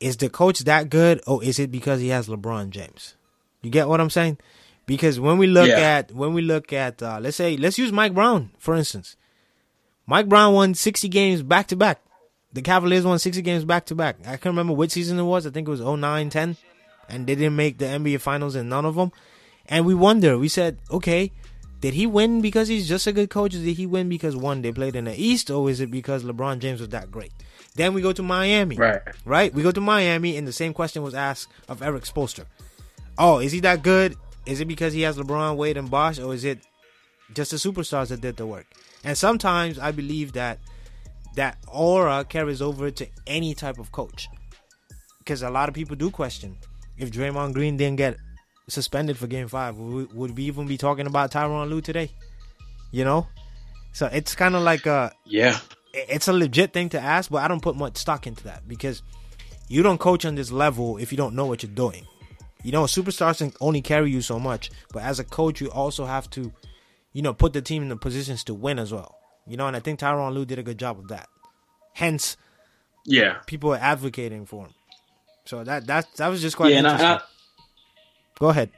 is 0.00 0.16
the 0.16 0.28
coach 0.28 0.60
that 0.60 0.90
good 0.90 1.20
or 1.26 1.42
is 1.42 1.58
it 1.58 1.70
because 1.70 2.00
he 2.00 2.08
has 2.08 2.28
LeBron 2.28 2.70
James? 2.70 3.14
You 3.62 3.70
get 3.70 3.88
what 3.88 4.00
I'm 4.00 4.10
saying? 4.10 4.38
Because 4.86 5.20
when 5.20 5.38
we 5.38 5.46
look 5.46 5.68
Yeah. 5.68 5.80
at 5.80 6.12
when 6.12 6.32
we 6.34 6.40
look 6.42 6.72
at 6.72 7.02
uh, 7.02 7.18
let's 7.20 7.36
say 7.36 7.56
let's 7.56 7.78
use 7.78 7.92
Mike 7.92 8.14
Brown 8.14 8.50
for 8.58 8.74
instance. 8.74 9.16
Mike 10.06 10.28
Brown 10.28 10.54
won 10.54 10.72
60 10.74 11.08
games 11.08 11.42
back 11.42 11.66
to 11.68 11.76
back. 11.76 12.00
The 12.54 12.62
Cavaliers 12.62 13.04
won 13.04 13.18
60 13.18 13.42
games 13.42 13.64
back 13.64 13.84
to 13.86 13.94
back. 13.94 14.16
I 14.22 14.30
can't 14.38 14.46
remember 14.46 14.72
which 14.72 14.92
season 14.92 15.18
it 15.18 15.24
was. 15.24 15.46
I 15.46 15.50
think 15.50 15.68
it 15.68 15.70
was 15.70 15.82
09 15.82 16.30
10 16.30 16.56
and 17.10 17.26
they 17.26 17.34
didn't 17.34 17.56
make 17.56 17.76
the 17.78 17.84
NBA 17.86 18.20
finals 18.20 18.54
in 18.54 18.68
none 18.70 18.84
of 18.86 18.94
them. 18.94 19.12
And 19.68 19.84
we 19.84 19.94
wonder, 19.94 20.38
we 20.38 20.48
said, 20.48 20.78
okay, 20.90 21.30
did 21.80 21.94
he 21.94 22.06
win 22.06 22.40
because 22.40 22.68
he's 22.68 22.88
just 22.88 23.06
a 23.06 23.12
good 23.12 23.30
coach? 23.30 23.54
Or 23.54 23.58
did 23.58 23.76
he 23.76 23.86
win 23.86 24.08
because 24.08 24.34
one, 24.34 24.62
they 24.62 24.72
played 24.72 24.96
in 24.96 25.04
the 25.04 25.20
East, 25.20 25.50
or 25.50 25.68
is 25.70 25.80
it 25.80 25.90
because 25.90 26.24
LeBron 26.24 26.58
James 26.58 26.80
was 26.80 26.88
that 26.90 27.10
great? 27.10 27.32
Then 27.76 27.94
we 27.94 28.02
go 28.02 28.12
to 28.12 28.22
Miami. 28.22 28.76
Right. 28.76 29.02
Right? 29.24 29.54
We 29.54 29.62
go 29.62 29.70
to 29.70 29.80
Miami, 29.80 30.36
and 30.36 30.48
the 30.48 30.52
same 30.52 30.72
question 30.72 31.02
was 31.02 31.14
asked 31.14 31.48
of 31.68 31.82
Erik 31.82 32.04
Spoelstra. 32.04 32.46
Oh, 33.18 33.38
is 33.38 33.52
he 33.52 33.60
that 33.60 33.82
good? 33.82 34.16
Is 34.46 34.60
it 34.60 34.64
because 34.64 34.92
he 34.92 35.02
has 35.02 35.18
LeBron, 35.18 35.56
Wade, 35.56 35.76
and 35.76 35.90
Bosh, 35.90 36.18
or 36.18 36.32
is 36.32 36.44
it 36.44 36.60
just 37.34 37.50
the 37.50 37.58
superstars 37.58 38.08
that 38.08 38.22
did 38.22 38.36
the 38.36 38.46
work? 38.46 38.66
And 39.04 39.16
sometimes 39.16 39.78
I 39.78 39.92
believe 39.92 40.32
that 40.32 40.58
that 41.36 41.58
aura 41.68 42.24
carries 42.24 42.62
over 42.62 42.90
to 42.90 43.06
any 43.26 43.54
type 43.54 43.78
of 43.78 43.92
coach. 43.92 44.28
Because 45.18 45.42
a 45.42 45.50
lot 45.50 45.68
of 45.68 45.74
people 45.74 45.94
do 45.94 46.10
question 46.10 46.56
if 46.96 47.12
Draymond 47.12 47.52
Green 47.52 47.76
didn't 47.76 47.96
get 47.98 48.16
suspended 48.68 49.16
for 49.18 49.26
Game 49.26 49.48
Five, 49.48 49.76
would 49.76 50.36
we, 50.36 50.44
even 50.44 50.66
be 50.66 50.76
talking 50.78 51.06
about 51.06 51.30
Tyronn 51.32 51.68
Lue 51.68 51.80
today? 51.80 52.10
You 52.90 53.04
know, 53.04 53.26
so 53.92 54.06
it's 54.06 54.34
kind 54.34 54.54
of 54.56 54.62
like 54.62 54.86
a 54.86 55.12
Yeah. 55.24 55.58
it's 55.92 56.28
a 56.28 56.32
legit 56.32 56.72
thing 56.72 56.88
to 56.90 57.00
ask, 57.00 57.30
but 57.30 57.42
I 57.42 57.48
don't 57.48 57.62
put 57.62 57.76
much 57.76 57.96
stock 57.96 58.26
into 58.26 58.44
that 58.44 58.66
because 58.68 59.02
you 59.68 59.82
don't 59.82 59.98
coach 59.98 60.24
on 60.24 60.34
this 60.34 60.50
level 60.50 60.96
if 60.98 61.12
you 61.12 61.18
don't 61.18 61.34
know 61.34 61.46
what 61.46 61.62
you're 61.62 61.72
doing. 61.72 62.06
You 62.62 62.72
know, 62.72 62.84
superstars 62.84 63.38
can 63.38 63.52
only 63.60 63.82
carry 63.82 64.10
you 64.10 64.20
so 64.22 64.38
much, 64.38 64.70
but 64.92 65.02
as 65.02 65.18
a 65.20 65.24
coach, 65.24 65.60
you 65.60 65.70
also 65.70 66.06
have 66.06 66.28
to, 66.30 66.52
you 67.12 67.22
know, 67.22 67.32
put 67.34 67.52
the 67.52 67.62
team 67.62 67.82
in 67.82 67.88
the 67.88 67.96
positions 67.96 68.42
to 68.44 68.54
win 68.54 68.78
as 68.78 68.92
well. 68.92 69.16
You 69.46 69.56
know, 69.56 69.66
and 69.66 69.76
I 69.76 69.80
think 69.80 70.00
Tyronn 70.00 70.34
Lue 70.34 70.44
did 70.44 70.58
a 70.58 70.62
good 70.62 70.78
job 70.78 70.98
of 70.98 71.08
that. 71.08 71.28
Hence, 71.94 72.36
Yeah. 73.04 73.38
people 73.46 73.72
are 73.72 73.78
advocating 73.78 74.44
for 74.46 74.66
him. 74.66 74.74
So 75.46 75.64
that 75.64 75.86
that 75.86 76.06
that 76.16 76.28
was 76.28 76.42
just 76.42 76.56
quite 76.56 76.72
Yeah, 76.72 76.78
and 76.78 76.86
interesting. 76.86 77.08
I, 77.08 77.20
Go 78.38 78.48
ahead. 78.48 78.70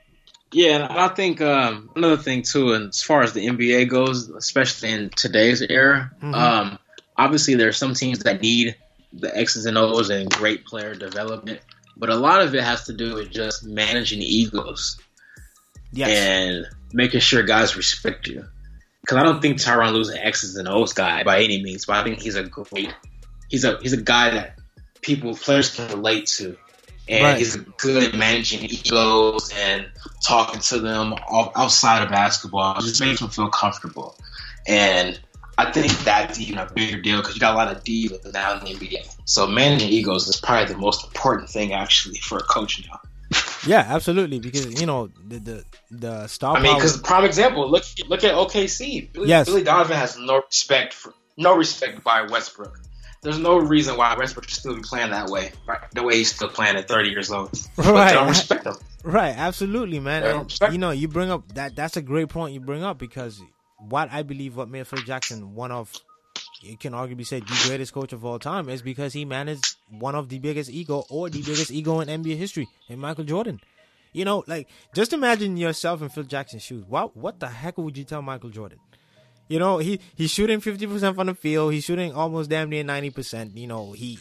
Yeah, 0.52 0.76
and 0.76 0.84
I 0.84 1.08
think 1.08 1.40
um, 1.40 1.90
another 1.94 2.16
thing 2.16 2.42
too, 2.42 2.72
and 2.72 2.88
as 2.88 3.02
far 3.02 3.22
as 3.22 3.32
the 3.34 3.46
NBA 3.46 3.88
goes, 3.88 4.28
especially 4.30 4.90
in 4.90 5.10
today's 5.10 5.62
era, 5.62 6.10
Mhm. 6.22 6.34
um, 6.34 6.78
obviously 7.16 7.54
there 7.54 7.68
are 7.68 7.72
some 7.72 7.94
teams 7.94 8.20
that 8.20 8.40
need 8.40 8.74
the 9.12 9.36
X's 9.36 9.66
and 9.66 9.78
O's 9.78 10.10
and 10.10 10.28
great 10.30 10.64
player 10.64 10.94
development, 10.94 11.60
but 11.96 12.10
a 12.10 12.16
lot 12.16 12.42
of 12.42 12.54
it 12.54 12.64
has 12.64 12.84
to 12.86 12.92
do 12.92 13.14
with 13.14 13.30
just 13.30 13.64
managing 13.64 14.22
egos 14.22 14.98
Yes. 15.92 16.10
and 16.10 16.66
making 16.92 17.20
sure 17.20 17.42
guys 17.44 17.76
respect 17.76 18.26
you. 18.26 18.44
Because 19.02 19.18
I 19.18 19.22
don't 19.22 19.40
think 19.40 19.58
Tyronn 19.58 19.92
Lue's 19.92 20.08
an 20.08 20.18
X's 20.18 20.56
and 20.56 20.68
O's 20.68 20.92
guy 20.92 21.22
by 21.22 21.42
any 21.42 21.62
means, 21.62 21.86
but 21.86 21.96
I 21.96 22.04
think 22.04 22.20
he's 22.20 22.34
a 22.36 22.42
great, 22.42 22.92
he's 23.48 23.64
a 23.64 23.78
he's 23.80 23.92
a 23.92 24.02
guy 24.02 24.30
that 24.30 24.56
people 25.00 25.34
players 25.34 25.74
can 25.74 25.88
relate 25.88 26.26
to, 26.38 26.56
and 27.10 27.24
Right. 27.24 27.38
he's 27.38 27.56
good 27.56 28.02
at 28.04 28.14
managing 28.14 28.64
egos 28.64 29.50
and 29.54 29.86
talking 30.24 30.60
to 30.60 30.78
them 30.78 31.14
outside 31.30 32.02
of 32.02 32.08
basketball. 32.10 32.78
It 32.78 32.82
just 32.82 33.00
makes 33.00 33.20
them 33.20 33.30
feel 33.30 33.48
comfortable. 33.48 34.16
and 34.66 35.18
I 35.58 35.70
think 35.72 35.92
that's 36.04 36.40
even 36.40 36.56
a 36.58 36.70
bigger 36.74 37.00
deal 37.02 37.18
because 37.18 37.34
you 37.34 37.40
got 37.40 37.52
a 37.54 37.56
lot 37.56 37.74
of 37.74 37.84
divas 37.84 38.32
now 38.32 38.58
in 38.58 38.64
the 38.64 38.70
NBA. 38.74 39.04
So 39.26 39.46
managing 39.46 39.90
egos 39.90 40.26
is 40.26 40.36
probably 40.40 40.72
the 40.72 40.78
most 40.80 41.04
important 41.04 41.50
thing 41.50 41.74
actually 41.74 42.18
for 42.18 42.38
a 42.38 42.42
coach 42.42 42.82
now. 42.88 42.98
Yeah, 43.66 43.84
absolutely. 43.86 44.38
Because 44.38 44.80
you 44.80 44.86
know 44.86 45.10
the 45.28 45.38
the 45.38 45.64
the 45.90 46.26
star. 46.28 46.56
I 46.56 46.62
mean, 46.62 46.76
because 46.76 46.96
prime 46.98 47.24
example, 47.26 47.70
look 47.70 47.84
look 48.08 48.24
at 48.24 48.34
OKC. 48.34 49.12
Billy, 49.12 49.28
Yes. 49.28 49.46
Billy 49.48 49.62
Donovan 49.62 49.96
has 49.98 50.16
no 50.16 50.40
respect 50.40 50.94
for 50.94 51.12
no 51.36 51.54
respect 51.56 52.02
by 52.02 52.22
Westbrook. 52.22 52.78
There's 53.22 53.38
no 53.38 53.58
reason 53.58 53.96
why 53.96 54.14
Westbrook 54.16 54.48
should 54.48 54.58
still 54.58 54.74
be 54.74 54.80
playing 54.82 55.10
that 55.10 55.28
way, 55.28 55.52
right? 55.66 55.80
The 55.92 56.02
way 56.02 56.16
he's 56.16 56.34
still 56.34 56.48
playing 56.48 56.76
at 56.76 56.88
30 56.88 57.10
years 57.10 57.30
old. 57.30 57.50
But 57.76 57.86
Right. 57.86 58.08
they 58.08 58.14
don't 58.14 58.28
respect 58.28 58.64
him. 58.66 58.74
Right, 59.04 59.34
absolutely, 59.36 60.00
man. 60.00 60.22
And, 60.24 60.44
respect- 60.44 60.72
you 60.72 60.78
know, 60.78 60.90
you 60.90 61.06
bring 61.08 61.30
up 61.30 61.52
that 61.54 61.76
that's 61.76 61.96
a 61.96 62.02
great 62.02 62.28
point 62.30 62.54
you 62.54 62.60
bring 62.60 62.82
up 62.82 62.98
because 62.98 63.42
what 63.78 64.10
I 64.10 64.22
believe 64.22 64.56
what 64.56 64.68
made 64.68 64.86
Phil 64.86 65.00
Jackson 65.02 65.54
one 65.54 65.70
of 65.72 65.92
you 66.62 66.76
can 66.76 66.92
arguably 66.92 67.26
say 67.26 67.40
the 67.40 67.62
greatest 67.66 67.92
coach 67.94 68.12
of 68.12 68.24
all 68.24 68.38
time 68.38 68.68
is 68.68 68.82
because 68.82 69.12
he 69.14 69.24
managed 69.24 69.76
one 69.88 70.14
of 70.14 70.28
the 70.28 70.38
biggest 70.38 70.68
ego 70.70 71.04
or 71.08 71.30
the 71.30 71.40
biggest 71.42 71.70
ego 71.70 72.00
in 72.00 72.08
NBA 72.08 72.36
history 72.36 72.68
in 72.88 72.98
Michael 72.98 73.24
Jordan. 73.24 73.60
You 74.12 74.24
know, 74.24 74.44
like 74.46 74.68
just 74.94 75.12
imagine 75.12 75.56
yourself 75.56 76.02
in 76.02 76.08
Phil 76.10 76.24
Jackson's 76.24 76.62
shoes. 76.62 76.84
What 76.86 77.16
what 77.16 77.40
the 77.40 77.48
heck 77.48 77.78
would 77.78 77.96
you 77.96 78.04
tell 78.04 78.20
Michael 78.22 78.50
Jordan? 78.50 78.78
You 79.50 79.58
know, 79.58 79.78
he 79.78 79.98
he's 80.14 80.30
shooting 80.30 80.60
fifty 80.60 80.86
percent 80.86 81.16
from 81.16 81.26
the 81.26 81.34
field. 81.34 81.72
He's 81.72 81.82
shooting 81.82 82.14
almost 82.14 82.48
damn 82.48 82.70
near 82.70 82.84
ninety 82.84 83.10
percent. 83.10 83.56
You 83.56 83.66
know, 83.66 83.90
he 83.90 84.20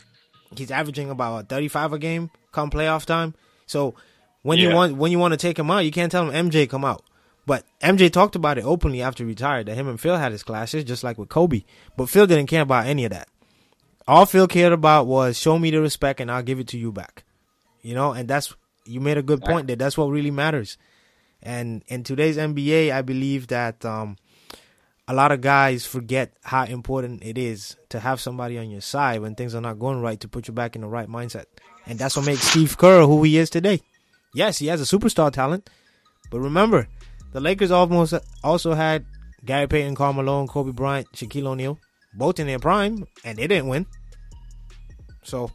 he's 0.58 0.72
averaging 0.72 1.12
about 1.12 1.48
thirty 1.48 1.68
five 1.68 1.94
a 1.94 2.00
game 2.00 2.32
come 2.52 2.72
playoff 2.72 3.06
time. 3.06 3.36
So 3.68 3.94
when 4.42 4.58
you 4.58 4.74
want 4.74 4.98
when 4.98 5.12
you 5.12 5.20
want 5.20 5.34
to 5.34 5.38
take 5.38 5.60
him 5.60 5.70
out, 5.70 5.86
you 5.86 5.92
can't 5.92 6.12
tell 6.12 6.28
him 6.28 6.50
MJ 6.50 6.68
come 6.68 6.84
out. 6.84 7.04
But 7.46 7.64
MJ 7.80 8.12
talked 8.12 8.36
about 8.36 8.58
it 8.58 8.64
openly 8.66 9.04
after 9.04 9.24
he 9.24 9.28
retired 9.28 9.68
that 9.68 9.76
him 9.76 9.88
and 9.88 10.02
Phil 10.02 10.18
had 10.18 10.32
his 10.32 10.42
clashes, 10.42 10.84
just 10.84 11.04
like 11.04 11.20
with 11.20 11.30
Kobe. 11.30 11.64
But 11.96 12.10
Phil 12.10 12.26
didn't 12.26 12.48
care 12.48 12.64
about 12.64 12.88
any 12.88 13.06
of 13.06 13.12
that. 13.12 13.28
All 14.08 14.26
Phil 14.26 14.48
cared 14.48 14.74
about 14.74 15.06
was 15.06 15.38
show 15.38 15.60
me 15.60 15.70
the 15.70 15.80
respect 15.80 16.20
and 16.20 16.32
I'll 16.32 16.42
give 16.42 16.60
it 16.60 16.68
to 16.70 16.80
you 16.80 16.92
back. 16.92 17.24
You 17.84 17.94
know, 17.94 18.14
and 18.14 18.28
that's 18.28 18.56
you 18.86 19.00
made 19.00 19.20
a 19.20 19.24
good 19.24 19.44
point 19.44 19.68
there. 19.68 19.76
That's 19.76 19.96
what 19.96 20.06
really 20.06 20.32
matters. 20.32 20.80
And 21.44 21.84
in 21.88 22.04
today's 22.04 22.38
NBA, 22.38 22.92
I 22.92 23.04
believe 23.04 23.48
that 23.50 23.86
um, 23.86 24.18
a 25.10 25.14
lot 25.14 25.32
of 25.32 25.42
guys 25.42 25.88
forget 25.88 26.32
how 26.44 26.66
important 26.66 27.24
it 27.24 27.36
is 27.36 27.76
to 27.90 28.00
have 28.00 28.22
somebody 28.22 28.60
on 28.60 28.70
your 28.70 28.80
side 28.80 29.20
when 29.22 29.34
things 29.34 29.56
are 29.56 29.62
not 29.62 29.80
going 29.80 30.00
right 30.02 30.20
to 30.20 30.28
put 30.28 30.48
you 30.48 30.54
back 30.54 30.76
in 30.76 30.82
the 30.84 30.88
right 30.88 31.08
mindset. 31.10 31.46
And 31.88 31.98
that's 31.98 32.16
what 32.16 32.28
makes 32.28 32.44
Steve 32.44 32.78
Kerr 32.78 33.02
who 33.08 33.24
he 33.24 33.40
is 33.40 33.50
today. 33.50 33.82
Yes, 34.36 34.60
he 34.60 34.68
has 34.68 34.80
a 34.80 34.98
superstar 34.98 35.34
talent, 35.34 35.68
but 36.30 36.40
remember, 36.40 36.88
the 37.32 37.40
Lakers 37.40 37.72
almost 37.72 38.14
also 38.44 38.76
had 38.76 39.04
Gary 39.44 39.66
Payton, 39.66 39.96
Karl 39.96 40.14
Malone, 40.14 40.48
Kobe 40.48 40.72
Bryant, 40.72 41.12
Shaquille 41.14 41.48
O'Neal, 41.48 41.80
both 42.14 42.40
in 42.40 42.46
their 42.46 42.60
prime, 42.60 43.08
and 43.26 43.40
they 43.40 43.48
didn't 43.48 43.68
win. 43.68 43.88
So 45.24 45.52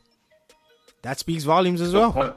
that 1.02 1.20
speaks 1.20 1.44
volumes 1.44 1.80
as 1.80 1.94
well. 1.94 2.10
Good 2.10 2.20
point. 2.20 2.36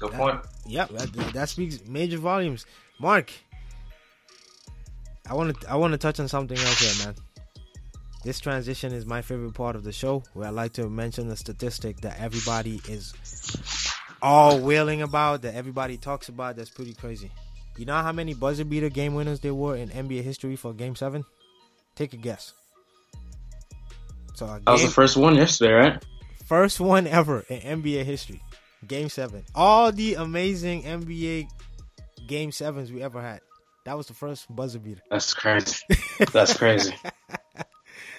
Good 0.00 0.12
point. 0.12 0.40
Yep, 0.66 0.88
that, 0.88 1.12
that 1.32 1.48
speaks 1.48 1.86
major 1.86 2.18
volumes. 2.18 2.66
Mark, 2.98 3.30
I 5.28 5.34
want 5.34 5.60
to 5.60 5.70
I 5.70 5.76
want 5.76 5.92
to 5.92 5.98
touch 5.98 6.20
on 6.20 6.28
something 6.28 6.58
else 6.58 6.78
here, 6.80 7.06
man. 7.06 7.14
This 8.24 8.40
transition 8.40 8.92
is 8.92 9.06
my 9.06 9.22
favorite 9.22 9.54
part 9.54 9.76
of 9.76 9.84
the 9.84 9.92
show, 9.92 10.22
where 10.34 10.48
I 10.48 10.50
like 10.50 10.72
to 10.74 10.88
mention 10.88 11.28
the 11.28 11.36
statistic 11.36 12.00
that 12.00 12.18
everybody 12.18 12.80
is 12.88 13.14
all 14.20 14.58
wailing 14.58 15.02
about, 15.02 15.42
that 15.42 15.54
everybody 15.54 15.96
talks 15.96 16.28
about. 16.28 16.56
That's 16.56 16.70
pretty 16.70 16.94
crazy. 16.94 17.30
You 17.76 17.84
know 17.84 17.94
how 17.94 18.12
many 18.12 18.34
buzzer 18.34 18.64
beater 18.64 18.88
game 18.88 19.14
winners 19.14 19.40
there 19.40 19.54
were 19.54 19.76
in 19.76 19.90
NBA 19.90 20.22
history 20.22 20.56
for 20.56 20.72
Game 20.72 20.96
Seven? 20.96 21.24
Take 21.94 22.14
a 22.14 22.16
guess. 22.16 22.52
So 24.34 24.46
That 24.46 24.72
was 24.72 24.82
the 24.82 24.88
first 24.88 25.16
one 25.16 25.36
yesterday, 25.36 25.72
right? 25.72 26.04
First 26.46 26.80
one 26.80 27.06
ever 27.06 27.40
in 27.48 27.82
NBA 27.82 28.04
history. 28.04 28.40
Game 28.86 29.08
seven. 29.08 29.44
All 29.54 29.92
the 29.92 30.14
amazing 30.14 30.82
NBA 30.82 31.48
game 32.26 32.52
sevens 32.52 32.92
we 32.92 33.02
ever 33.02 33.20
had. 33.20 33.40
That 33.86 33.96
was 33.96 34.06
the 34.08 34.14
first 34.14 34.54
buzzer 34.54 34.78
beater. 34.80 35.00
That's 35.10 35.32
crazy. 35.32 35.78
That's 36.32 36.54
crazy. 36.56 36.94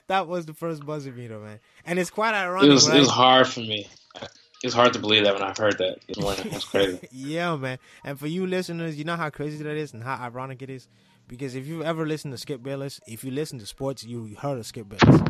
That 0.07 0.25
was 0.29 0.45
the 0.45 0.53
first 0.53 0.85
buzzer 0.85 1.11
beater, 1.11 1.37
man. 1.37 1.59
And 1.85 1.99
it's 1.99 2.09
quite 2.09 2.29
It 2.33 2.37
ironic, 2.37 2.69
was 2.71 2.87
right? 2.87 2.95
it 2.95 2.99
was 3.01 3.09
hard 3.09 3.45
for 3.45 3.59
me. 3.59 3.89
It 4.15 4.63
was 4.63 4.73
hard 4.73 4.93
to 4.93 4.99
believe 4.99 5.25
that 5.25 5.33
when 5.33 5.43
I 5.43 5.53
heard 5.57 5.77
that 5.79 5.99
this 6.07 6.17
morning. 6.17 6.47
It 6.47 6.53
was 6.53 6.63
crazy. 6.63 7.05
yeah, 7.11 7.53
man. 7.57 7.77
And 8.05 8.17
for 8.17 8.27
you 8.27 8.47
listeners, 8.47 8.95
you 8.97 9.03
know 9.03 9.17
how 9.17 9.29
crazy 9.29 9.61
that 9.63 9.75
is 9.75 9.91
and 9.93 10.01
how 10.01 10.15
ironic 10.15 10.61
it 10.61 10.69
is? 10.69 10.87
Because 11.27 11.55
if 11.55 11.67
you've 11.67 11.81
ever 11.83 12.05
listened 12.05 12.33
to 12.33 12.37
Skip 12.37 12.63
Bayless, 12.63 13.01
if 13.05 13.25
you 13.25 13.31
listen 13.31 13.59
to 13.59 13.65
sports, 13.65 14.05
you 14.05 14.33
heard 14.39 14.57
of 14.57 14.65
Skip 14.65 14.87
Bayless. 14.87 15.21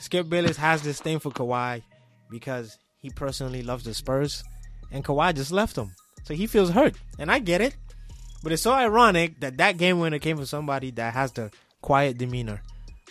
Skip 0.00 0.28
Bayless 0.28 0.58
has 0.58 0.82
this 0.82 1.00
thing 1.00 1.18
for 1.18 1.30
Kawhi 1.30 1.82
because 2.30 2.76
he 2.98 3.08
personally 3.08 3.62
loves 3.62 3.84
the 3.84 3.94
Spurs, 3.94 4.44
and 4.92 5.02
Kawhi 5.02 5.34
just 5.34 5.50
left 5.50 5.76
him. 5.78 5.92
So 6.24 6.34
he 6.34 6.46
feels 6.46 6.68
hurt. 6.68 6.94
And 7.18 7.30
I 7.30 7.38
get 7.38 7.62
it. 7.62 7.74
But 8.46 8.52
it's 8.52 8.62
so 8.62 8.70
ironic 8.70 9.40
that 9.40 9.56
that 9.56 9.76
game 9.76 9.98
winner 9.98 10.20
came 10.20 10.36
from 10.36 10.46
somebody 10.46 10.92
that 10.92 11.14
has 11.14 11.32
the 11.32 11.50
quiet 11.82 12.16
demeanor, 12.16 12.62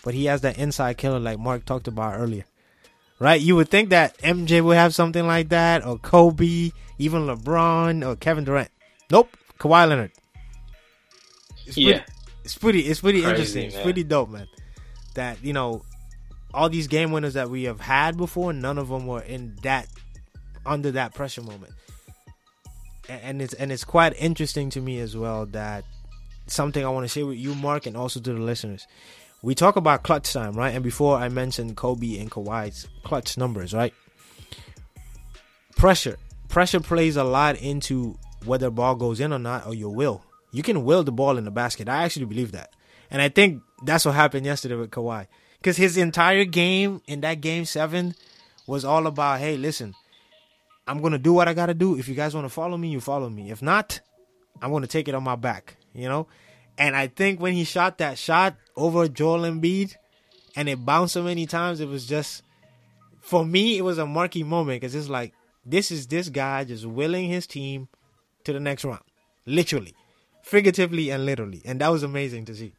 but 0.01 0.13
he 0.13 0.27
has 0.27 0.39
that 0.41 0.57
inside 0.57 0.97
killer 0.97 1.19
like 1.19 1.37
Mark 1.39 1.65
talked 1.65 1.89
about 1.89 2.17
earlier. 2.17 2.45
Right? 3.19 3.41
You 3.41 3.57
would 3.57 3.67
think 3.67 3.89
that 3.89 4.17
MJ 4.19 4.63
would 4.63 4.77
have 4.77 4.95
something 4.95 5.27
like 5.27 5.49
that, 5.49 5.85
or 5.85 5.97
Kobe, 5.97 6.71
even 6.99 7.23
LeBron, 7.27 8.07
or 8.07 8.15
Kevin 8.15 8.45
Durant. 8.45 8.69
Nope, 9.11 9.35
Kawhi 9.59 9.89
Leonard. 9.89 10.13
It's 11.65 11.77
Yeah. 11.77 11.97
pretty, 11.97 12.05
it's 12.45 12.57
pretty, 12.57 12.79
it's 12.85 13.01
pretty 13.01 13.19
Crazy, 13.19 13.29
interesting. 13.31 13.65
It's 13.65 13.75
man. 13.75 13.83
pretty 13.83 14.03
dope, 14.05 14.29
man. 14.29 14.47
That 15.15 15.43
you 15.43 15.51
know, 15.51 15.83
all 16.53 16.69
these 16.69 16.87
game 16.87 17.11
winners 17.11 17.33
that 17.33 17.49
we 17.49 17.63
have 17.63 17.81
had 17.81 18.15
before, 18.15 18.53
none 18.53 18.77
of 18.77 18.87
them 18.87 19.05
were 19.05 19.21
in 19.23 19.57
that 19.63 19.89
under 20.65 20.91
that 20.91 21.13
pressure 21.13 21.41
moment. 21.41 21.73
And 23.07 23.41
it's 23.41 23.53
and 23.53 23.71
it's 23.71 23.83
quite 23.83 24.13
interesting 24.17 24.69
to 24.71 24.81
me 24.81 24.99
as 24.99 25.15
well 25.15 25.45
that 25.47 25.83
something 26.47 26.83
I 26.83 26.89
want 26.89 27.05
to 27.05 27.07
share 27.07 27.25
with 27.25 27.37
you, 27.37 27.55
Mark, 27.55 27.85
and 27.85 27.95
also 27.95 28.19
to 28.19 28.33
the 28.33 28.39
listeners. 28.39 28.87
We 29.41 29.53
talk 29.53 29.75
about 29.75 30.03
clutch 30.03 30.33
time, 30.33 30.53
right? 30.53 30.73
And 30.73 30.83
before 30.83 31.17
I 31.17 31.29
mentioned 31.29 31.77
Kobe 31.77 32.17
and 32.17 32.31
Kawhi's 32.31 32.87
clutch 33.03 33.37
numbers, 33.37 33.73
right? 33.73 33.93
Pressure. 35.75 36.17
Pressure 36.49 36.79
plays 36.79 37.15
a 37.15 37.23
lot 37.23 37.61
into 37.61 38.17
whether 38.45 38.69
ball 38.69 38.95
goes 38.95 39.19
in 39.19 39.33
or 39.33 39.39
not, 39.39 39.67
or 39.67 39.73
your 39.73 39.93
will. 39.93 40.23
You 40.51 40.63
can 40.63 40.85
will 40.85 41.03
the 41.03 41.11
ball 41.11 41.37
in 41.37 41.45
the 41.45 41.51
basket. 41.51 41.89
I 41.89 42.03
actually 42.03 42.25
believe 42.25 42.53
that. 42.53 42.71
And 43.11 43.21
I 43.21 43.29
think 43.29 43.61
that's 43.83 44.05
what 44.05 44.15
happened 44.15 44.45
yesterday 44.45 44.75
with 44.75 44.91
Kawhi. 44.91 45.27
Because 45.59 45.77
his 45.77 45.97
entire 45.97 46.45
game 46.45 47.01
in 47.07 47.21
that 47.21 47.41
game 47.41 47.65
seven 47.65 48.15
was 48.67 48.85
all 48.85 49.05
about, 49.05 49.39
hey, 49.39 49.57
listen, 49.57 49.93
I'm 50.87 51.01
gonna 51.01 51.17
do 51.17 51.33
what 51.33 51.47
I 51.47 51.53
gotta 51.53 51.73
do. 51.73 51.97
If 51.97 52.07
you 52.07 52.15
guys 52.15 52.35
want 52.35 52.45
to 52.45 52.49
follow 52.49 52.77
me, 52.77 52.89
you 52.89 52.99
follow 52.99 53.29
me. 53.29 53.51
If 53.51 53.61
not, 53.61 53.99
I'm 54.61 54.71
gonna 54.71 54.87
take 54.87 55.07
it 55.07 55.15
on 55.15 55.23
my 55.23 55.35
back. 55.35 55.77
You 55.93 56.07
know. 56.09 56.27
And 56.77 56.95
I 56.95 57.07
think 57.07 57.39
when 57.39 57.53
he 57.53 57.63
shot 57.63 57.99
that 57.99 58.17
shot 58.17 58.55
over 58.75 59.07
Joel 59.07 59.41
Embiid, 59.41 59.95
and 60.55 60.69
it 60.69 60.85
bounced 60.85 61.13
so 61.13 61.23
many 61.23 61.45
times, 61.45 61.79
it 61.79 61.87
was 61.87 62.05
just 62.05 62.43
for 63.21 63.45
me, 63.45 63.77
it 63.77 63.81
was 63.81 63.97
a 63.97 64.05
marquee 64.05 64.43
moment 64.43 64.81
because 64.81 64.93
it's 64.93 65.09
like 65.09 65.33
this 65.65 65.89
is 65.89 66.07
this 66.07 66.29
guy 66.29 66.63
just 66.63 66.85
willing 66.85 67.27
his 67.27 67.47
team 67.47 67.87
to 68.43 68.53
the 68.53 68.59
next 68.59 68.85
round, 68.85 69.01
literally, 69.45 69.95
figuratively, 70.43 71.09
and 71.09 71.25
literally, 71.25 71.61
and 71.65 71.81
that 71.81 71.89
was 71.89 72.03
amazing 72.03 72.45
to 72.45 72.55
see. 72.55 72.73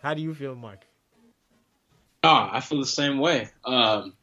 How 0.00 0.14
do 0.14 0.22
you 0.22 0.34
feel, 0.34 0.54
Mark? 0.54 0.86
Oh, 2.22 2.48
I 2.52 2.60
feel 2.60 2.78
the 2.78 2.86
same 2.86 3.18
way. 3.18 3.50
Um, 3.64 4.14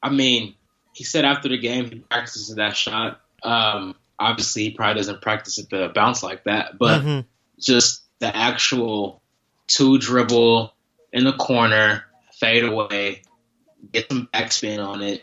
I 0.00 0.10
mean, 0.10 0.54
he 0.94 1.04
said 1.04 1.24
after 1.24 1.48
the 1.48 1.58
game 1.58 1.90
he 1.90 1.98
practices 1.98 2.54
that 2.54 2.76
shot. 2.76 3.20
Um, 3.42 3.94
obviously, 4.18 4.62
he 4.64 4.70
probably 4.70 4.94
doesn't 5.00 5.20
practice 5.20 5.58
it 5.58 5.68
to 5.70 5.90
bounce 5.94 6.22
like 6.22 6.44
that, 6.44 6.78
but 6.78 7.02
Mhm. 7.02 7.24
just 7.60 8.02
the 8.20 8.34
actual 8.34 9.20
two 9.66 9.98
dribble 9.98 10.72
in 11.12 11.24
the 11.24 11.32
corner, 11.34 12.04
fade 12.40 12.64
away, 12.64 13.22
get 13.92 14.08
some 14.08 14.28
backspin 14.32 14.84
on 14.84 15.02
it. 15.02 15.22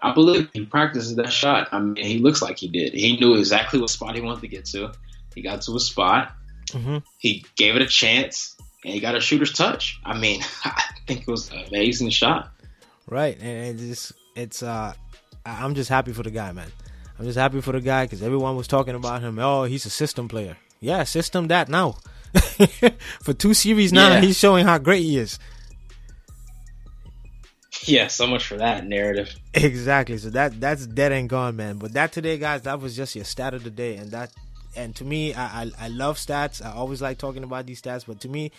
I 0.00 0.12
believe 0.12 0.48
he 0.52 0.64
practices 0.64 1.16
that 1.16 1.32
shot. 1.32 1.68
I 1.72 1.80
mean, 1.80 1.96
he 2.04 2.18
looks 2.18 2.40
like 2.40 2.58
he 2.58 2.68
did. 2.68 2.92
He 2.94 3.16
knew 3.16 3.34
exactly 3.34 3.80
what 3.80 3.90
spot 3.90 4.14
he 4.14 4.20
wanted 4.20 4.42
to 4.42 4.48
get 4.48 4.64
to. 4.66 4.92
He 5.34 5.42
got 5.42 5.62
to 5.62 5.74
a 5.74 5.80
spot. 5.80 6.32
Mhm. 6.68 7.02
He 7.18 7.44
gave 7.56 7.74
it 7.76 7.82
a 7.82 7.86
chance, 7.86 8.54
and 8.84 8.94
he 8.94 9.00
got 9.00 9.16
a 9.16 9.20
shooter's 9.20 9.52
touch. 9.52 9.98
I 10.04 10.16
mean, 10.16 10.42
I 10.64 10.82
think 11.06 11.22
it 11.22 11.28
was 11.28 11.50
an 11.50 11.64
amazing 11.68 12.10
shot. 12.10 12.52
Right, 13.08 13.38
and 13.40 13.80
it's 13.80 14.12
it's 14.36 14.62
uh, 14.62 14.94
I- 15.48 15.64
I'm 15.64 15.74
just 15.74 15.88
happy 15.90 16.12
for 16.12 16.22
the 16.22 16.30
guy, 16.30 16.52
man. 16.52 16.70
I'm 17.18 17.24
just 17.24 17.38
happy 17.38 17.60
for 17.60 17.72
the 17.72 17.80
guy 17.80 18.04
because 18.04 18.22
everyone 18.22 18.56
was 18.56 18.68
talking 18.68 18.94
about 18.94 19.22
him. 19.22 19.38
Oh, 19.38 19.64
he's 19.64 19.86
a 19.86 19.90
system 19.90 20.28
player. 20.28 20.56
Yeah, 20.80 21.02
system 21.04 21.48
that 21.48 21.68
now. 21.68 21.96
for 23.22 23.32
two 23.32 23.54
series 23.54 23.92
now, 23.92 24.08
Yeah. 24.10 24.20
he's 24.20 24.38
showing 24.38 24.64
how 24.66 24.78
great 24.78 25.02
he 25.02 25.16
is. 25.18 25.38
Yeah, 27.84 28.08
so 28.08 28.26
much 28.26 28.44
for 28.46 28.56
that 28.56 28.86
narrative. 28.86 29.34
Exactly. 29.54 30.18
So 30.18 30.30
that 30.30 30.60
that's 30.60 30.86
dead 30.86 31.12
and 31.12 31.28
gone, 31.28 31.56
man. 31.56 31.78
But 31.78 31.92
that 31.94 32.12
today, 32.12 32.38
guys, 32.38 32.62
that 32.62 32.80
was 32.80 32.96
just 32.96 33.14
your 33.14 33.24
stat 33.24 33.54
of 33.54 33.64
the 33.64 33.70
day, 33.70 33.96
and 33.96 34.10
that 34.10 34.30
and 34.76 34.94
to 34.96 35.04
me, 35.04 35.32
I 35.34 35.62
I, 35.62 35.70
I 35.80 35.88
love 35.88 36.18
stats. 36.18 36.64
I 36.64 36.72
always 36.72 37.00
like 37.02 37.18
talking 37.18 37.44
about 37.44 37.66
these 37.66 37.80
stats, 37.80 38.04
but 38.06 38.20
to 38.22 38.28
me, 38.28 38.52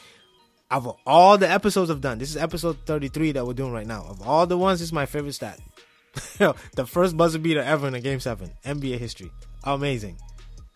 of 0.71 0.87
all 1.05 1.37
the 1.37 1.49
episodes 1.49 1.89
I've 1.91 2.01
done, 2.01 2.17
this 2.17 2.29
is 2.29 2.37
episode 2.37 2.77
33 2.85 3.33
that 3.33 3.45
we're 3.45 3.53
doing 3.53 3.71
right 3.73 3.87
now. 3.87 4.05
Of 4.07 4.21
all 4.27 4.45
the 4.47 4.57
ones, 4.57 4.79
this 4.79 4.89
is 4.89 4.93
my 4.93 5.05
favorite 5.05 5.33
stat. 5.33 5.59
the 6.75 6.85
first 6.85 7.17
buzzer 7.17 7.39
beater 7.39 7.61
ever 7.61 7.87
in 7.87 7.95
a 7.95 8.01
game 8.01 8.19
seven, 8.19 8.51
NBA 8.65 8.97
history. 8.97 9.31
Amazing, 9.63 10.17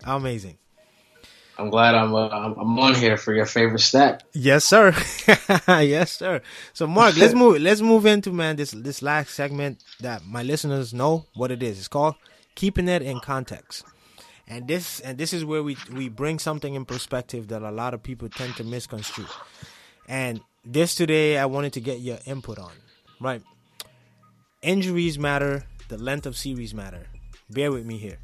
amazing. 0.04 0.58
I'm 1.58 1.70
glad 1.70 1.94
I'm 1.94 2.16
uh, 2.16 2.30
I'm 2.30 2.80
on 2.80 2.96
here 2.96 3.16
for 3.16 3.34
your 3.34 3.46
favorite 3.46 3.80
stat. 3.80 4.24
Yes, 4.34 4.66
sir. 4.66 4.94
yes, 5.68 6.14
sir. 6.14 6.42
So, 6.74 6.88
Mark, 6.88 7.16
let's 7.16 7.36
move. 7.36 7.62
Let's 7.62 7.82
move 7.82 8.06
into 8.06 8.32
man 8.32 8.56
this 8.56 8.72
this 8.72 9.02
last 9.02 9.30
segment 9.32 9.84
that 10.00 10.26
my 10.26 10.42
listeners 10.42 10.94
know 10.94 11.26
what 11.36 11.52
it 11.52 11.62
is. 11.62 11.78
It's 11.78 11.88
called 11.88 12.16
keeping 12.56 12.88
it 12.88 13.04
in 13.04 13.20
context, 13.20 13.86
and 14.48 14.68
this 14.68 15.00
and 15.02 15.18
this 15.18 15.32
is 15.32 15.46
where 15.46 15.62
we 15.62 15.78
we 15.92 16.10
bring 16.10 16.40
something 16.40 16.74
in 16.74 16.86
perspective 16.86 17.50
that 17.50 17.62
a 17.62 17.72
lot 17.72 17.94
of 17.94 18.02
people 18.02 18.30
tend 18.30 18.56
to 18.56 18.64
misconstrue. 18.64 19.28
And 20.08 20.42
this 20.66 20.96
today, 20.96 21.38
I 21.38 21.46
wanted 21.46 21.74
to 21.74 21.82
get 21.82 22.00
your 22.00 22.18
input 22.26 22.58
on. 22.58 22.72
Right, 23.22 23.44
injuries 24.64 25.20
matter. 25.20 25.64
The 25.90 25.98
length 25.98 26.26
of 26.26 26.36
series 26.36 26.74
matter. 26.74 27.06
Bear 27.50 27.72
with 27.72 27.86
me 27.86 27.98
here. 27.98 28.18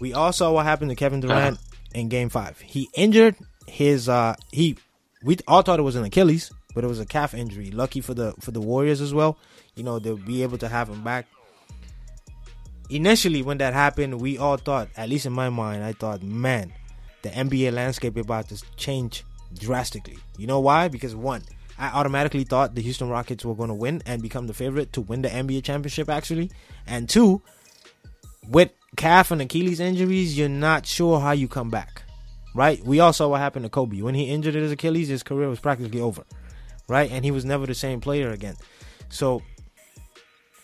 We 0.00 0.12
all 0.12 0.32
saw 0.32 0.52
what 0.52 0.66
happened 0.66 0.90
to 0.90 0.96
Kevin 0.96 1.20
Durant 1.20 1.58
in 1.94 2.08
Game 2.08 2.28
Five. 2.28 2.60
He 2.60 2.90
injured 2.94 3.36
his. 3.66 4.08
uh 4.08 4.34
He 4.52 4.76
we 5.22 5.38
all 5.48 5.62
thought 5.62 5.78
it 5.78 5.84
was 5.84 5.96
an 5.96 6.04
Achilles, 6.04 6.52
but 6.74 6.84
it 6.84 6.88
was 6.88 7.00
a 7.00 7.06
calf 7.06 7.32
injury. 7.32 7.70
Lucky 7.70 8.00
for 8.00 8.12
the 8.12 8.34
for 8.40 8.50
the 8.50 8.60
Warriors 8.60 9.00
as 9.00 9.14
well. 9.14 9.38
You 9.76 9.84
know 9.84 9.98
they'll 9.98 10.16
be 10.16 10.42
able 10.42 10.58
to 10.58 10.68
have 10.68 10.88
him 10.90 11.02
back. 11.02 11.26
Initially, 12.90 13.40
when 13.42 13.58
that 13.58 13.72
happened, 13.72 14.20
we 14.20 14.36
all 14.36 14.58
thought, 14.58 14.88
at 14.96 15.08
least 15.08 15.24
in 15.24 15.32
my 15.32 15.48
mind, 15.48 15.82
I 15.82 15.92
thought, 15.94 16.22
man, 16.22 16.72
the 17.22 17.30
NBA 17.30 17.72
landscape 17.72 18.18
is 18.18 18.24
about 18.26 18.48
to 18.50 18.62
change 18.76 19.24
drastically. 19.58 20.18
You 20.36 20.46
know 20.46 20.60
why? 20.60 20.88
Because 20.88 21.16
one, 21.16 21.42
I 21.78 21.88
automatically 21.88 22.44
thought 22.44 22.74
the 22.74 22.82
Houston 22.82 23.08
Rockets 23.08 23.44
were 23.44 23.54
going 23.54 23.68
to 23.68 23.74
win 23.74 24.02
and 24.06 24.22
become 24.22 24.46
the 24.46 24.54
favorite 24.54 24.92
to 24.92 25.00
win 25.00 25.22
the 25.22 25.28
NBA 25.28 25.64
championship, 25.64 26.08
actually. 26.08 26.50
And 26.86 27.08
two, 27.08 27.42
with 28.48 28.70
calf 28.96 29.30
and 29.30 29.42
Achilles 29.42 29.80
injuries, 29.80 30.38
you're 30.38 30.48
not 30.48 30.86
sure 30.86 31.20
how 31.20 31.32
you 31.32 31.48
come 31.48 31.70
back, 31.70 32.02
right? 32.54 32.82
We 32.84 33.00
all 33.00 33.12
saw 33.12 33.28
what 33.28 33.40
happened 33.40 33.64
to 33.64 33.70
Kobe. 33.70 34.02
When 34.02 34.14
he 34.14 34.30
injured 34.30 34.54
his 34.54 34.72
Achilles, 34.72 35.08
his 35.08 35.22
career 35.22 35.48
was 35.48 35.60
practically 35.60 36.00
over, 36.00 36.24
right? 36.88 37.10
And 37.10 37.24
he 37.24 37.30
was 37.30 37.44
never 37.44 37.66
the 37.66 37.74
same 37.74 38.00
player 38.00 38.30
again. 38.30 38.56
So, 39.08 39.42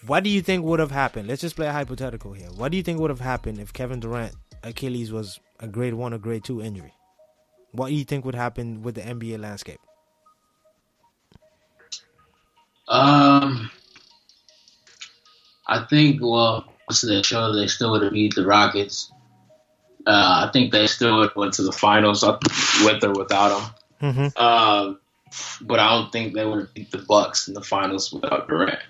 what 0.06 0.24
do 0.24 0.30
you 0.30 0.42
think 0.42 0.64
would 0.64 0.80
have 0.80 0.92
happened? 0.92 1.28
Let's 1.28 1.42
just 1.42 1.56
play 1.56 1.66
a 1.66 1.72
hypothetical 1.72 2.32
here. 2.32 2.48
What 2.54 2.70
do 2.70 2.76
you 2.76 2.82
think 2.82 3.00
would 3.00 3.10
have 3.10 3.20
happened 3.20 3.58
if 3.58 3.72
Kevin 3.72 4.00
Durant 4.00 4.34
Achilles 4.62 5.12
was 5.12 5.40
a 5.58 5.66
grade 5.66 5.94
one 5.94 6.14
or 6.14 6.18
grade 6.18 6.44
two 6.44 6.62
injury? 6.62 6.94
What 7.72 7.88
do 7.88 7.94
you 7.94 8.04
think 8.04 8.24
would 8.24 8.34
happen 8.34 8.82
with 8.82 8.94
the 8.94 9.02
NBA 9.02 9.40
landscape? 9.40 9.80
Um, 12.90 13.70
I 15.66 15.84
think 15.84 16.20
well, 16.20 16.64
to 16.90 17.06
the 17.06 17.22
show 17.22 17.54
they 17.54 17.68
still 17.68 17.92
would 17.92 18.02
have 18.02 18.12
beat 18.12 18.34
the 18.34 18.44
Rockets. 18.44 19.12
Uh, 20.06 20.46
I 20.48 20.50
think 20.52 20.72
they 20.72 20.86
still 20.88 21.18
would 21.18 21.28
have 21.28 21.36
went 21.36 21.54
to 21.54 21.62
the 21.62 21.72
finals 21.72 22.24
with 22.24 23.04
or 23.04 23.12
without 23.12 23.48
them. 24.00 24.14
Mm-hmm. 24.14 24.26
Uh, 24.34 24.94
but 25.60 25.78
I 25.78 25.90
don't 25.90 26.10
think 26.10 26.34
they 26.34 26.44
would 26.44 26.60
have 26.60 26.74
beat 26.74 26.90
the 26.90 26.98
Bucks 26.98 27.46
in 27.46 27.54
the 27.54 27.62
finals 27.62 28.12
without 28.12 28.48
Durant. 28.48 28.80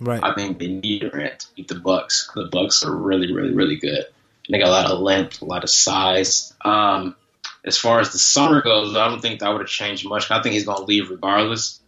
Right. 0.00 0.22
I 0.22 0.34
think 0.34 0.58
they 0.58 0.68
need 0.68 1.00
Durant 1.00 1.40
to 1.40 1.46
beat 1.56 1.68
the 1.68 1.74
Bucks. 1.74 2.30
The 2.34 2.48
Bucks 2.52 2.84
are 2.84 2.94
really, 2.94 3.32
really, 3.32 3.54
really 3.54 3.76
good. 3.76 4.04
And 4.46 4.54
they 4.54 4.58
got 4.58 4.68
a 4.68 4.70
lot 4.70 4.90
of 4.90 5.00
length, 5.00 5.42
a 5.42 5.46
lot 5.46 5.64
of 5.64 5.70
size. 5.70 6.54
Um, 6.64 7.16
as 7.64 7.76
far 7.76 7.98
as 7.98 8.12
the 8.12 8.18
summer 8.18 8.62
goes, 8.62 8.94
I 8.94 9.08
don't 9.08 9.20
think 9.20 9.40
that 9.40 9.48
would 9.48 9.62
have 9.62 9.68
changed 9.68 10.06
much. 10.06 10.30
I 10.30 10.40
think 10.42 10.52
he's 10.52 10.66
going 10.66 10.78
to 10.78 10.84
leave 10.84 11.10
regardless. 11.10 11.80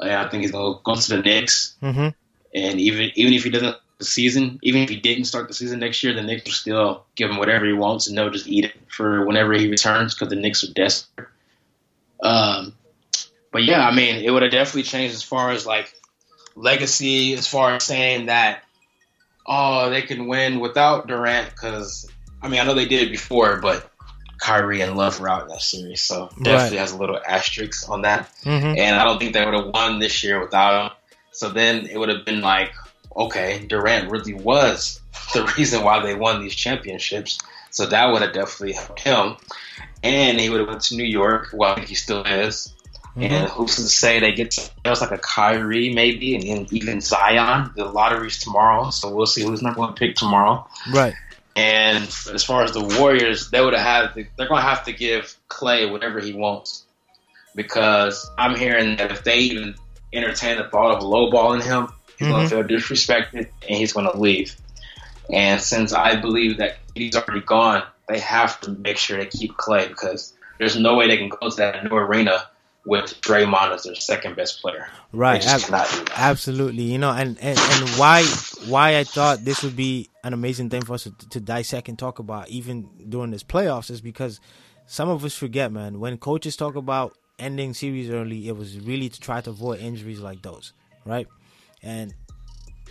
I 0.00 0.28
think 0.28 0.42
he's 0.42 0.52
going 0.52 0.74
to 0.74 0.80
go 0.82 0.94
to 0.94 1.08
the 1.08 1.22
Knicks. 1.22 1.76
Mm-hmm. 1.82 2.08
And 2.54 2.80
even 2.80 3.10
even 3.14 3.32
if 3.32 3.44
he 3.44 3.50
doesn't 3.50 3.76
the 3.98 4.04
season, 4.04 4.58
even 4.62 4.82
if 4.82 4.88
he 4.88 4.96
didn't 4.96 5.24
start 5.24 5.48
the 5.48 5.54
season 5.54 5.80
next 5.80 6.02
year, 6.02 6.14
the 6.14 6.22
Knicks 6.22 6.44
will 6.44 6.52
still 6.52 7.04
give 7.16 7.30
him 7.30 7.38
whatever 7.38 7.66
he 7.66 7.72
wants, 7.72 8.06
and 8.06 8.16
they'll 8.16 8.30
just 8.30 8.48
eat 8.48 8.66
it 8.66 8.74
for 8.88 9.24
whenever 9.24 9.52
he 9.54 9.68
returns 9.68 10.14
because 10.14 10.28
the 10.28 10.36
Knicks 10.36 10.64
are 10.64 10.72
desperate. 10.72 11.28
Um, 12.22 12.74
but 13.52 13.64
yeah, 13.64 13.86
I 13.86 13.94
mean, 13.94 14.16
it 14.16 14.30
would 14.30 14.42
have 14.42 14.52
definitely 14.52 14.84
changed 14.84 15.14
as 15.14 15.22
far 15.22 15.50
as 15.50 15.66
like 15.66 15.92
legacy, 16.54 17.34
as 17.34 17.46
far 17.46 17.74
as 17.74 17.84
saying 17.84 18.26
that 18.26 18.62
oh 19.46 19.90
they 19.90 20.02
can 20.02 20.26
win 20.26 20.60
without 20.60 21.06
Durant 21.06 21.50
because 21.50 22.08
I 22.42 22.48
mean 22.48 22.60
I 22.60 22.64
know 22.64 22.74
they 22.74 22.86
did 22.86 23.02
it 23.02 23.10
before, 23.10 23.60
but 23.60 23.90
Kyrie 24.44 24.82
and 24.82 24.94
Love 24.94 25.20
were 25.20 25.28
out 25.30 25.42
in 25.44 25.48
that 25.48 25.62
series, 25.62 26.02
so 26.02 26.28
definitely 26.42 26.76
Right. 26.76 26.80
has 26.80 26.92
a 26.92 26.98
little 26.98 27.18
asterisk 27.26 27.88
on 27.88 28.02
that. 28.02 28.28
Mm-hmm. 28.44 28.78
And 28.78 28.96
I 28.96 29.04
don't 29.04 29.18
think 29.18 29.32
they 29.32 29.42
would 29.42 29.54
have 29.54 29.68
won 29.72 30.00
this 30.00 30.22
year 30.22 30.38
without 30.38 30.84
him. 30.84 30.96
So 31.32 31.48
then 31.48 31.86
it 31.86 31.96
would 31.96 32.10
have 32.10 32.26
been 32.26 32.42
like, 32.42 32.72
okay, 33.16 33.64
Durant 33.66 34.10
really 34.10 34.34
was 34.34 35.00
the 35.32 35.50
reason 35.58 35.82
why 35.82 36.02
they 36.04 36.14
won 36.14 36.42
these 36.42 36.54
championships. 36.54 37.38
So 37.70 37.86
that 37.86 38.12
would 38.12 38.20
have 38.20 38.34
definitely 38.34 38.74
helped 38.74 39.00
him. 39.00 39.36
And 40.02 40.38
he 40.38 40.50
would 40.50 40.60
have 40.60 40.68
went 40.68 40.82
to 40.82 40.96
New 40.96 41.04
York. 41.04 41.48
Well, 41.54 41.72
I 41.72 41.76
think 41.76 41.88
he 41.88 41.94
still 41.94 42.22
is. 42.22 42.70
And 43.16 43.48
who's 43.48 43.76
to 43.76 43.82
say 43.82 44.18
they 44.18 44.32
get 44.32 44.56
else 44.84 45.00
like 45.00 45.12
a 45.12 45.18
Kyrie 45.18 45.94
maybe, 45.94 46.34
and 46.34 46.72
even 46.72 47.00
Zion. 47.00 47.70
The 47.76 47.84
lottery's 47.84 48.40
tomorrow, 48.40 48.90
so 48.90 49.08
we'll 49.14 49.26
see 49.26 49.42
who's 49.44 49.62
not 49.62 49.76
going 49.76 49.94
to 49.94 49.94
pick 49.94 50.16
tomorrow. 50.16 50.66
Right. 50.92 51.14
And 51.56 52.04
as 52.32 52.42
far 52.44 52.64
as 52.64 52.72
the 52.72 52.82
Warriors, 52.98 53.50
they 53.50 53.60
would 53.60 53.74
have 53.74 54.14
to, 54.14 54.24
they're 54.36 54.48
going 54.48 54.60
to 54.60 54.66
have 54.68 54.84
to 54.84 54.92
give 54.92 55.36
Klay 55.48 55.90
whatever 55.90 56.18
he 56.20 56.32
wants 56.32 56.84
because 57.54 58.28
I'm 58.36 58.56
hearing 58.56 58.96
that 58.96 59.12
if 59.12 59.22
they 59.24 59.38
even 59.38 59.74
entertain 60.12 60.58
the 60.58 60.64
thought 60.64 60.96
of 60.96 61.02
lowballing 61.02 61.62
him, 61.62 61.88
he's 62.18 62.28
going 62.28 62.46
Mhm. 62.46 62.48
to 62.48 62.56
feel 62.56 62.64
disrespected 62.78 63.48
and 63.68 63.76
he's 63.78 63.92
going 63.92 64.10
to 64.10 64.18
leave. 64.18 64.56
And 65.32 65.60
since 65.60 65.92
I 65.92 66.16
believe 66.16 66.58
that 66.58 66.78
he's 66.94 67.14
already 67.16 67.40
gone, 67.40 67.82
they 68.08 68.18
have 68.18 68.60
to 68.62 68.70
make 68.72 68.98
sure 68.98 69.16
they 69.18 69.26
keep 69.26 69.52
Klay 69.54 69.88
because 69.88 70.32
there's 70.58 70.76
no 70.76 70.96
way 70.96 71.08
they 71.08 71.16
can 71.16 71.28
go 71.28 71.48
to 71.50 71.56
that 71.56 71.84
new 71.84 71.96
arena 71.96 72.44
with 72.86 73.18
Draymond 73.22 73.74
as 73.74 73.84
their 73.84 73.94
second 73.94 74.36
best 74.36 74.60
player. 74.60 74.88
Right. 75.12 75.44
Ab- 75.46 75.62
cannot 75.62 75.88
do 75.90 75.98
that. 76.04 76.12
Absolutely, 76.18 76.82
you 76.82 76.98
know, 76.98 77.10
and, 77.12 77.38
and 77.40 77.58
and 77.58 77.88
why 77.90 78.24
why 78.66 78.98
I 78.98 79.04
thought 79.04 79.42
this 79.44 79.62
would 79.62 79.74
be 79.76 80.10
an 80.24 80.32
amazing 80.32 80.70
thing 80.70 80.82
for 80.84 80.94
us 80.94 81.04
to, 81.04 81.12
to 81.28 81.38
dissect 81.40 81.88
and 81.88 81.96
talk 81.98 82.18
about 82.18 82.48
even 82.48 82.88
during 83.08 83.30
this 83.30 83.44
playoffs 83.44 83.90
is 83.90 84.00
because 84.00 84.40
some 84.86 85.08
of 85.08 85.24
us 85.24 85.36
forget, 85.36 85.70
man. 85.70 86.00
When 86.00 86.18
coaches 86.18 86.56
talk 86.56 86.74
about 86.74 87.16
ending 87.38 87.74
series 87.74 88.10
early, 88.10 88.48
it 88.48 88.56
was 88.56 88.80
really 88.80 89.08
to 89.08 89.20
try 89.20 89.40
to 89.42 89.50
avoid 89.50 89.80
injuries 89.80 90.20
like 90.20 90.42
those, 90.42 90.72
right? 91.04 91.28
And 91.82 92.12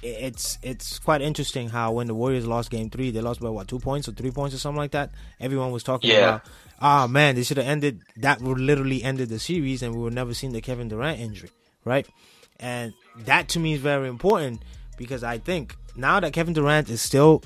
it's 0.03 0.57
it's 0.61 0.99
quite 0.99 1.21
interesting 1.21 1.69
how 1.69 1.93
when 1.93 2.07
the 2.07 2.13
Warriors 2.13 2.45
lost 2.45 2.69
Game 2.69 2.89
Three, 2.89 3.09
they 3.09 3.21
lost 3.21 3.39
by 3.39 3.49
what 3.49 3.67
two 3.67 3.79
points 3.79 4.07
or 4.07 4.11
three 4.11 4.31
points 4.31 4.53
or 4.55 4.59
something 4.59 4.77
like 4.77 4.91
that. 4.91 5.11
Everyone 5.39 5.71
was 5.71 5.84
talking 5.84 6.09
Yeah. 6.09 6.27
about, 6.27 6.41
ah 6.81 7.07
man, 7.07 7.36
they 7.36 7.43
should 7.43 7.57
have 7.57 7.65
ended. 7.67 8.01
That 8.17 8.41
would 8.41 8.59
literally 8.59 9.01
ended 9.03 9.29
the 9.29 9.39
series, 9.39 9.81
and 9.81 9.95
we 9.95 10.01
would 10.01 10.13
never 10.13 10.34
seen 10.34 10.51
the 10.51 10.61
Kevin 10.61 10.89
Durant 10.89 11.19
injury, 11.19 11.49
right? 11.86 12.07
And 12.59 12.93
that 13.25 13.47
to 13.49 13.59
me 13.59 13.73
is 13.73 13.79
very 13.81 14.07
important 14.09 14.61
because 14.97 15.23
I 15.23 15.38
think 15.38 15.75
now 15.96 16.20
that 16.20 16.34
Kevin 16.34 16.54
Durant 16.54 16.89
is 16.89 17.02
still, 17.02 17.44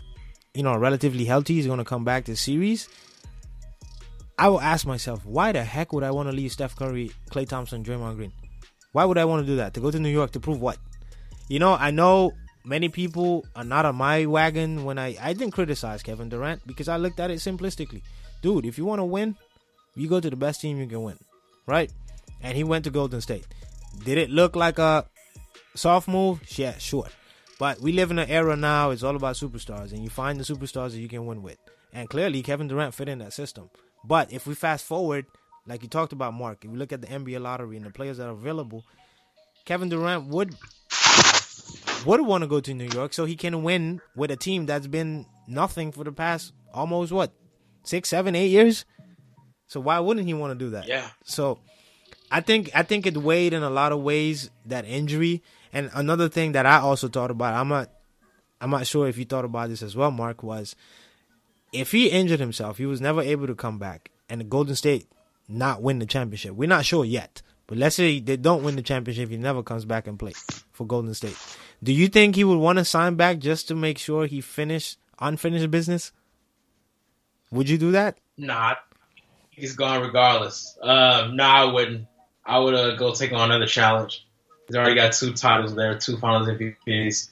you 0.54 0.64
know, 0.64 0.78
relatively 0.78 1.26
healthy, 1.26 1.56
he's 1.56 1.68
going 1.68 1.80
to 1.80 1.86
come 1.86 2.04
back 2.04 2.26
this 2.26 2.42
series. 2.42 2.88
I 4.40 4.50
will 4.50 4.62
ask 4.62 4.86
myself, 4.86 5.26
why 5.26 5.52
the 5.52 5.64
heck 5.64 5.94
would 5.94 6.04
I 6.04 6.12
want 6.12 6.30
to 6.30 6.36
leave 6.36 6.52
Steph 6.52 6.76
Curry, 6.76 7.12
Klay 7.32 7.48
Thompson, 7.48 7.84
Draymond 7.84 8.18
Green? 8.18 8.32
Why 8.92 9.06
would 9.06 9.18
I 9.18 9.26
want 9.26 9.46
to 9.46 9.48
do 9.52 9.58
that? 9.58 9.74
To 9.74 9.80
go 9.80 9.92
to 9.92 10.00
New 10.00 10.10
York 10.10 10.32
to 10.32 10.40
prove 10.40 10.62
what? 10.62 10.78
You 11.50 11.60
know, 11.60 11.74
I 11.74 11.92
know 11.92 12.34
many 12.64 12.90
people 12.90 13.46
are 13.56 13.64
not 13.64 13.86
on 13.86 13.96
my 13.96 14.26
wagon 14.26 14.84
when 14.84 15.00
I 15.00 15.16
I 15.22 15.34
didn't 15.34 15.54
criticize 15.54 16.04
Kevin 16.04 16.30
Durant 16.30 16.66
because 16.68 16.88
I 16.88 16.98
looked 16.98 17.20
at 17.20 17.32
it 17.32 17.40
simplistically. 17.40 18.02
Dude, 18.42 18.66
if 18.66 18.78
you 18.78 18.86
want 18.86 19.00
to 19.00 19.06
win, 19.06 19.36
you 19.96 20.08
go 20.08 20.20
to 20.20 20.30
the 20.30 20.36
best 20.36 20.62
team 20.62 20.78
you 20.78 20.88
can 20.88 21.02
win, 21.02 21.18
right? 21.66 21.92
And 22.42 22.56
he 22.56 22.64
went 22.64 22.84
to 22.86 22.92
Golden 22.92 23.22
State. 23.22 23.48
Did 24.04 24.18
it 24.18 24.30
look 24.30 24.56
like 24.56 24.78
a 24.78 25.06
soft 25.76 26.08
move? 26.08 26.42
Yeah, 26.58 26.78
sure. 26.78 27.08
But 27.60 27.82
we 27.82 27.92
live 27.92 28.12
in 28.12 28.20
an 28.20 28.30
era 28.30 28.56
now, 28.56 28.92
it's 28.92 29.04
all 29.04 29.16
about 29.16 29.36
superstars, 29.36 29.92
and 29.92 30.04
you 30.04 30.10
find 30.10 30.40
the 30.40 30.44
superstars 30.44 30.92
that 30.92 31.00
you 31.00 31.08
can 31.08 31.26
win 31.26 31.42
with. 31.42 31.58
And 31.92 32.10
clearly, 32.10 32.44
Kevin 32.44 32.68
Durant 32.68 32.94
fit 32.94 33.10
in 33.10 33.20
that 33.20 33.34
system. 33.34 33.70
But 34.04 34.32
if 34.32 34.46
we 34.46 34.54
fast 34.54 34.86
forward, 34.86 35.26
like 35.66 35.82
you 35.82 35.90
talked 35.90 36.14
about, 36.14 36.34
Mark, 36.34 36.64
if 36.64 36.72
we 36.72 36.78
look 36.78 36.94
at 36.94 37.02
the 37.02 37.08
NBA 37.08 37.42
lottery 37.42 37.78
and 37.78 37.86
the 37.86 37.90
players 37.90 38.18
that 38.18 38.28
are 38.28 38.32
available, 38.32 38.84
Kevin 39.66 39.90
Durant 39.90 40.28
would 40.28 40.56
would 42.06 42.22
want 42.22 42.44
to 42.44 42.48
go 42.48 42.60
to 42.60 42.74
New 42.74 42.88
York 42.94 43.12
so 43.12 43.26
he 43.26 43.36
can 43.36 43.64
win 43.64 44.02
with 44.16 44.32
a 44.32 44.36
team 44.36 44.66
that's 44.66 44.88
been 44.88 45.26
nothing 45.48 45.92
for 45.92 46.04
the 46.04 46.12
past 46.12 46.54
almost 46.74 47.12
what 47.12 47.34
six, 47.84 48.10
seven, 48.10 48.36
eight 48.36 48.48
years. 48.48 48.86
So 49.68 49.80
why 49.80 50.00
wouldn't 50.00 50.26
he 50.26 50.34
want 50.34 50.58
to 50.58 50.66
do 50.66 50.72
that? 50.72 50.88
Yeah. 50.88 51.10
So 51.24 51.60
I 52.32 52.42
think 52.42 52.70
I 52.74 52.84
think 52.84 53.06
it 53.06 53.18
weighed 53.18 53.54
in 53.54 53.64
a 53.64 53.70
lot 53.70 53.92
of 53.92 54.02
ways 54.02 54.50
that 54.66 54.86
injury. 54.86 55.44
And 55.78 55.92
another 55.94 56.28
thing 56.28 56.54
that 56.54 56.66
I 56.66 56.80
also 56.80 57.08
thought 57.08 57.30
about, 57.30 57.54
I'm 57.54 57.68
not 57.68 57.92
I'm 58.60 58.72
not 58.72 58.88
sure 58.88 59.08
if 59.08 59.16
you 59.20 59.26
thought 59.26 59.46
about 59.46 59.70
this 59.70 59.84
as 59.84 59.96
well, 59.96 60.10
Mark, 60.10 60.42
was 60.42 60.76
if 61.72 61.92
he 61.92 62.08
injured 62.08 62.40
himself, 62.40 62.80
he 62.80 62.88
was 62.88 63.00
never 63.00 63.22
able 63.22 63.46
to 63.46 63.54
come 63.54 63.78
back 63.78 64.10
and 64.28 64.42
the 64.42 64.46
Golden 64.46 64.74
State 64.74 65.06
not 65.48 65.84
win 65.84 66.00
the 66.00 66.08
championship. 66.08 66.56
We're 66.56 66.68
not 66.68 66.84
sure 66.84 67.06
yet, 67.06 67.44
But 67.68 67.78
let's 67.78 67.96
say 67.96 68.20
they 68.20 68.38
don't 68.38 68.64
win 68.64 68.76
the 68.76 68.82
championship, 68.82 69.30
he 69.30 69.38
never 69.38 69.62
comes 69.62 69.86
back 69.86 70.08
and 70.08 70.18
play 70.18 70.34
for 70.74 70.88
Golden 70.88 71.14
State. 71.14 71.38
Do 71.84 71.94
you 71.94 72.08
think 72.08 72.36
he 72.36 72.44
would 72.44 72.58
want 72.58 72.80
to 72.80 72.84
sign 72.86 73.14
back 73.14 73.38
just 73.38 73.68
to 73.68 73.76
make 73.76 74.00
sure 74.00 74.26
he 74.26 74.42
finish 74.42 74.98
unfinished 75.20 75.70
business? 75.70 76.12
Would 77.52 77.70
you 77.70 77.78
do 77.78 77.92
that? 77.92 78.18
Nah, 78.36 78.78
he's 79.52 79.76
gone 79.76 80.02
regardless. 80.02 80.76
Um, 80.82 81.36
no, 81.36 81.44
nah, 81.44 81.62
I 81.62 81.66
wouldn't. 81.66 82.08
I 82.44 82.58
would 82.58 82.74
uh, 82.74 82.96
go 82.96 83.14
take 83.14 83.32
on 83.32 83.52
another 83.52 83.68
challenge. 83.68 84.27
He's 84.68 84.76
already 84.76 84.96
got 84.96 85.14
two 85.14 85.34
titles 85.34 85.76
there, 85.76 85.98
two 85.98 86.18
Finals 86.18 86.48
MVPs. 86.50 87.30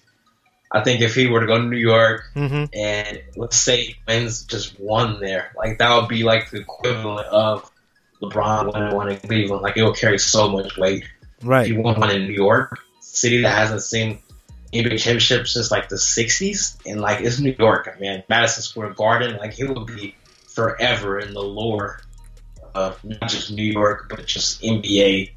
I 0.71 0.83
think 0.83 1.01
if 1.01 1.15
he 1.15 1.27
were 1.27 1.41
to 1.41 1.47
go 1.47 1.57
to 1.57 1.63
New 1.63 1.77
York 1.77 2.23
mm-hmm. 2.36 2.65
and 2.73 3.21
let's 3.36 3.57
say 3.57 3.86
he 3.86 3.95
wins 4.07 4.45
just 4.45 4.79
one 4.79 5.19
there, 5.19 5.53
like 5.55 5.77
that 5.77 5.95
would 5.95 6.09
be 6.09 6.23
like 6.23 6.49
the 6.49 6.59
equivalent 6.59 7.27
of 7.27 7.69
LeBron 8.21 8.73
winning 8.73 8.95
one 8.95 9.09
in 9.09 9.17
Cleveland. 9.17 9.61
Like 9.61 9.77
it 9.77 9.83
will 9.83 9.93
carry 9.93 10.17
so 10.17 10.49
much 10.49 10.77
weight. 10.77 11.05
Right. 11.41 11.63
If 11.63 11.73
you 11.73 11.81
won 11.81 11.99
one 11.99 12.11
in 12.11 12.27
New 12.27 12.33
York, 12.33 12.79
city 12.99 13.41
that 13.41 13.55
hasn't 13.55 13.83
seen 13.83 14.19
NBA 14.73 14.99
championship 14.99 15.47
since 15.47 15.71
like 15.71 15.89
the 15.89 15.95
'60s, 15.95 16.77
and 16.86 16.99
like 16.99 17.21
it's 17.21 17.39
New 17.39 17.55
York, 17.57 17.93
I 17.93 17.99
mean 17.99 18.23
Madison 18.27 18.63
Square 18.63 18.91
Garden, 18.91 19.38
like 19.38 19.59
it 19.59 19.69
will 19.69 19.86
be 19.86 20.15
forever 20.47 21.19
in 21.19 21.33
the 21.33 21.41
lore 21.41 22.01
of 22.73 23.01
not 23.03 23.29
just 23.29 23.51
New 23.51 23.63
York, 23.63 24.07
but 24.09 24.25
just 24.25 24.61
NBA, 24.61 25.31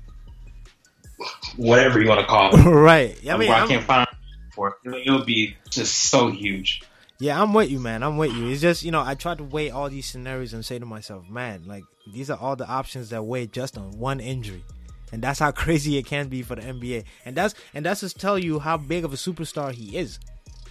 whatever 1.57 2.01
you 2.01 2.09
want 2.09 2.21
to 2.21 2.27
call 2.27 2.55
it. 2.55 2.63
right. 2.69 3.19
I 3.29 3.37
mean, 3.37 3.51
I 3.51 3.67
can't 3.67 3.85
find 3.85 4.07
for 4.55 4.77
it. 4.85 5.03
It'll 5.07 5.25
be 5.25 5.57
just 5.71 5.95
so 6.11 6.31
huge. 6.31 6.83
Yeah, 7.21 7.43
I'm 7.43 7.53
with 7.53 7.71
you, 7.71 7.81
man. 7.81 8.03
I'm 8.03 8.17
with 8.17 8.33
you. 8.33 8.49
It's 8.49 8.61
just 8.61 8.85
you 8.85 8.91
know 8.91 9.03
I 9.03 9.15
try 9.15 9.35
to 9.35 9.45
weigh 9.45 9.71
all 9.71 9.89
these 9.91 10.07
scenarios 10.07 10.53
and 10.53 10.65
say 10.65 10.79
to 10.79 10.87
myself, 10.87 11.29
man, 11.29 11.65
like 11.67 11.85
these 12.13 12.31
are 12.31 12.39
all 12.39 12.57
the 12.57 12.67
options 12.67 13.11
that 13.11 13.25
weigh 13.25 13.47
just 13.47 13.77
on 13.77 13.99
one 13.99 14.21
injury 14.21 14.63
and 15.13 15.23
that's 15.23 15.39
how 15.39 15.51
crazy 15.63 15.99
it 15.99 16.07
can 16.07 16.29
be 16.29 16.43
for 16.43 16.57
the 16.57 16.63
NBA. 16.63 17.05
And 17.25 17.37
that's 17.37 17.55
and 17.75 17.85
that's 17.85 18.01
just 18.01 18.21
tell 18.21 18.39
you 18.39 18.59
how 18.59 18.77
big 18.77 19.05
of 19.05 19.13
a 19.13 19.17
superstar 19.17 19.73
he 19.73 19.97
is. 19.97 20.19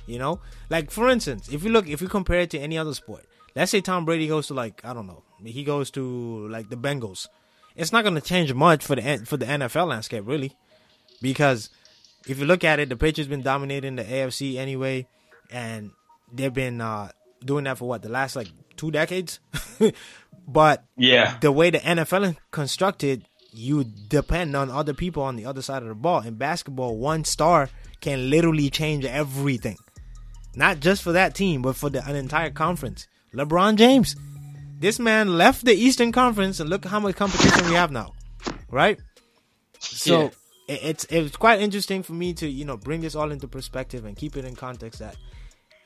You 0.06 0.20
know, 0.20 0.40
like 0.70 0.90
for 0.90 1.10
instance, 1.10 1.50
if 1.52 1.64
you 1.64 1.70
look, 1.70 1.88
if 1.88 2.02
you 2.02 2.08
compare 2.08 2.42
it 2.42 2.50
to 2.52 2.60
any 2.60 2.78
other 2.78 2.94
sport, 2.94 3.26
let's 3.56 3.72
say 3.72 3.82
Tom 3.82 4.06
Brady 4.06 4.28
goes 4.28 4.48
to 4.48 4.54
like 4.54 4.84
I 4.86 4.94
don't 4.94 5.08
know, 5.08 5.24
he 5.44 5.64
goes 5.64 5.92
to 5.92 6.48
like 6.48 6.70
the 6.70 6.78
Bengals. 6.78 7.28
It's 7.78 7.94
not 7.94 8.04
going 8.04 8.16
to 8.16 8.22
change 8.22 8.54
much 8.54 8.84
for 8.84 8.96
the 8.96 9.24
for 9.26 9.38
the 9.38 9.46
NFL 9.46 9.88
landscape, 9.88 10.24
really, 10.26 10.52
because 11.22 11.70
if 12.28 12.40
you 12.40 12.46
look 12.46 12.64
at 12.64 12.80
it, 12.80 12.90
the 12.90 12.98
Patriots 12.98 13.30
been 13.30 13.44
dominating 13.44 13.96
the 13.96 14.04
AFC 14.04 14.58
anyway, 14.58 15.08
and 15.52 15.92
they've 16.34 16.54
been 16.54 16.82
uh, 16.82 17.12
doing 17.46 17.66
that 17.66 17.78
for 17.78 17.88
what 17.88 18.02
the 18.02 18.10
last 18.10 18.36
like 18.36 18.50
two 18.76 18.90
decades. 18.90 19.40
but 20.48 20.84
yeah, 20.98 21.38
the 21.40 21.52
way 21.52 21.70
the 21.70 21.78
NFL 21.78 22.36
constructed, 22.52 23.26
you 23.52 23.84
depend 23.84 24.56
on 24.56 24.72
other 24.72 24.96
people 24.96 25.22
on 25.22 25.36
the 25.36 25.46
other 25.46 25.62
side 25.62 25.84
of 25.84 25.88
the 25.88 25.96
ball. 25.96 26.22
In 26.22 26.34
basketball, 26.34 26.98
one 26.98 27.24
star 27.26 27.70
can 28.02 28.32
literally 28.32 28.72
change 28.72 29.06
everything. 29.06 29.78
Not 30.56 30.80
just 30.80 31.04
for 31.04 31.12
that 31.12 31.36
team, 31.36 31.62
but 31.62 31.76
for 31.76 31.92
the, 31.92 32.04
an 32.08 32.16
entire 32.16 32.50
conference. 32.50 33.08
LeBron 33.34 33.76
James. 33.76 34.16
This 34.80 35.00
man 35.00 35.38
left 35.38 35.66
the 35.66 35.74
Eastern 35.74 36.12
Conference 36.12 36.60
and 36.60 36.70
look 36.70 36.86
how 36.86 37.00
much 37.00 37.16
competition 37.16 37.68
we 37.68 37.74
have 37.74 37.92
now. 37.92 38.14
Right? 38.70 39.00
So 39.80 40.32
yeah. 40.68 40.78
it's 40.84 41.06
it's 41.06 41.36
quite 41.36 41.62
interesting 41.62 42.04
for 42.04 42.14
me 42.14 42.34
to, 42.36 42.48
you 42.48 42.66
know, 42.66 42.78
bring 42.78 43.02
this 43.02 43.16
all 43.16 43.32
into 43.32 43.48
perspective 43.48 44.06
and 44.06 44.16
keep 44.16 44.38
it 44.38 44.46
in 44.46 44.56
context 44.56 45.00
that 45.00 45.16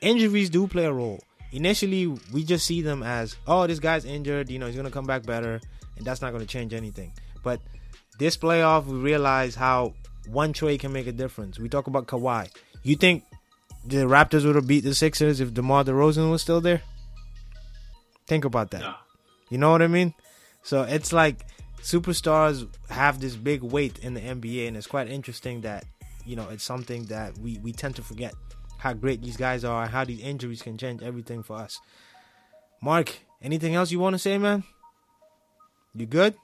injuries 0.00 0.50
do 0.50 0.66
play 0.66 0.84
a 0.84 0.92
role. 0.92 1.20
Initially, 1.52 2.06
we 2.32 2.44
just 2.44 2.66
see 2.66 2.82
them 2.82 3.02
as, 3.02 3.36
oh, 3.46 3.66
this 3.66 3.78
guy's 3.78 4.04
injured, 4.04 4.50
you 4.50 4.58
know, 4.58 4.66
he's 4.66 4.74
going 4.74 4.86
to 4.86 4.92
come 4.92 5.04
back 5.04 5.22
better, 5.24 5.60
and 5.96 6.04
that's 6.04 6.22
not 6.22 6.30
going 6.32 6.40
to 6.40 6.48
change 6.48 6.72
anything. 6.72 7.12
But 7.42 7.60
this 8.18 8.36
playoff, 8.36 8.86
we 8.86 8.98
realize 8.98 9.54
how 9.54 9.94
one 10.26 10.52
trade 10.52 10.80
can 10.80 10.92
make 10.92 11.06
a 11.06 11.12
difference. 11.12 11.58
We 11.58 11.68
talk 11.68 11.88
about 11.88 12.06
Kawhi. 12.06 12.48
You 12.82 12.96
think 12.96 13.24
the 13.84 13.98
Raptors 13.98 14.46
would 14.46 14.56
have 14.56 14.66
beat 14.66 14.84
the 14.84 14.94
Sixers 14.94 15.40
if 15.40 15.52
DeMar 15.52 15.84
DeRozan 15.84 16.30
was 16.30 16.40
still 16.40 16.60
there? 16.60 16.82
Think 18.26 18.44
about 18.44 18.70
that. 18.70 18.80
No. 18.80 18.94
You 19.50 19.58
know 19.58 19.70
what 19.70 19.82
I 19.82 19.86
mean? 19.86 20.14
So 20.62 20.82
it's 20.82 21.12
like 21.12 21.46
superstars 21.82 22.68
have 22.88 23.20
this 23.20 23.36
big 23.36 23.62
weight 23.62 23.98
in 23.98 24.14
the 24.14 24.20
NBA, 24.20 24.68
and 24.68 24.76
it's 24.76 24.86
quite 24.86 25.08
interesting 25.08 25.62
that 25.62 25.84
you 26.24 26.36
know 26.36 26.48
it's 26.50 26.64
something 26.64 27.04
that 27.06 27.36
we 27.38 27.58
we 27.58 27.72
tend 27.72 27.96
to 27.96 28.02
forget 28.02 28.34
how 28.78 28.92
great 28.92 29.22
these 29.22 29.36
guys 29.36 29.64
are, 29.64 29.82
and 29.82 29.92
how 29.92 30.04
these 30.04 30.20
injuries 30.20 30.62
can 30.62 30.78
change 30.78 31.02
everything 31.02 31.42
for 31.42 31.56
us. 31.56 31.80
Mark, 32.80 33.18
anything 33.40 33.74
else 33.74 33.92
you 33.92 34.00
want 34.00 34.14
to 34.14 34.18
say, 34.18 34.38
man? 34.38 34.64
You 35.94 36.06
good? 36.06 36.34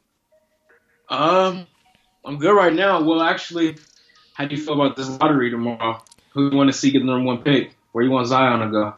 Um, 1.09 1.66
I'm 2.24 2.39
good 2.39 2.55
right 2.55 2.72
now. 2.72 3.03
Well, 3.03 3.22
actually, 3.22 3.76
how 4.35 4.47
do 4.47 4.55
you 4.55 4.62
feel 4.62 4.74
about 4.74 4.97
this 4.97 5.09
lottery 5.09 5.51
tomorrow? 5.51 6.03
Who 6.33 6.51
you 6.51 6.57
want 6.57 6.68
to 6.68 6.76
see 6.76 6.91
get 6.91 7.01
the 7.01 7.07
number 7.07 7.24
one 7.24 7.43
pick? 7.43 7.74
Where 7.93 8.05
you 8.05 8.11
want 8.11 8.26
Zion 8.26 8.61
to 8.61 8.70
go? 8.70 8.95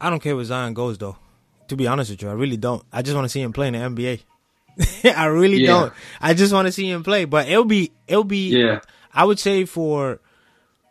I 0.00 0.08
don't 0.08 0.20
care 0.20 0.34
where 0.34 0.44
Zion 0.44 0.72
goes, 0.72 0.96
though. 0.96 1.16
To 1.70 1.76
be 1.76 1.86
honest 1.86 2.10
with 2.10 2.20
you, 2.22 2.28
I 2.28 2.32
really 2.32 2.56
don't. 2.56 2.84
I 2.92 3.02
just 3.02 3.14
want 3.14 3.26
to 3.26 3.28
see 3.28 3.40
him 3.40 3.52
play 3.52 3.68
in 3.68 3.74
the 3.74 3.78
NBA. 3.78 5.14
I 5.16 5.26
really 5.26 5.58
yeah. 5.58 5.66
don't. 5.68 5.92
I 6.20 6.34
just 6.34 6.52
want 6.52 6.66
to 6.66 6.72
see 6.72 6.90
him 6.90 7.04
play. 7.04 7.26
But 7.26 7.48
it'll 7.48 7.64
be, 7.64 7.92
it'll 8.08 8.24
be. 8.24 8.48
Yeah. 8.48 8.80
I 9.14 9.24
would 9.24 9.38
say 9.38 9.64
for, 9.66 10.20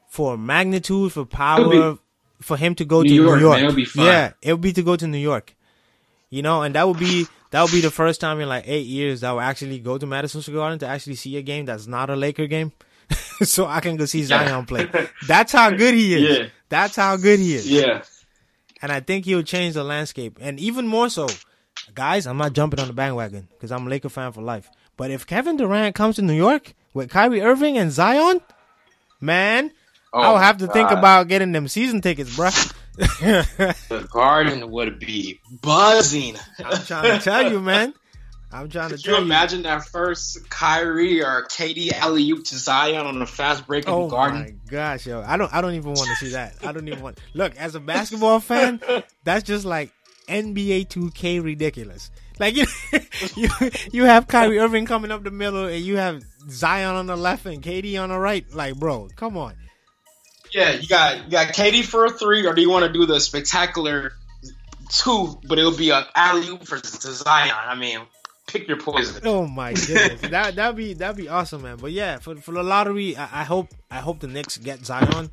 for 0.07 0.37
magnitude, 0.37 1.11
for 1.11 1.25
power, 1.25 1.97
for 2.41 2.55
him 2.55 2.75
to 2.75 2.85
go 2.85 3.01
New 3.01 3.09
to 3.09 3.15
York, 3.15 3.39
New 3.39 3.45
York. 3.45 3.61
Man, 3.61 3.69
it'll 3.71 4.05
yeah, 4.05 4.31
it'll 4.41 4.57
be 4.57 4.71
to 4.71 4.81
go 4.81 4.95
to 4.95 5.05
New 5.05 5.17
York. 5.17 5.53
You 6.29 6.43
know, 6.43 6.61
and 6.61 6.75
that 6.75 6.87
would 6.87 6.99
be 6.99 7.27
that 7.51 7.61
would 7.61 7.71
be 7.73 7.81
the 7.81 7.91
first 7.91 8.21
time 8.21 8.39
in 8.39 8.47
like 8.47 8.63
eight 8.65 8.85
years 8.85 9.19
that 9.19 9.31
I 9.31 9.33
will 9.33 9.41
actually 9.41 9.79
go 9.79 9.97
to 9.97 10.05
Madison 10.05 10.41
Square 10.41 10.59
Garden 10.59 10.79
to 10.79 10.87
actually 10.87 11.15
see 11.15 11.35
a 11.35 11.41
game 11.41 11.65
that's 11.65 11.87
not 11.87 12.09
a 12.09 12.15
Laker 12.15 12.47
game. 12.47 12.71
so 13.41 13.65
I 13.65 13.81
can 13.81 13.97
go 13.97 14.05
see 14.05 14.23
Zion 14.23 14.65
play. 14.65 14.87
That's 15.27 15.51
how 15.51 15.71
good 15.71 15.93
he 15.93 16.13
is. 16.13 16.21
Yeah. 16.39 16.47
That's 16.69 16.95
how 16.95 17.17
good 17.17 17.39
he 17.39 17.55
is. 17.55 17.69
Yeah. 17.69 18.03
And 18.81 18.91
I 18.91 18.99
think 18.99 19.25
he'll 19.25 19.43
change 19.43 19.73
the 19.73 19.83
landscape. 19.83 20.37
And 20.41 20.59
even 20.59 20.87
more 20.87 21.09
so, 21.09 21.27
guys, 21.93 22.25
I'm 22.27 22.37
not 22.37 22.53
jumping 22.53 22.79
on 22.79 22.87
the 22.87 22.93
bandwagon 22.93 23.47
because 23.51 23.71
I'm 23.71 23.85
a 23.85 23.89
Laker 23.89 24.09
fan 24.09 24.31
for 24.31 24.41
life. 24.41 24.69
But 24.97 25.11
if 25.11 25.27
Kevin 25.27 25.57
Durant 25.57 25.95
comes 25.95 26.15
to 26.15 26.21
New 26.21 26.33
York 26.33 26.73
with 26.93 27.09
Kyrie 27.09 27.41
Irving 27.41 27.77
and 27.77 27.91
Zion, 27.91 28.41
man, 29.21 29.71
oh, 30.13 30.21
I'll 30.21 30.37
have 30.37 30.57
to 30.57 30.67
God. 30.67 30.73
think 30.73 30.91
about 30.91 31.27
getting 31.27 31.51
them 31.51 31.67
season 31.67 32.01
tickets, 32.01 32.35
bruh 32.35 32.73
the 32.99 34.07
garden 34.11 34.69
would 34.71 34.99
be 34.99 35.39
buzzing. 35.61 36.35
I'm 36.63 36.83
trying 36.83 37.17
to 37.17 37.23
tell 37.23 37.49
you, 37.49 37.61
man. 37.61 37.93
I'm 38.51 38.67
trying 38.69 38.89
Could 38.89 39.03
to 39.03 39.11
you 39.11 39.17
imagine 39.17 39.61
that 39.63 39.85
first 39.85 40.49
Kyrie 40.49 41.21
or 41.21 41.45
KD 41.45 41.91
alley 41.93 42.29
oop 42.31 42.45
to 42.45 42.57
Zion 42.57 43.05
on 43.05 43.21
a 43.21 43.27
fast 43.27 43.67
break 43.67 43.85
in 43.85 43.93
oh 43.93 44.03
the 44.03 44.09
garden? 44.09 44.37
Oh 44.37 44.43
my 44.43 44.53
gosh, 44.71 45.05
yo! 45.05 45.21
I 45.21 45.37
don't, 45.37 45.53
I 45.53 45.61
don't 45.61 45.75
even 45.75 45.93
want 45.93 46.09
to 46.09 46.15
see 46.15 46.31
that. 46.31 46.55
I 46.63 46.71
don't 46.71 46.87
even 46.87 47.01
want. 47.01 47.19
Look, 47.35 47.55
as 47.57 47.75
a 47.75 47.79
basketball 47.79 48.39
fan, 48.39 48.81
that's 49.23 49.43
just 49.43 49.65
like 49.65 49.91
NBA 50.27 50.87
2K 50.87 51.43
ridiculous. 51.43 52.09
Like 52.39 52.55
you, 52.55 52.65
you, 53.35 53.49
you 53.91 54.05
have 54.05 54.27
Kyrie 54.27 54.57
Irving 54.57 54.85
coming 54.85 55.11
up 55.11 55.23
the 55.23 55.31
middle, 55.31 55.65
and 55.65 55.83
you 55.83 55.97
have 55.97 56.23
Zion 56.49 56.95
on 56.95 57.05
the 57.05 57.17
left 57.17 57.45
and 57.45 57.61
KD 57.61 58.01
on 58.01 58.09
the 58.09 58.17
right. 58.17 58.45
Like, 58.51 58.75
bro, 58.75 59.09
come 59.15 59.37
on. 59.37 59.55
Yeah, 60.51 60.71
you 60.71 60.87
got 60.87 61.25
you 61.25 61.31
got 61.31 61.49
KD 61.49 61.83
for 61.83 62.05
a 62.05 62.09
three, 62.09 62.47
or 62.47 62.55
do 62.55 62.61
you 62.61 62.71
want 62.71 62.85
to 62.85 62.91
do 62.91 63.05
the 63.05 63.19
spectacular 63.19 64.13
two, 64.89 65.39
but 65.47 65.59
it'll 65.59 65.77
be 65.77 65.91
an 65.91 66.05
alley 66.15 66.47
oop 66.47 66.65
for 66.65 66.79
Zion? 66.83 67.53
I 67.55 67.75
mean, 67.75 67.99
pick 68.51 68.67
your 68.67 68.77
poison. 68.77 69.21
Oh 69.25 69.47
my 69.47 69.73
goodness, 69.73 70.21
that 70.29 70.55
that'd 70.55 70.75
be 70.75 70.93
that'd 70.93 71.17
be 71.17 71.29
awesome, 71.29 71.61
man. 71.61 71.77
But 71.77 71.91
yeah, 71.91 72.17
for 72.17 72.35
for 72.35 72.51
the 72.51 72.63
lottery, 72.63 73.15
I, 73.15 73.41
I 73.41 73.43
hope 73.43 73.69
I 73.89 73.99
hope 73.99 74.19
the 74.19 74.27
Knicks 74.27 74.57
get 74.57 74.85
Zion, 74.85 75.29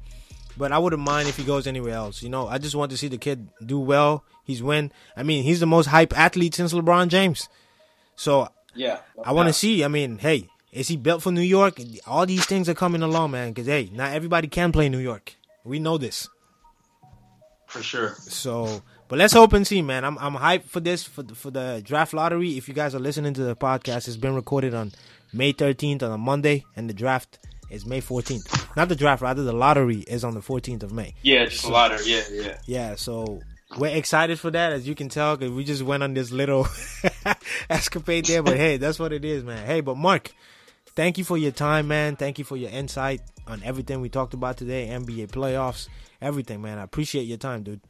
but 0.57 0.73
I 0.73 0.79
wouldn't 0.79 1.03
mind 1.03 1.29
if 1.29 1.37
he 1.37 1.45
goes 1.45 1.67
anywhere 1.67 1.95
else. 1.95 2.23
You 2.23 2.29
know, 2.29 2.47
I 2.47 2.59
just 2.59 2.75
want 2.75 2.91
to 2.93 2.97
see 2.97 3.09
the 3.09 3.19
kid 3.19 3.49
do 3.65 3.79
well. 3.79 4.25
He's 4.45 4.63
win. 4.63 4.93
I 5.17 5.23
mean, 5.23 5.45
he's 5.45 5.61
the 5.61 5.67
most 5.67 5.87
hype 5.87 6.17
athlete 6.17 6.55
since 6.55 6.73
LeBron 6.73 7.09
James. 7.09 7.49
So 8.15 8.49
yeah, 8.75 8.99
I 9.25 9.33
want 9.33 9.49
to 9.49 9.53
see. 9.53 9.85
I 9.85 9.89
mean, 9.89 10.19
hey, 10.19 10.49
is 10.73 10.89
he 10.89 10.97
built 10.97 11.23
for 11.23 11.33
New 11.33 11.41
York? 11.41 11.81
All 12.07 12.27
these 12.27 12.47
things 12.47 12.69
are 12.69 12.75
coming 12.75 13.03
along, 13.03 13.33
man. 13.33 13.51
Because 13.51 13.67
hey, 13.67 13.91
not 13.93 14.13
everybody 14.13 14.49
can 14.49 14.73
play 14.73 14.89
New 14.89 14.99
York. 14.99 15.35
We 15.65 15.79
know 15.79 15.99
this 15.99 16.29
for 17.67 17.83
sure. 17.83 18.15
So, 18.19 18.83
but 19.09 19.19
let's 19.19 19.33
hope 19.33 19.53
and 19.53 19.67
see, 19.67 19.83
man. 19.83 20.05
I'm 20.05 20.19
I'm 20.19 20.35
hyped 20.35 20.65
for 20.65 20.81
this 20.81 21.05
for 21.05 21.23
the, 21.23 21.35
for 21.35 21.51
the 21.51 21.83
draft 21.85 22.13
lottery. 22.13 22.57
If 22.57 22.69
you 22.69 22.75
guys 22.75 22.95
are 22.95 22.99
listening 22.99 23.35
to 23.35 23.45
the 23.45 23.57
podcast, 23.57 24.09
it's 24.09 24.17
been 24.17 24.35
recorded 24.35 24.75
on 24.75 24.93
May 25.33 25.53
13th 25.53 26.03
on 26.03 26.13
a 26.13 26.19
Monday, 26.19 26.65
and 26.75 26.89
the 26.89 26.95
draft 26.95 27.39
is 27.71 27.85
May 27.87 28.01
14th. 28.01 28.77
Not 28.77 28.89
the 28.89 28.97
draft, 28.97 29.23
rather 29.23 29.43
the 29.43 29.53
lottery 29.53 29.99
is 30.01 30.25
on 30.25 30.35
the 30.35 30.41
14th 30.41 30.83
of 30.83 30.93
May. 30.93 31.15
Yeah, 31.23 31.45
just 31.47 31.63
so, 31.63 31.71
lottery. 31.71 32.05
Yeah, 32.05 32.23
yeah. 32.31 32.59
Yeah, 32.67 32.95
so 32.95 33.41
we're 33.77 33.95
excited 33.95 34.39
for 34.39 34.51
that, 34.51 34.73
as 34.73 34.87
you 34.87 34.95
can 34.95 35.09
tell, 35.09 35.37
because 35.37 35.53
we 35.53 35.65
just 35.65 35.83
went 35.83 36.03
on 36.03 36.15
this 36.15 36.31
little 36.31 36.67
escapade 37.71 38.27
there. 38.27 38.43
But 38.43 38.57
hey, 38.57 38.77
that's 38.77 38.99
what 38.99 39.13
it 39.13 39.25
is, 39.25 39.45
man. 39.45 39.67
Hey, 39.67 39.81
but 39.81 39.97
Mark, 39.97 40.33
thank 40.95 41.19
you 41.19 41.25
for 41.25 41.37
your 41.37 41.53
time, 41.53 41.89
man. 41.89 42.17
Thank 42.17 42.39
you 42.39 42.45
for 42.45 42.57
your 42.57 42.71
insight 42.71 43.21
on 43.47 43.63
everything 43.65 44.01
we 44.01 44.09
talked 44.09 44.35
about 44.35 44.57
today, 44.57 44.89
NBA 44.89 45.31
playoffs, 45.31 45.89
everything, 46.21 46.63
man. 46.63 46.79
I 46.79 46.83
appreciate 46.83 47.25
your 47.25 47.39
time, 47.39 47.63
dude. 47.63 47.81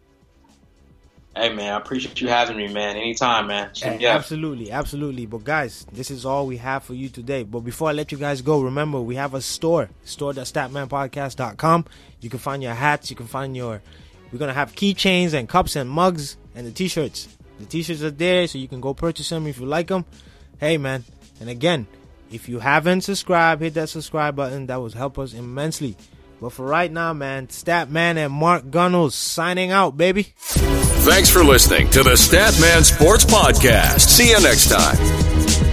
Hey 1.36 1.52
man, 1.52 1.74
I 1.74 1.76
appreciate 1.76 2.18
you 2.22 2.28
having 2.28 2.56
me, 2.56 2.66
man. 2.66 2.96
Anytime, 2.96 3.48
man. 3.48 3.70
Yeah. 4.00 4.16
Absolutely, 4.16 4.72
absolutely. 4.72 5.26
But 5.26 5.44
guys, 5.44 5.86
this 5.92 6.10
is 6.10 6.24
all 6.24 6.46
we 6.46 6.56
have 6.56 6.82
for 6.82 6.94
you 6.94 7.10
today. 7.10 7.42
But 7.42 7.60
before 7.60 7.90
I 7.90 7.92
let 7.92 8.10
you 8.10 8.16
guys 8.16 8.40
go, 8.40 8.62
remember 8.62 9.02
we 9.02 9.16
have 9.16 9.34
a 9.34 9.42
store, 9.42 9.90
store.statmanpodcast.com. 10.04 11.84
You 12.22 12.30
can 12.30 12.38
find 12.38 12.62
your 12.62 12.72
hats, 12.72 13.10
you 13.10 13.16
can 13.16 13.26
find 13.26 13.54
your 13.54 13.82
we're 14.32 14.38
gonna 14.38 14.54
have 14.54 14.74
keychains 14.74 15.34
and 15.34 15.46
cups 15.46 15.76
and 15.76 15.90
mugs 15.90 16.38
and 16.54 16.66
the 16.66 16.72
t-shirts. 16.72 17.28
The 17.60 17.66
t-shirts 17.66 18.02
are 18.02 18.10
there, 18.10 18.46
so 18.46 18.56
you 18.56 18.66
can 18.66 18.80
go 18.80 18.94
purchase 18.94 19.28
them 19.28 19.46
if 19.46 19.60
you 19.60 19.66
like 19.66 19.88
them. 19.88 20.06
Hey 20.58 20.78
man, 20.78 21.04
and 21.38 21.50
again, 21.50 21.86
if 22.32 22.48
you 22.48 22.60
haven't 22.60 23.02
subscribed, 23.02 23.60
hit 23.60 23.74
that 23.74 23.90
subscribe 23.90 24.36
button. 24.36 24.68
That 24.68 24.80
would 24.80 24.94
help 24.94 25.18
us 25.18 25.34
immensely. 25.34 25.96
But 26.40 26.52
for 26.52 26.66
right 26.66 26.92
now, 26.92 27.12
man, 27.12 27.46
Statman 27.48 28.16
and 28.16 28.32
Mark 28.32 28.70
Gunnels 28.70 29.14
signing 29.14 29.70
out, 29.70 29.96
baby. 29.96 30.34
Thanks 30.36 31.30
for 31.30 31.42
listening 31.44 31.88
to 31.90 32.02
the 32.02 32.10
Statman 32.10 32.84
Sports 32.84 33.24
Podcast. 33.24 34.00
See 34.00 34.30
you 34.30 34.40
next 34.40 34.68
time. 34.68 35.65